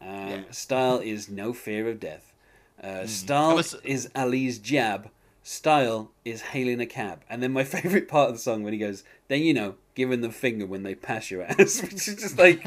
Um, 0.00 0.08
Yeah. 0.28 0.42
Style 0.50 0.98
is 0.98 1.28
no 1.28 1.52
fear 1.52 1.88
of 1.90 2.00
death. 2.00 2.32
Uh, 2.82 3.00
I 3.02 3.06
Style 3.06 3.56
was- 3.56 3.74
is 3.84 4.08
Ali's 4.14 4.58
jab. 4.58 5.10
Style 5.42 6.10
is 6.24 6.42
hailing 6.42 6.80
a 6.80 6.86
cab. 6.86 7.22
And 7.30 7.42
then 7.42 7.52
my 7.52 7.64
favorite 7.76 8.08
part 8.08 8.28
of 8.30 8.36
the 8.36 8.40
song 8.42 8.62
when 8.62 8.72
he 8.72 8.78
goes, 8.78 9.04
then 9.28 9.42
you 9.42 9.54
know, 9.54 9.76
giving 9.94 10.20
the 10.20 10.30
finger 10.30 10.66
when 10.66 10.82
they 10.82 10.94
pass 10.94 11.30
your 11.30 11.42
ass, 11.42 11.80
which 11.82 12.08
is 12.08 12.16
just 12.16 12.38
like 12.38 12.64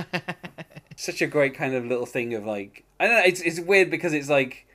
such 0.95 1.21
a 1.21 1.27
great 1.27 1.53
kind 1.53 1.73
of 1.75 1.85
little 1.85 2.05
thing 2.05 2.33
of 2.33 2.45
like 2.45 2.83
I 2.99 3.05
don't 3.07 3.15
know. 3.17 3.23
It's 3.25 3.41
it's 3.41 3.59
weird 3.59 3.89
because 3.89 4.13
it's 4.13 4.29
like 4.29 4.65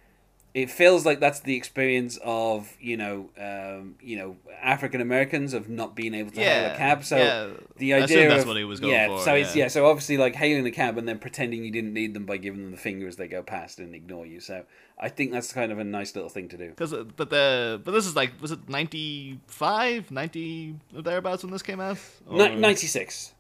it 0.55 0.71
feels 0.71 1.05
like 1.05 1.19
that's 1.19 1.41
the 1.41 1.57
experience 1.57 2.17
of 2.23 2.77
you 2.81 2.97
know 2.97 3.29
um, 3.37 3.97
you 4.01 4.17
know 4.17 4.37
African 4.63 5.01
Americans 5.01 5.53
of 5.53 5.69
not 5.69 5.97
being 5.97 6.15
able 6.15 6.31
to 6.31 6.41
hail 6.41 6.73
a 6.73 6.77
cab. 6.77 7.05
So 7.05 7.17
yeah. 7.17 7.51
the 7.77 7.95
idea 7.95 8.29
that's 8.29 8.43
of- 8.43 8.49
what 8.49 8.57
he 8.57 8.63
was 8.65 8.79
going 8.79 8.93
yeah, 8.93 9.09
for, 9.09 9.21
So 9.21 9.35
it's 9.35 9.57
yeah. 9.57 9.65
yeah. 9.65 9.69
So 9.69 9.87
obviously 9.87 10.17
like 10.17 10.37
hailing 10.37 10.65
a 10.65 10.71
cab 10.71 10.97
and 10.97 11.09
then 11.09 11.19
pretending 11.19 11.65
you 11.65 11.73
didn't 11.73 11.93
need 11.93 12.15
them 12.15 12.25
by 12.25 12.37
giving 12.37 12.63
them 12.63 12.71
the 12.71 12.77
finger 12.77 13.09
as 13.09 13.17
they 13.17 13.27
go 13.27 13.43
past 13.43 13.81
and 13.81 13.95
ignore 13.97 14.27
you. 14.27 14.39
So 14.39 14.65
I 14.97 15.09
think 15.09 15.33
that's 15.33 15.53
kind 15.53 15.73
of 15.73 15.81
a 15.81 15.85
nice 15.85 16.15
little 16.15 16.31
thing 16.31 16.49
to 16.51 16.57
do. 16.57 16.69
Because 16.69 16.95
uh, 16.95 17.03
but 17.17 17.31
the 17.31 17.81
but 17.85 17.91
this 17.91 18.07
is 18.07 18.15
like 18.15 18.41
was 18.41 18.53
it 18.53 18.69
95, 18.69 20.11
90 20.13 20.77
thereabouts 20.93 21.43
when 21.43 21.53
this 21.53 21.63
came 21.63 21.81
out? 21.81 21.99
Ni- 22.31 22.55
Ninety 22.55 22.87
six. 22.87 23.33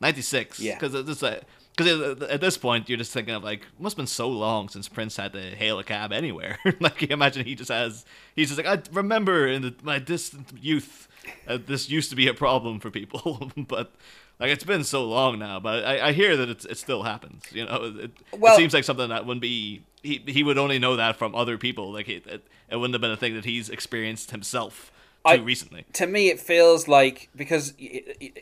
96. 0.00 0.60
Yeah. 0.60 0.74
Because 0.74 0.94
uh, 0.94 1.02
this 1.02 1.22
uh, 1.22 1.40
because 1.76 2.22
at 2.22 2.40
this 2.40 2.56
point 2.56 2.88
you're 2.88 2.98
just 2.98 3.12
thinking 3.12 3.34
of 3.34 3.44
like 3.44 3.60
it 3.62 3.80
must 3.80 3.94
have 3.94 3.98
been 3.98 4.06
so 4.06 4.28
long 4.28 4.68
since 4.68 4.88
Prince 4.88 5.16
had 5.16 5.32
to 5.34 5.40
hail 5.40 5.78
a 5.78 5.84
cab 5.84 6.12
anywhere. 6.12 6.58
like 6.80 7.02
you 7.02 7.08
imagine 7.10 7.44
he 7.44 7.54
just 7.54 7.70
has 7.70 8.04
he's 8.34 8.48
just 8.54 8.62
like 8.64 8.66
I 8.66 8.82
remember 8.92 9.46
in 9.46 9.62
the, 9.62 9.74
my 9.82 9.98
distant 9.98 10.52
youth 10.60 11.08
uh, 11.48 11.58
this 11.64 11.90
used 11.90 12.10
to 12.10 12.16
be 12.16 12.28
a 12.28 12.34
problem 12.34 12.80
for 12.80 12.90
people, 12.90 13.50
but. 13.56 13.92
Like 14.38 14.50
it's 14.50 14.64
been 14.64 14.84
so 14.84 15.02
long 15.06 15.38
now, 15.38 15.60
but 15.60 15.82
I, 15.82 16.08
I 16.08 16.12
hear 16.12 16.36
that 16.36 16.50
it's, 16.50 16.66
it 16.66 16.76
still 16.76 17.04
happens. 17.04 17.44
You 17.52 17.64
know, 17.64 17.94
it, 18.00 18.10
Well- 18.38 18.52
it 18.52 18.58
seems 18.58 18.74
like 18.74 18.84
something 18.84 19.08
that 19.08 19.24
wouldn't 19.24 19.40
be. 19.40 19.80
He, 20.02 20.22
he 20.26 20.42
would 20.42 20.58
only 20.58 20.78
know 20.78 20.96
that 20.96 21.16
from 21.16 21.34
other 21.34 21.56
people. 21.56 21.90
Like 21.90 22.06
it, 22.10 22.26
it, 22.26 22.46
it 22.68 22.76
wouldn't 22.76 22.92
have 22.92 23.00
been 23.00 23.12
a 23.12 23.16
thing 23.16 23.34
that 23.34 23.46
he's 23.46 23.70
experienced 23.70 24.32
himself 24.32 24.92
too 25.26 25.30
I- 25.32 25.36
recently. 25.36 25.86
to 25.94 26.06
me 26.06 26.28
it 26.28 26.38
feels 26.38 26.86
like 26.86 27.30
because 27.34 27.72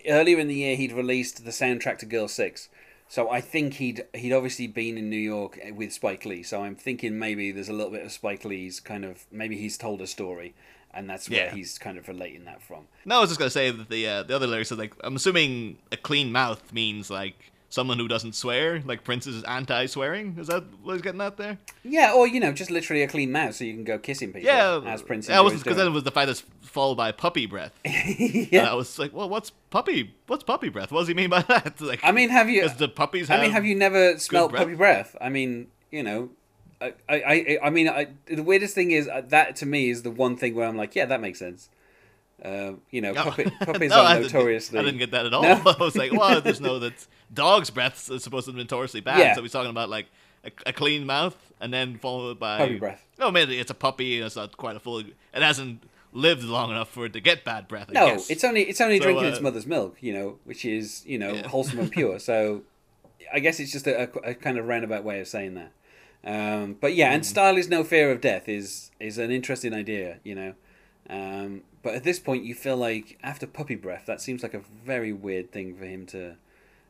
earlier 0.08 0.40
in 0.40 0.48
the 0.48 0.54
year 0.56 0.74
he'd 0.74 0.92
released 0.92 1.44
the 1.44 1.52
soundtrack 1.52 1.98
to 1.98 2.06
Girl 2.06 2.26
Six, 2.26 2.68
so 3.14 3.30
I 3.30 3.40
think 3.40 3.74
he'd 3.74 4.04
he'd 4.12 4.32
obviously 4.32 4.66
been 4.66 4.98
in 4.98 5.08
New 5.08 5.24
York 5.34 5.52
with 5.76 5.92
Spike 5.92 6.24
Lee. 6.24 6.42
So 6.42 6.62
I'm 6.64 6.74
thinking 6.74 7.16
maybe 7.18 7.52
there's 7.52 7.68
a 7.68 7.72
little 7.72 7.92
bit 7.92 8.04
of 8.04 8.10
Spike 8.10 8.44
Lee's 8.44 8.80
kind 8.80 9.04
of 9.04 9.24
maybe 9.30 9.56
he's 9.56 9.78
told 9.78 10.00
a 10.00 10.06
story, 10.06 10.52
and 10.92 11.08
that's 11.08 11.30
where 11.30 11.46
Yeah. 11.46 11.54
he's 11.54 11.78
kind 11.78 11.96
of 11.96 12.08
relating 12.08 12.44
that 12.46 12.60
from. 12.60 12.88
No, 13.04 13.18
I 13.18 13.20
was 13.20 13.30
just 13.30 13.38
gonna 13.38 13.50
say 13.50 13.70
that 13.70 13.88
the 13.88 14.02
uh, 14.08 14.22
the 14.24 14.34
other 14.34 14.48
lyrics 14.48 14.72
are 14.72 14.76
like 14.84 14.94
I'm 15.04 15.14
assuming 15.14 15.78
a 15.92 15.96
clean 15.96 16.32
mouth 16.32 16.72
means 16.72 17.08
like 17.08 17.52
someone 17.74 17.98
who 17.98 18.06
doesn't 18.06 18.34
swear, 18.34 18.80
like 18.86 19.02
Prince 19.02 19.26
is 19.26 19.42
anti-swearing. 19.42 20.36
Is 20.38 20.46
that 20.46 20.62
what 20.82 20.92
he's 20.92 21.02
getting 21.02 21.20
at 21.20 21.36
there? 21.36 21.58
Yeah, 21.82 22.12
or 22.12 22.26
you 22.28 22.38
know, 22.38 22.52
just 22.52 22.70
literally 22.70 23.02
a 23.02 23.08
clean 23.08 23.32
mouth 23.32 23.56
so 23.56 23.64
you 23.64 23.74
can 23.74 23.82
go 23.82 23.98
kissing 23.98 24.32
people. 24.32 24.46
Yeah, 24.46 24.80
as 24.86 25.02
Prince. 25.02 25.28
Yeah, 25.28 25.40
enjoys 25.40 25.62
because 25.62 25.76
then 25.76 25.88
it 25.88 25.90
was 25.90 26.04
the 26.04 26.12
fact 26.12 26.28
that's 26.28 26.44
followed 26.62 26.94
by 26.94 27.10
puppy 27.12 27.46
breath. 27.46 27.78
And 27.84 28.52
yeah. 28.52 28.70
I 28.70 28.74
was 28.74 28.98
like, 28.98 29.12
well, 29.12 29.28
what's 29.28 29.50
puppy? 29.70 30.14
What's 30.26 30.44
puppy 30.44 30.68
breath? 30.68 30.92
What 30.92 31.00
does 31.00 31.08
he 31.08 31.14
mean 31.14 31.30
by 31.30 31.42
that? 31.48 31.80
Like, 31.80 32.00
I 32.04 32.12
mean, 32.12 32.28
have 32.30 32.48
you? 32.48 32.68
The 32.68 32.88
puppies. 32.88 33.28
I 33.28 33.40
mean, 33.40 33.50
have 33.50 33.64
you 33.64 33.74
never 33.74 34.18
smelt 34.18 34.50
breath? 34.50 34.62
puppy 34.62 34.76
breath? 34.76 35.16
I 35.20 35.28
mean, 35.28 35.68
you 35.90 36.02
know, 36.02 36.30
I, 36.80 36.94
I, 37.08 37.14
I, 37.14 37.58
I 37.64 37.70
mean, 37.70 37.88
I, 37.88 38.08
the 38.26 38.42
weirdest 38.42 38.74
thing 38.74 38.92
is 38.92 39.08
uh, 39.08 39.22
that 39.28 39.56
to 39.56 39.66
me 39.66 39.90
is 39.90 40.02
the 40.02 40.10
one 40.10 40.36
thing 40.36 40.54
where 40.54 40.68
I'm 40.68 40.76
like, 40.76 40.94
yeah, 40.94 41.06
that 41.06 41.20
makes 41.20 41.38
sense. 41.38 41.68
Uh, 42.42 42.72
you 42.90 43.00
know, 43.00 43.12
No. 43.12 43.22
puppet, 43.24 43.52
puppies 43.60 43.90
No, 43.90 44.02
I 44.02 44.16
are 44.16 44.20
didn't- 44.20 44.32
notoriously. 44.32 44.78
I 44.78 44.82
didn't 44.82 44.98
get 44.98 45.10
that 45.12 45.26
at 45.26 45.34
all. 45.34 45.42
No? 45.42 45.62
I 45.66 45.76
was 45.82 45.96
like, 45.96 46.12
well, 46.12 46.22
I 46.36 46.40
just 46.40 46.60
know 46.60 46.78
that 46.80 47.06
dog's 47.32 47.70
breath 47.70 48.10
is 48.10 48.22
supposed 48.22 48.46
to 48.46 48.52
be 48.52 48.58
notoriously 48.58 49.00
bad. 49.00 49.18
Yeah. 49.18 49.34
So 49.34 49.42
he's 49.42 49.52
talking 49.52 49.70
about 49.70 49.88
like 49.88 50.06
a, 50.44 50.50
a 50.66 50.72
clean 50.72 51.06
mouth 51.06 51.36
and 51.60 51.72
then 51.72 51.96
followed 51.98 52.38
by 52.38 52.58
Puppy 52.58 52.78
breath. 52.78 53.06
No, 53.18 53.30
maybe 53.30 53.58
it's 53.58 53.70
a 53.70 53.74
puppy 53.74 54.16
and 54.18 54.26
it's 54.26 54.36
not 54.36 54.56
quite 54.56 54.76
a 54.76 54.80
full. 54.80 54.98
It 54.98 55.12
hasn't 55.32 55.82
lived 56.12 56.42
long 56.44 56.70
enough 56.70 56.90
for 56.90 57.06
it 57.06 57.12
to 57.14 57.20
get 57.20 57.44
bad 57.44 57.66
breath. 57.66 57.86
I 57.90 57.92
No, 57.92 58.06
guess. 58.08 58.28
it's 58.30 58.44
only 58.44 58.62
it's 58.62 58.80
only 58.80 58.98
So, 58.98 59.04
drinking 59.04 59.26
uh, 59.26 59.28
its 59.30 59.40
mother's 59.40 59.66
milk, 59.66 59.96
you 60.00 60.12
know, 60.12 60.38
which 60.44 60.64
is 60.64 61.02
you 61.06 61.18
know 61.18 61.32
Yeah. 61.34 61.48
wholesome 61.48 61.78
and 61.78 61.90
pure. 61.90 62.18
So, 62.30 62.62
I 63.32 63.38
guess 63.40 63.58
it's 63.58 63.72
just 63.72 63.86
a, 63.86 64.02
a, 64.22 64.34
kind 64.34 64.58
of 64.58 64.66
roundabout 64.66 65.02
way 65.04 65.20
of 65.20 65.28
saying 65.28 65.54
that. 65.54 65.72
Um, 66.26 66.76
but 66.80 66.94
yeah, 66.94 67.12
and 67.12 67.22
Mm. 67.22 67.26
style 67.26 67.56
is 67.56 67.68
no 67.68 67.84
fear 67.84 68.10
of 68.10 68.20
death 68.20 68.48
is 68.48 68.90
is 69.00 69.16
an 69.18 69.30
interesting 69.30 69.72
idea, 69.72 70.18
you 70.24 70.34
know. 70.34 70.54
Um, 71.08 71.62
But 71.84 71.94
at 71.94 72.02
this 72.02 72.18
point, 72.18 72.44
you 72.44 72.54
feel 72.54 72.78
like 72.78 73.18
after 73.22 73.46
Puppy 73.46 73.74
Breath, 73.74 74.06
that 74.06 74.22
seems 74.22 74.42
like 74.42 74.54
a 74.54 74.62
very 74.84 75.12
weird 75.12 75.52
thing 75.52 75.76
for 75.76 75.84
him 75.84 76.06
to 76.06 76.36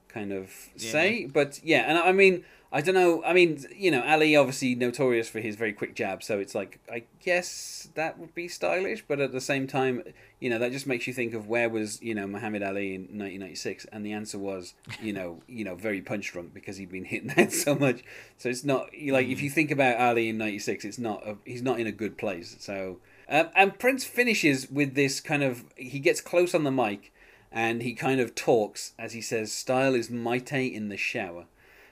kind 0.08 0.32
of 0.32 0.70
Yeah. 0.76 0.92
say. 0.92 1.26
But 1.26 1.60
yeah, 1.64 1.80
and 1.80 1.98
I 1.98 2.12
mean, 2.12 2.44
I 2.70 2.80
don't 2.80 2.94
know. 2.94 3.22
I 3.24 3.32
mean, 3.32 3.58
you 3.76 3.90
know, 3.90 4.02
Ali 4.02 4.36
obviously 4.36 4.76
notorious 4.76 5.28
for 5.28 5.40
his 5.40 5.56
very 5.56 5.72
quick 5.72 5.96
jab, 5.96 6.22
so 6.22 6.38
it's 6.38 6.54
like 6.54 6.78
I 6.88 7.02
guess 7.20 7.88
that 7.94 8.20
would 8.20 8.36
be 8.36 8.46
stylish, 8.46 9.04
but 9.06 9.18
at 9.18 9.32
the 9.32 9.40
same 9.40 9.66
time, 9.66 10.04
you 10.38 10.48
know, 10.48 10.60
that 10.60 10.70
just 10.70 10.86
makes 10.86 11.08
you 11.08 11.12
think 11.12 11.34
of 11.34 11.48
where 11.48 11.68
was 11.68 12.00
you 12.00 12.14
know 12.14 12.28
Muhammad 12.28 12.62
Ali 12.62 12.94
in 12.94 13.00
1996, 13.02 13.86
and 13.92 14.06
the 14.06 14.12
answer 14.12 14.38
was 14.38 14.74
you 15.02 15.12
know 15.12 15.42
you 15.48 15.64
know 15.64 15.74
very 15.74 16.02
punch 16.02 16.30
drunk 16.30 16.54
because 16.54 16.76
he'd 16.76 16.92
been 16.92 17.04
hitting 17.14 17.32
that 17.34 17.52
so 17.52 17.74
much. 17.74 18.04
So 18.38 18.48
it's 18.48 18.62
not 18.62 18.90
like 19.08 19.26
if 19.26 19.38
mm. 19.40 19.42
you 19.42 19.50
think 19.50 19.72
about 19.72 19.98
Ali 19.98 20.28
in 20.28 20.38
'96, 20.38 20.84
it's 20.84 20.98
not 20.98 21.26
a, 21.26 21.36
he's 21.44 21.62
not 21.62 21.80
in 21.80 21.88
a 21.88 21.92
good 21.92 22.16
place. 22.16 22.56
So 22.60 22.98
um, 23.28 23.48
and 23.54 23.78
Prince 23.78 24.04
finishes 24.04 24.70
with 24.70 24.94
this 24.94 25.20
kind 25.20 25.42
of 25.42 25.64
he 25.76 25.98
gets 25.98 26.20
close 26.20 26.54
on 26.54 26.64
the 26.64 26.70
mic 26.70 27.12
and 27.50 27.82
he 27.82 27.94
kind 27.94 28.20
of 28.20 28.34
talks 28.34 28.92
as 28.98 29.12
he 29.12 29.20
says, 29.20 29.52
"Style 29.52 29.94
is 29.94 30.10
mighty 30.10 30.74
in 30.74 30.88
the 30.88 30.96
shower. 30.96 31.46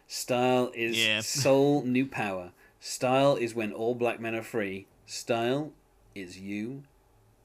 Style 0.07 0.73
is 0.75 0.97
soul 1.27 1.83
new 1.83 2.07
power. 2.07 2.53
Style 2.81 3.37
is 3.37 3.55
when 3.55 3.73
all 3.73 3.95
black 3.95 4.21
men 4.21 4.35
are 4.35 4.43
free. 4.43 4.87
Style 5.07 5.73
is 6.15 6.39
you 6.39 6.83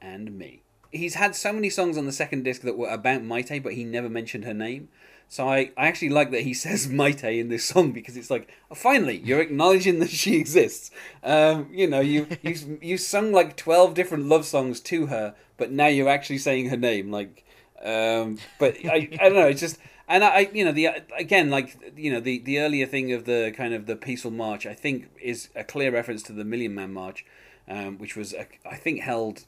and 0.00 0.36
me." 0.36 0.62
He's 0.90 1.14
had 1.14 1.36
so 1.36 1.52
many 1.52 1.68
songs 1.68 1.98
on 1.98 2.06
the 2.06 2.12
second 2.12 2.44
disc 2.44 2.62
that 2.62 2.78
were 2.78 2.88
about 2.88 3.22
Mayte, 3.22 3.62
but 3.62 3.74
he 3.74 3.84
never 3.84 4.08
mentioned 4.08 4.44
her 4.44 4.54
name. 4.54 4.88
So 5.28 5.48
I, 5.48 5.72
I 5.76 5.86
actually 5.88 6.08
like 6.08 6.30
that 6.30 6.42
he 6.42 6.54
says 6.64 6.86
Mayte 6.86 7.38
in 7.38 7.48
this 7.48 7.64
song 7.64 7.92
because 7.92 8.16
it's 8.16 8.30
like, 8.30 8.48
oh, 8.70 8.74
finally, 8.74 9.18
you're 9.18 9.40
acknowledging 9.40 9.98
that 10.00 10.10
she 10.10 10.36
exists. 10.36 10.90
Um, 11.22 11.68
you 11.72 11.86
know, 11.86 12.00
you 12.00 12.26
you 12.42 12.78
you 12.80 12.98
sung 12.98 13.32
like 13.32 13.56
twelve 13.56 13.94
different 13.94 14.26
love 14.26 14.44
songs 14.44 14.80
to 14.80 15.06
her, 15.06 15.34
but 15.56 15.70
now 15.70 15.86
you're 15.86 16.08
actually 16.08 16.38
saying 16.38 16.70
her 16.70 16.76
name. 16.76 17.10
Like, 17.10 17.44
um, 17.82 18.38
but 18.58 18.76
I, 18.84 19.08
I 19.20 19.28
don't 19.28 19.34
know. 19.34 19.48
It's 19.48 19.60
just 19.60 19.78
and 20.08 20.24
I, 20.24 20.48
you 20.52 20.64
know, 20.64 20.72
the 20.72 20.88
again, 21.16 21.50
like 21.50 21.76
you 21.96 22.10
know, 22.10 22.20
the 22.20 22.38
the 22.38 22.60
earlier 22.60 22.86
thing 22.86 23.12
of 23.12 23.26
the 23.26 23.52
kind 23.54 23.74
of 23.74 23.84
the 23.86 23.94
peaceful 23.94 24.30
march, 24.30 24.64
I 24.64 24.72
think 24.72 25.10
is 25.20 25.50
a 25.54 25.62
clear 25.62 25.92
reference 25.92 26.22
to 26.24 26.32
the 26.32 26.44
Million 26.44 26.74
Man 26.74 26.94
March, 26.94 27.26
um, 27.68 27.98
which 27.98 28.16
was 28.16 28.34
I 28.34 28.76
think 28.76 29.00
held, 29.00 29.44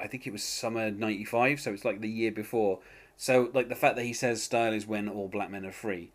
I 0.00 0.06
think 0.06 0.26
it 0.26 0.32
was 0.32 0.44
summer 0.44 0.90
'95, 0.90 1.60
so 1.60 1.72
it's 1.72 1.84
like 1.84 2.00
the 2.02 2.10
year 2.10 2.30
before. 2.30 2.80
So 3.16 3.50
like 3.54 3.68
the 3.68 3.74
fact 3.74 3.96
that 3.96 4.04
he 4.04 4.12
says 4.12 4.42
style 4.42 4.72
is 4.72 4.86
when 4.86 5.08
all 5.08 5.28
black 5.28 5.50
men 5.50 5.64
are 5.64 5.72
free, 5.72 6.10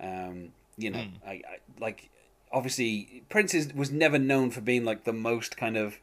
um, 0.00 0.50
you 0.76 0.90
know, 0.90 1.04
I, 1.26 1.30
I 1.30 1.58
like 1.80 2.10
obviously 2.52 3.22
Prince 3.28 3.54
is, 3.54 3.74
was 3.74 3.90
never 3.90 4.18
known 4.18 4.50
for 4.50 4.60
being 4.60 4.84
like 4.84 5.04
the 5.04 5.12
most 5.12 5.56
kind 5.56 5.76
of 5.76 5.98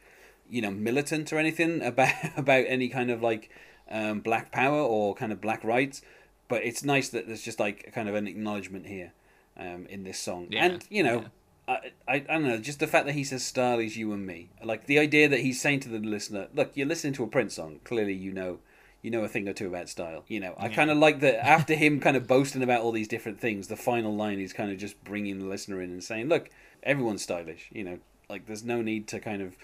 you 0.48 0.60
know 0.60 0.70
militant 0.70 1.32
or 1.32 1.38
anything 1.38 1.82
about 1.84 2.14
about 2.36 2.64
any 2.68 2.88
kind 2.88 3.10
of 3.10 3.22
like 3.22 3.50
um, 3.90 4.20
black 4.20 4.52
power 4.52 4.80
or 4.80 5.14
kind 5.14 5.32
of 5.32 5.40
black 5.40 5.62
rights 5.64 6.02
but 6.48 6.64
it's 6.64 6.84
nice 6.84 7.08
that 7.08 7.26
there's 7.26 7.42
just 7.42 7.58
like 7.58 7.84
a 7.88 7.90
kind 7.90 8.08
of 8.08 8.14
an 8.14 8.26
acknowledgement 8.26 8.86
here 8.86 9.12
um, 9.56 9.86
in 9.88 10.04
this 10.04 10.18
song. 10.18 10.48
Yeah, 10.50 10.64
and 10.64 10.84
you 10.90 11.02
know 11.02 11.24
I, 11.66 11.92
I, 12.06 12.14
I 12.14 12.18
don't 12.18 12.46
know 12.46 12.58
just 12.58 12.80
the 12.80 12.86
fact 12.86 13.06
that 13.06 13.14
he 13.14 13.24
says 13.24 13.44
style 13.44 13.78
is 13.78 13.96
you 13.96 14.12
and 14.12 14.26
me. 14.26 14.50
Like 14.62 14.86
the 14.86 14.98
idea 14.98 15.28
that 15.28 15.40
he's 15.40 15.60
saying 15.60 15.80
to 15.80 15.88
the 15.88 15.98
listener 15.98 16.48
look 16.54 16.72
you're 16.74 16.86
listening 16.86 17.12
to 17.14 17.24
a 17.24 17.28
prince 17.28 17.54
song. 17.54 17.80
Clearly 17.84 18.14
you 18.14 18.32
know 18.32 18.58
you 19.04 19.10
know 19.10 19.22
a 19.22 19.28
thing 19.28 19.46
or 19.46 19.52
two 19.52 19.68
about 19.68 19.88
style 19.88 20.24
you 20.28 20.40
know. 20.40 20.54
I 20.56 20.68
kind 20.70 20.90
of 20.90 20.96
like 20.96 21.20
that 21.20 21.46
after 21.46 21.74
him 21.74 22.00
kind 22.00 22.16
of 22.16 22.26
boasting 22.26 22.62
about 22.62 22.80
all 22.80 22.90
these 22.90 23.06
different 23.06 23.38
things 23.38 23.68
the 23.68 23.76
final 23.76 24.16
line 24.16 24.40
is 24.40 24.54
kind 24.54 24.72
of 24.72 24.78
just 24.78 25.04
bringing 25.04 25.38
the 25.38 25.44
listener 25.44 25.82
in 25.82 25.90
and 25.90 26.02
saying 26.02 26.28
look 26.28 26.48
everyone's 26.82 27.22
stylish 27.22 27.68
you 27.70 27.84
know. 27.84 27.98
Like 28.30 28.46
there's 28.46 28.64
no 28.64 28.80
need 28.80 29.06
to 29.08 29.20
kind 29.20 29.42
of 29.42 29.56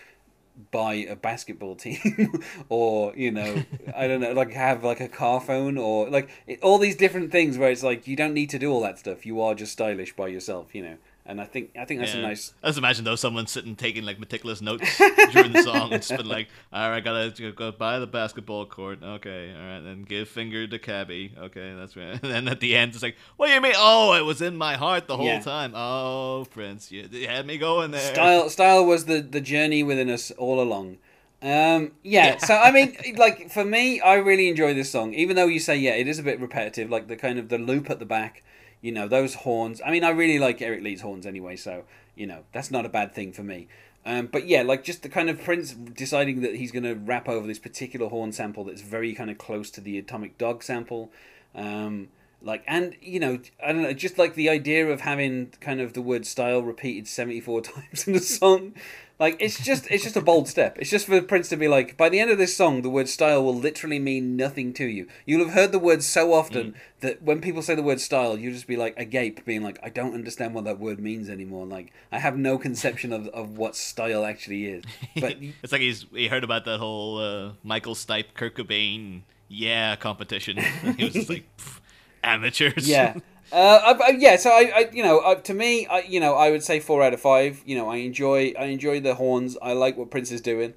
buy 0.70 0.92
a 0.92 1.16
basketball 1.16 1.74
team 1.86 2.42
or 2.68 3.16
you 3.16 3.30
know 3.30 3.64
i 3.96 4.06
don't 4.06 4.20
know 4.20 4.32
like 4.32 4.52
have 4.52 4.84
like 4.84 5.00
a 5.00 5.08
car 5.08 5.40
phone 5.40 5.78
or 5.78 6.10
like 6.10 6.28
it, 6.46 6.60
all 6.60 6.76
these 6.76 6.96
different 6.96 7.32
things 7.32 7.56
where 7.56 7.70
it's 7.70 7.82
like 7.82 8.06
you 8.06 8.14
don't 8.14 8.34
need 8.34 8.50
to 8.50 8.58
do 8.58 8.70
all 8.70 8.82
that 8.82 8.98
stuff. 8.98 9.24
You 9.24 9.40
are 9.40 9.54
just 9.54 9.72
stylish 9.72 10.14
by 10.14 10.28
yourself 10.28 10.74
you 10.74 10.82
know 10.82 10.96
and 11.30 11.40
i 11.40 11.44
think 11.44 11.70
i 11.78 11.84
think 11.84 12.00
that's 12.00 12.14
a 12.14 12.18
nice 12.20 12.52
I 12.62 12.66
just 12.68 12.78
imagine 12.78 13.04
though 13.04 13.16
someone 13.16 13.46
sitting 13.46 13.76
taking 13.76 14.04
like 14.04 14.18
meticulous 14.18 14.60
notes 14.60 14.98
during 15.32 15.52
the 15.52 15.62
song 15.62 15.90
just 15.92 16.14
been 16.16 16.28
like, 16.28 16.48
all 16.72 16.90
right, 16.90 17.02
gotta 17.02 17.52
go- 17.52 17.72
buy 17.72 17.98
the 17.98 18.06
basketball 18.06 18.66
court. 18.66 19.02
Okay, 19.02 19.54
all 19.54 19.66
right, 19.66 19.80
then 19.80 20.02
give 20.02 20.28
finger 20.28 20.66
to 20.66 20.78
cabbie. 20.78 21.32
Okay, 21.38 21.74
that's 21.78 21.96
right. 21.96 22.18
And 22.22 22.30
then 22.32 22.48
at 22.48 22.60
the 22.60 22.76
end, 22.76 22.92
it's 22.94 23.02
like, 23.02 23.16
what 23.36 23.46
do 23.48 23.52
you 23.54 23.60
mean? 23.60 23.74
Oh, 23.76 24.12
it 24.14 24.24
was 24.24 24.42
in 24.42 24.56
my 24.56 24.76
heart 24.76 25.06
the 25.06 25.16
whole 25.16 25.26
Yeah. 25.26 25.40
time. 25.40 25.72
Oh, 25.74 26.46
Prince, 26.50 26.90
you, 26.92 27.08
you 27.10 27.26
had 27.28 27.46
me 27.46 27.56
going 27.58 27.90
there. 27.92 28.00
style 28.14 28.50
style 28.50 28.84
was 28.84 29.06
the 29.06 29.20
the 29.22 29.40
journey 29.40 29.82
within 29.82 30.10
us 30.10 30.30
all 30.32 30.60
along 30.60 30.98
um 31.42 31.92
yeah, 32.02 32.36
so 32.36 32.54
i 32.54 32.70
mean 32.70 32.94
like 33.16 33.50
for 33.50 33.64
me 33.64 33.98
i 34.00 34.14
really 34.14 34.48
enjoy 34.50 34.74
this 34.74 34.90
song 34.90 35.14
even 35.14 35.36
though 35.36 35.46
you 35.46 35.58
say 35.58 35.74
yeah 35.74 35.92
it 35.92 36.06
is 36.06 36.18
a 36.18 36.22
bit 36.22 36.38
repetitive 36.38 36.90
like 36.90 37.08
the 37.08 37.16
kind 37.16 37.38
of 37.38 37.48
the 37.48 37.56
loop 37.56 37.88
at 37.88 37.98
the 37.98 38.04
back 38.04 38.42
you 38.80 38.92
know 38.92 39.08
those 39.08 39.34
horns 39.34 39.80
i 39.84 39.90
mean 39.90 40.04
i 40.04 40.10
really 40.10 40.38
like 40.38 40.60
Eric 40.62 40.82
Leeds' 40.82 41.02
horns 41.02 41.26
anyway 41.26 41.56
so 41.56 41.84
you 42.20 42.26
know 42.26 42.44
that's 42.52 42.70
not 42.70 42.84
a 42.84 42.88
bad 42.88 43.14
thing 43.14 43.32
for 43.32 43.42
me. 43.42 43.66
Um, 44.04 44.26
but 44.26 44.46
yeah, 44.46 44.62
like 44.62 44.84
just 44.84 45.02
the 45.02 45.08
kind 45.08 45.28
of 45.28 45.42
Prince 45.42 45.72
deciding 45.72 46.42
that 46.42 46.56
he's 46.56 46.72
going 46.72 46.84
to 46.84 46.94
rap 46.94 47.28
over 47.28 47.46
this 47.46 47.58
particular 47.58 48.08
horn 48.08 48.32
sample 48.32 48.64
that's 48.64 48.82
very 48.82 49.14
kind 49.14 49.30
of 49.30 49.38
close 49.38 49.70
to 49.72 49.80
the 49.80 49.98
Atomic 49.98 50.38
Dog 50.38 50.62
sample, 50.62 51.10
um, 51.54 52.08
like 52.42 52.64
and 52.66 52.96
you 53.00 53.20
know 53.20 53.38
I 53.64 53.72
don't 53.72 53.82
know, 53.82 53.92
just 53.92 54.18
like 54.18 54.34
the 54.34 54.48
idea 54.48 54.86
of 54.88 55.02
having 55.02 55.52
kind 55.60 55.80
of 55.80 55.92
the 55.92 56.02
word 56.02 56.26
style 56.26 56.62
repeated 56.62 57.06
seventy 57.08 57.40
four 57.40 57.60
times 57.60 58.06
in 58.06 58.12
the 58.12 58.20
song, 58.20 58.74
like 59.20 59.36
it's 59.38 59.62
just 59.62 59.86
it's 59.90 60.02
just 60.02 60.16
a 60.16 60.22
bold 60.22 60.48
step. 60.48 60.78
It's 60.78 60.88
just 60.88 61.06
for 61.06 61.20
Prince 61.20 61.50
to 61.50 61.56
be 61.56 61.68
like, 61.68 61.98
by 61.98 62.08
the 62.08 62.18
end 62.18 62.30
of 62.30 62.38
this 62.38 62.56
song, 62.56 62.80
the 62.80 62.88
word 62.88 63.06
style 63.06 63.44
will 63.44 63.54
literally 63.54 63.98
mean 63.98 64.34
nothing 64.34 64.72
to 64.74 64.86
you. 64.86 65.08
You'll 65.26 65.44
have 65.44 65.54
heard 65.54 65.72
the 65.72 65.78
word 65.78 66.02
so 66.02 66.32
often 66.32 66.74
that 67.00 67.22
when 67.22 67.42
people 67.42 67.60
say 67.60 67.74
the 67.74 67.82
word 67.82 68.00
style, 68.00 68.38
you'll 68.38 68.54
just 68.54 68.66
be 68.66 68.78
like 68.78 68.98
agape, 68.98 69.44
being 69.44 69.62
like, 69.62 69.78
I 69.82 69.90
don't 69.90 70.14
understand 70.14 70.54
what 70.54 70.64
that 70.64 70.78
word 70.78 70.98
means 70.98 71.28
anymore. 71.28 71.66
Like 71.66 71.92
I 72.10 72.18
have 72.18 72.38
no 72.38 72.56
conception 72.56 73.12
of, 73.12 73.28
of 73.28 73.58
what 73.58 73.76
style 73.76 74.24
actually 74.24 74.64
is. 74.64 74.84
But 75.20 75.36
it's 75.62 75.72
like 75.72 75.82
he's 75.82 76.06
he 76.14 76.28
heard 76.28 76.42
about 76.42 76.64
that 76.64 76.80
whole 76.80 77.18
uh, 77.18 77.52
Michael 77.62 77.94
Stipe, 77.94 78.32
Kurt 78.32 78.56
Cobain, 78.56 79.20
yeah 79.50 79.96
competition. 79.96 80.58
And 80.58 80.96
he 80.96 81.04
was 81.04 81.12
just 81.12 81.28
like, 81.28 81.44
"Pff, 81.58 81.79
amateurs. 82.22 82.88
yeah. 82.88 83.14
Uh, 83.52 83.96
I, 83.98 84.10
I- 84.10 84.16
yeah, 84.16 84.36
so 84.36 84.50
I, 84.50 84.70
I 84.72 84.90
you 84.92 85.02
know, 85.02 85.18
uh, 85.18 85.34
to 85.34 85.52
me, 85.52 85.84
I, 85.86 86.02
you 86.02 86.20
know, 86.20 86.34
I 86.36 86.52
would 86.52 86.62
say 86.62 86.78
four 86.78 87.02
out 87.02 87.12
of 87.12 87.20
five. 87.20 87.60
You 87.66 87.76
know, 87.76 87.88
I 87.90 87.96
enjoy, 87.96 88.54
I 88.56 88.66
enjoy 88.66 89.00
the 89.00 89.16
horns. 89.16 89.58
I 89.60 89.72
like 89.72 89.96
what 89.96 90.08
Prince 90.08 90.30
is 90.30 90.40
doing. 90.40 90.74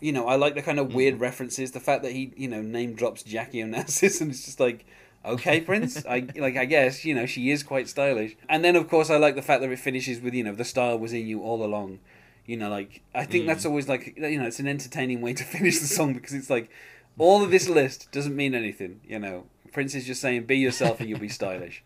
You 0.00 0.12
know, 0.12 0.28
I 0.28 0.36
like 0.36 0.54
the 0.54 0.62
kind 0.62 0.78
of 0.78 0.94
weird 0.94 1.18
references. 1.18 1.72
The 1.72 1.80
fact 1.80 2.04
that 2.04 2.12
he, 2.12 2.32
you 2.36 2.46
know, 2.46 2.62
name 2.62 2.94
drops 2.94 3.24
Jackie 3.24 3.58
Onassis, 3.58 4.20
and 4.20 4.30
it's 4.30 4.44
just 4.44 4.60
like, 4.60 4.86
okay, 5.24 5.60
Prince. 5.60 6.06
I 6.06 6.28
like, 6.36 6.56
I 6.56 6.66
guess, 6.66 7.04
you 7.04 7.16
know, 7.16 7.26
she 7.26 7.50
is 7.50 7.64
quite 7.64 7.88
stylish. 7.88 8.36
And 8.48 8.64
then, 8.64 8.76
of 8.76 8.88
course, 8.88 9.10
I 9.10 9.16
like 9.16 9.34
the 9.34 9.42
fact 9.42 9.60
that 9.62 9.70
it 9.72 9.80
finishes 9.80 10.20
with, 10.20 10.34
you 10.34 10.44
know, 10.44 10.54
the 10.54 10.64
style 10.64 11.00
was 11.00 11.12
in 11.12 11.26
you 11.26 11.42
all 11.42 11.64
along. 11.64 11.98
You 12.46 12.58
know, 12.58 12.70
like 12.70 13.02
I 13.12 13.24
think 13.24 13.48
that's 13.48 13.66
always 13.66 13.88
like, 13.88 14.14
you 14.16 14.38
know, 14.38 14.46
it's 14.46 14.60
an 14.60 14.68
entertaining 14.68 15.20
way 15.20 15.32
to 15.32 15.42
finish 15.56 15.80
the 15.80 15.86
song 15.88 16.14
because 16.14 16.32
it's 16.32 16.48
like, 16.48 16.70
all 17.18 17.42
of 17.42 17.50
this 17.50 17.68
list 17.68 18.12
doesn't 18.12 18.36
mean 18.36 18.54
anything. 18.54 19.00
You 19.04 19.18
know, 19.18 19.46
Prince 19.72 19.94
is 19.94 20.04
just 20.04 20.20
saying, 20.20 20.44
be 20.44 20.58
yourself 20.58 21.00
and 21.00 21.08
you'll 21.08 21.18
be 21.18 21.28
stylish. 21.28 21.82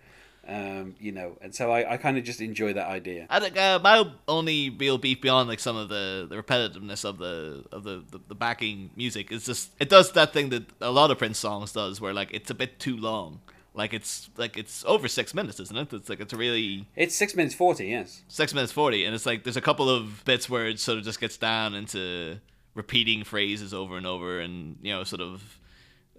Um, 0.47 0.97
you 0.99 1.13
know, 1.13 1.39
and 1.41 1.55
so 1.55 1.71
I, 1.71 1.93
I 1.93 1.97
kind 1.99 2.19
of 2.19 2.25
just 2.25 2.41
enjoy 2.41 2.73
that 2.73 2.89
idea. 2.89 3.27
I 3.31 3.39
think 3.39 3.57
uh, 3.57 3.79
my 3.81 4.05
only 4.27 4.71
real 4.71 4.99
beef 4.99 5.21
beyond 5.21 5.49
like 5.49 5.61
some 5.61 5.77
of 5.77 5.89
the, 5.89 6.27
the 6.29 6.35
repetitiveness 6.35 7.05
of 7.05 7.19
the 7.19 7.65
of 7.71 7.85
the, 7.85 8.03
the, 8.11 8.21
the 8.27 8.35
backing 8.35 8.91
music 8.97 9.31
is 9.31 9.47
just 9.47 9.71
it 9.79 9.89
does 9.89 10.11
that 10.13 10.33
thing 10.33 10.49
that 10.49 10.65
a 10.81 10.91
lot 10.91 11.13
of 11.13 11.19
Prince 11.19 11.39
songs 11.39 11.71
does 11.71 12.01
where 12.01 12.13
like 12.13 12.35
it's 12.35 12.51
a 12.51 12.55
bit 12.55 12.81
too 12.81 12.97
long. 12.97 13.41
Like 13.73 13.95
it's 13.95 14.31
like 14.37 14.57
it's 14.57 14.85
over 14.85 15.07
six 15.07 15.33
minutes, 15.33 15.61
isn't 15.61 15.77
it? 15.77 15.93
It's 15.93 16.09
like 16.09 16.19
it's 16.19 16.35
really 16.35 16.89
It's 16.97 17.15
six 17.15 17.37
minutes 17.37 17.55
forty, 17.55 17.87
yes. 17.87 18.23
six 18.27 18.53
minutes 18.53 18.73
forty, 18.73 19.05
and 19.05 19.15
it's 19.15 19.25
like 19.25 19.45
there's 19.45 19.57
a 19.57 19.63
couple 19.63 19.89
of 19.89 20.25
bits 20.25 20.51
where 20.51 20.67
it 20.67 20.81
sort 20.81 20.99
of 20.99 21.05
just 21.05 21.21
gets 21.21 21.37
down 21.37 21.75
into 21.75 22.41
repeating 22.75 23.23
phrases 23.23 23.73
over 23.73 23.97
and 23.97 24.07
over, 24.07 24.41
and 24.41 24.77
you 24.83 24.93
know, 24.93 25.05
sort 25.05 25.23
of 25.23 25.61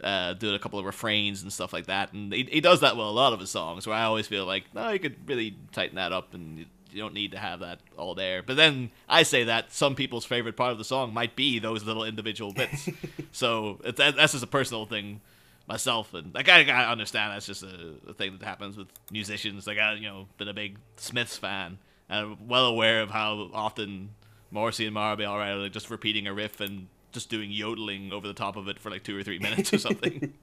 uh, 0.01 0.33
doing 0.33 0.55
a 0.55 0.59
couple 0.59 0.79
of 0.79 0.85
refrains 0.85 1.43
and 1.43 1.51
stuff 1.51 1.73
like 1.73 1.87
that. 1.87 2.13
And 2.13 2.33
he, 2.33 2.43
he 2.43 2.61
does 2.61 2.81
that 2.81 2.95
with 2.95 3.05
a 3.05 3.09
lot 3.09 3.33
of 3.33 3.39
his 3.39 3.49
songs. 3.49 3.85
Where 3.85 3.95
I 3.95 4.03
always 4.03 4.27
feel 4.27 4.45
like, 4.45 4.73
no, 4.73 4.89
you 4.89 4.99
could 4.99 5.27
really 5.27 5.55
tighten 5.71 5.95
that 5.95 6.11
up, 6.11 6.33
and 6.33 6.59
you, 6.59 6.65
you 6.91 7.01
don't 7.01 7.13
need 7.13 7.31
to 7.31 7.39
have 7.39 7.59
that 7.59 7.79
all 7.97 8.15
there. 8.15 8.43
But 8.43 8.57
then 8.57 8.91
I 9.09 9.23
say 9.23 9.43
that 9.45 9.71
some 9.71 9.95
people's 9.95 10.25
favorite 10.25 10.55
part 10.55 10.71
of 10.71 10.77
the 10.77 10.83
song 10.83 11.13
might 11.13 11.35
be 11.35 11.59
those 11.59 11.83
little 11.83 12.03
individual 12.03 12.53
bits. 12.53 12.89
so 13.31 13.79
it's, 13.83 13.97
that, 13.97 14.15
that's 14.15 14.33
just 14.33 14.43
a 14.43 14.47
personal 14.47 14.85
thing 14.85 15.21
myself 15.65 16.13
and 16.13 16.33
like 16.35 16.49
I, 16.49 16.65
I 16.69 16.91
understand 16.91 17.31
that's 17.31 17.45
just 17.45 17.63
a, 17.63 17.93
a 18.09 18.13
thing 18.13 18.37
that 18.37 18.45
happens 18.45 18.75
with 18.75 18.89
musicians 19.11 19.65
like 19.65 19.77
I 19.77 19.93
you 19.93 20.09
know 20.09 20.27
been 20.37 20.49
a 20.49 20.53
big 20.53 20.77
Smiths 20.97 21.37
fan 21.37 21.77
and 22.09 22.19
I'm 22.19 22.47
well 22.49 22.65
aware 22.65 23.01
of 23.01 23.11
how 23.11 23.49
often 23.53 24.09
Morrissey 24.51 24.85
and 24.85 24.95
Marby 24.95 25.27
are 25.27 25.55
like 25.55 25.71
just 25.71 25.89
repeating 25.89 26.27
a 26.27 26.33
riff 26.33 26.59
and 26.59 26.87
just 27.13 27.29
doing 27.29 27.51
yodeling 27.51 28.11
over 28.11 28.27
the 28.27 28.33
top 28.33 28.55
of 28.55 28.67
it 28.67 28.79
for 28.79 28.89
like 28.89 29.03
two 29.03 29.17
or 29.17 29.23
three 29.23 29.39
minutes 29.39 29.73
or 29.73 29.77
something 29.87 30.33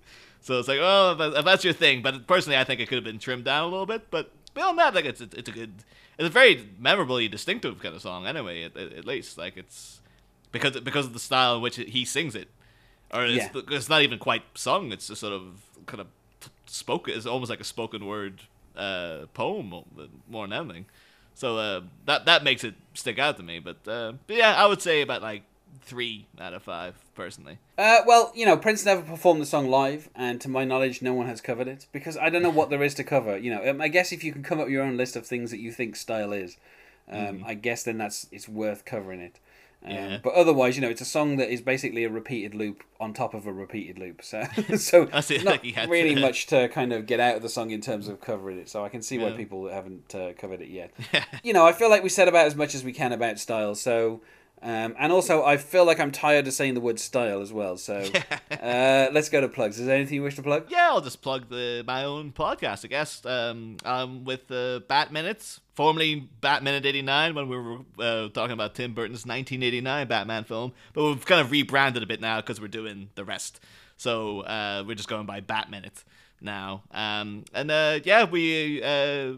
so 0.41 0.59
it's 0.59 0.69
like 0.69 0.79
oh 0.81 1.17
if, 1.37 1.45
that's 1.45 1.65
your 1.65 1.75
thing 1.75 2.01
but 2.03 2.27
personally 2.27 2.57
I 2.57 2.65
think 2.65 2.81
it 2.81 2.89
could 2.89 2.97
have 2.97 3.05
been 3.05 3.19
trimmed 3.19 3.45
down 3.45 3.65
a 3.65 3.69
little 3.69 3.87
bit 3.87 4.11
but 4.11 4.31
beyond 4.55 4.79
that 4.79 4.95
like 4.95 5.05
it's 5.05 5.21
it's 5.21 5.49
a 5.49 5.53
good 5.53 5.73
it's 6.19 6.27
a 6.29 6.31
very 6.31 6.69
memorably 6.79 7.29
distinctive 7.29 7.81
kind 7.83 7.95
of 7.95 8.03
song 8.03 8.27
anyway 8.27 8.63
at, 8.65 8.77
at, 8.77 8.93
at 8.93 9.05
least 9.05 9.37
like 9.37 9.57
it's 9.57 10.01
because 10.53 10.79
because 10.81 11.07
of 11.07 11.13
the 11.13 11.19
style 11.21 11.57
in 11.57 11.63
which 11.63 11.77
he 11.77 12.05
sings 12.05 12.35
it 12.35 12.49
or 13.13 13.27
it's, 13.27 13.53
Yeah. 13.55 13.63
it's 13.71 13.89
not 13.89 14.03
even 14.03 14.19
quite 14.19 14.43
sung. 14.55 14.93
It's 14.93 15.09
just 15.09 15.21
sort 15.21 15.33
of 15.33 15.61
kind 15.87 16.01
of 16.01 16.07
spoken. 16.67 17.15
It's 17.15 17.27
almost 17.27 17.51
like 17.51 17.61
a 17.61 17.65
spoken 17.65 18.07
word 18.07 18.43
uh, 18.77 19.27
poem 19.35 19.75
more 20.29 20.47
than 20.47 20.53
anything. 20.53 20.87
So 21.35 21.59
uh, 21.59 21.81
that 22.07 22.27
that 22.27 22.45
makes 22.45 22.65
it 22.65 22.75
stick 22.95 23.19
out 23.19 23.37
to 23.39 23.43
me. 23.43 23.59
But, 23.59 23.79
uh, 23.87 24.13
but 24.27 24.37
yeah, 24.37 24.55
I 24.55 24.67
would 24.67 24.81
say 24.83 25.01
about 25.03 25.23
like 25.23 25.43
three 25.91 26.27
out 26.41 26.55
of 26.55 26.63
five 26.63 26.95
personally. 27.15 27.59
Uh, 27.77 27.99
well, 28.07 28.33
you 28.35 28.47
know, 28.47 28.57
Prince 28.57 28.85
never 28.85 29.03
performed 29.03 29.43
the 29.43 29.47
song 29.47 29.69
live, 29.69 30.09
and 30.15 30.41
to 30.41 30.49
my 30.49 30.65
knowledge, 30.65 31.03
no 31.03 31.13
one 31.13 31.27
has 31.27 31.41
covered 31.41 31.69
it 31.69 31.87
because 31.93 32.17
I 32.17 32.31
don't 32.31 32.43
know 32.43 32.49
what 32.51 32.71
there 32.71 32.83
is 32.83 32.95
to 32.95 33.05
cover. 33.05 33.37
You 33.37 33.55
know, 33.55 33.69
um, 33.69 33.81
I 33.81 33.89
guess 33.89 34.13
if 34.13 34.23
you 34.25 34.33
can 34.33 34.43
come 34.43 34.59
up 34.61 34.67
with 34.67 34.73
your 34.73 34.85
own 34.85 34.97
list 34.97 35.17
of 35.17 35.27
things 35.27 35.51
that 35.51 35.59
you 35.61 35.73
think 35.73 35.97
style 35.97 36.33
is, 36.33 36.57
um, 37.11 37.43
I 37.47 37.55
guess 37.55 37.83
then 37.83 37.99
that's 37.99 38.27
it's 38.31 38.49
worth 38.49 38.85
covering 38.85 39.21
it. 39.21 39.41
Um, 39.85 39.91
Yeah. 39.93 40.19
But 40.23 40.35
otherwise, 40.35 40.77
you 40.77 40.83
know, 40.83 40.91
it's 40.91 41.01
a 41.01 41.07
song 41.07 41.37
that 41.39 41.51
is 41.51 41.61
basically 41.63 42.05
a 42.05 42.11
repeated 42.11 42.55
loop 42.55 42.85
on 43.01 43.15
top 43.15 43.33
of 43.35 43.47
a 43.47 43.53
repeated 43.53 43.99
loop. 43.99 44.23
So, 44.23 44.45
so 44.77 45.09
I 45.13 45.21
see, 45.21 45.39
not 45.39 45.47
like 45.65 45.65
had 45.75 45.87
to- 45.87 45.91
really 45.91 46.15
much 46.15 46.47
to 46.49 46.69
kind 46.69 46.93
of 46.93 47.07
get 47.07 47.19
out 47.19 47.35
of 47.37 47.43
the 47.43 47.49
song 47.49 47.71
in 47.71 47.81
terms 47.81 48.07
of 48.07 48.21
covering 48.21 48.59
it. 48.59 48.69
So 48.69 48.85
I 48.85 48.91
can 48.91 49.03
see 49.03 49.19
why 49.19 49.33
people 49.33 49.69
haven't 49.69 50.15
uh, 50.15 50.33
covered 50.39 50.61
it 50.61 50.69
yet. 50.69 50.93
you 51.43 51.53
know, 51.53 51.67
I 51.67 51.73
feel 51.73 51.89
like 51.91 52.03
we 52.03 52.11
said 52.11 52.29
about 52.29 52.47
as 52.47 52.55
much 52.55 52.75
as 52.75 52.85
we 52.85 52.93
can 52.93 53.13
about 53.13 53.39
style. 53.39 53.75
So, 53.75 54.21
um, 54.63 54.95
and 54.99 55.13
also 55.13 55.45
I 55.45 55.57
feel 55.57 55.85
like 55.85 55.99
I'm 55.99 56.13
tired 56.13 56.47
of 56.47 56.53
saying 56.53 56.75
the 56.75 56.81
word 56.81 57.01
style 57.01 57.41
as 57.41 57.53
well. 57.53 57.77
So, 57.77 58.05
uh, 58.51 59.09
let's 59.13 59.29
go 59.29 59.41
to 59.41 59.49
plugs. 59.49 59.79
Is 59.79 59.87
there 59.87 59.97
anything 59.97 60.17
you 60.17 60.23
wish 60.23 60.37
to 60.37 60.43
plug? 60.43 60.67
Yeah, 60.69 60.89
I'll 60.91 61.01
just 61.01 61.23
plug 61.23 61.49
the 61.49 61.83
my 61.87 62.05
own 62.05 62.33
podcast, 62.33 62.85
I 62.85 62.89
guess. 62.89 63.25
Um, 63.25 63.79
um 63.85 64.25
with 64.25 64.49
the 64.49 64.85
Bat 64.89 65.13
Minutes, 65.13 65.61
formerly 65.75 66.29
Bat 66.41 66.63
Minute 66.63 66.85
eighty 66.85 67.03
nine, 67.03 67.35
when 67.35 67.49
we 67.49 67.57
were 67.57 67.79
uh, 67.99 68.29
talking 68.29 68.53
about 68.53 68.75
Tim 68.75 68.93
Burton's 68.93 69.25
nineteen 69.25 69.63
eighty 69.63 69.81
nine 69.81 70.07
Batman 70.09 70.45
film, 70.45 70.73
but 70.93 71.05
we've 71.05 71.25
kind 71.25 71.41
of 71.41 71.51
rebranded 71.51 72.03
a 72.03 72.07
bit 72.07 72.21
now 72.21 72.41
because 72.41 72.61
we're 72.61 72.69
doing 72.69 73.11
the 73.15 73.25
rest. 73.25 73.61
So 73.97 74.41
uh, 74.41 74.85
we're 74.87 74.95
just 74.95 75.09
going 75.09 75.27
by 75.27 75.41
Bat 75.41 75.71
Minute 75.71 76.05
now. 76.41 76.83
Um, 76.91 77.45
and 77.53 77.71
uh, 77.71 78.01
yeah, 78.05 78.25
we 78.25 78.83
uh, 78.83 79.35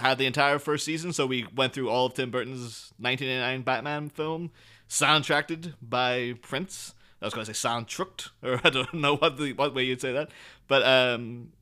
had 0.00 0.18
the 0.18 0.26
entire 0.26 0.58
first 0.58 0.84
season, 0.84 1.12
so 1.12 1.26
we 1.26 1.46
went 1.54 1.72
through 1.72 1.90
all 1.90 2.06
of 2.06 2.14
Tim 2.14 2.30
Burton's 2.30 2.92
1989 2.98 3.62
Batman 3.62 4.08
film, 4.08 4.50
soundtracked 4.88 5.74
by 5.82 6.34
Prince. 6.42 6.94
I 7.20 7.26
was 7.26 7.34
going 7.34 7.46
to 7.46 7.54
say 7.54 7.68
soundtracked, 7.68 8.30
or 8.42 8.60
I 8.64 8.70
don't 8.70 8.94
know 8.94 9.16
what 9.16 9.38
the 9.38 9.52
what 9.52 9.74
way 9.74 9.84
you'd 9.84 10.00
say 10.00 10.12
that, 10.12 10.30
but 10.68 10.84
um, 10.84 11.52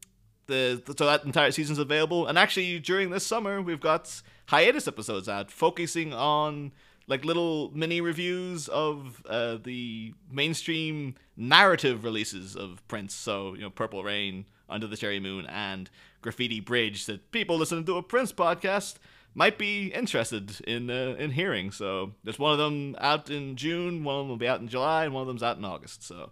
the 0.47 0.83
so 0.97 1.07
that 1.07 1.25
entire 1.25 1.51
season's 1.51 1.79
available. 1.79 2.27
And 2.27 2.39
actually, 2.39 2.79
during 2.79 3.11
this 3.11 3.27
summer, 3.27 3.63
we've 3.63 3.81
got 3.81 4.23
hiatus 4.47 4.89
episodes 4.89 5.29
out 5.29 5.51
focusing 5.51 6.13
on 6.13 6.73
like 7.07 7.25
little 7.25 7.71
mini 7.75 8.01
reviews 8.01 8.69
of 8.69 9.23
uh, 9.29 9.59
the 9.63 10.15
mainstream 10.31 11.15
narrative 11.37 12.05
releases 12.05 12.57
of 12.57 12.87
Prince. 12.89 13.15
So 13.15 13.55
you 13.55 13.63
know, 13.63 13.71
Purple 13.71 14.03
Rain, 14.03 14.47
Under 14.69 14.87
the 14.87 14.97
Cherry 14.97 15.21
Moon, 15.21 15.47
and 15.47 15.91
Graffiti 16.23 16.61
Bridge 16.61 17.07
that 17.07 17.31
people 17.33 17.57
listening 17.57 17.85
to 17.85 17.97
a 17.97 18.03
Prince 18.03 18.33
podcast 18.33 18.95
might 19.35 19.59
be 19.59 19.89
interested 19.89 20.61
in 20.67 20.91
uh, 20.91 21.17
in 21.19 21.33
hearing. 21.33 21.71
So 21.71 22.13
there's 22.25 22.39
one 22.39 22.53
of 22.53 22.59
them 22.59 22.97
out 22.99 23.31
in 23.31 23.57
June, 23.57 24.05
one 24.05 24.17
of 24.17 24.21
them 24.23 24.29
will 24.29 24.37
be 24.37 24.49
out 24.49 24.61
in 24.61 24.69
July, 24.69 25.05
and 25.05 25.15
one 25.15 25.23
of 25.23 25.29
them's 25.29 25.43
out 25.43 25.59
in 25.59 25.65
August. 25.65 26.03
So. 26.03 26.31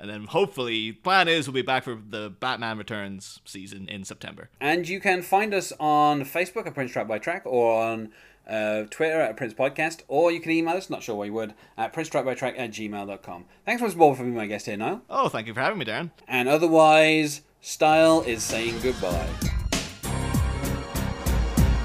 And 0.00 0.08
then 0.08 0.26
hopefully, 0.26 0.92
plan 0.92 1.26
is 1.26 1.48
we'll 1.48 1.54
be 1.54 1.62
back 1.62 1.82
for 1.82 1.96
the 2.08 2.30
Batman 2.30 2.78
Returns 2.78 3.40
season 3.44 3.88
in 3.88 4.04
September. 4.04 4.48
And 4.60 4.88
you 4.88 5.00
can 5.00 5.22
find 5.22 5.52
us 5.52 5.72
on 5.80 6.22
Facebook 6.22 6.68
at 6.68 6.74
Prince 6.74 6.92
Track 6.92 7.08
by 7.08 7.18
Track 7.18 7.42
or 7.44 7.82
on 7.82 8.12
uh, 8.48 8.84
Twitter 8.90 9.20
at 9.20 9.36
Prince 9.36 9.54
Podcast, 9.54 10.02
or 10.08 10.30
you 10.32 10.40
can 10.40 10.52
email 10.52 10.76
us, 10.76 10.88
not 10.88 11.02
sure 11.02 11.16
why 11.16 11.26
you 11.26 11.32
would, 11.32 11.54
at 11.76 11.92
Prince 11.92 12.08
Track 12.08 12.24
by 12.24 12.34
Track 12.34 12.54
at 12.56 12.70
gmail.com. 12.70 13.44
Thanks 13.66 13.82
once 13.82 13.94
more 13.94 14.14
for 14.16 14.22
being 14.22 14.34
my 14.34 14.46
guest 14.46 14.66
here 14.66 14.76
now. 14.76 15.02
Oh, 15.10 15.28
thank 15.28 15.46
you 15.46 15.54
for 15.54 15.60
having 15.60 15.78
me, 15.78 15.84
Darren. 15.84 16.10
And 16.26 16.48
otherwise, 16.48 17.42
style 17.60 18.22
is 18.22 18.42
saying 18.42 18.80
goodbye. 18.82 19.28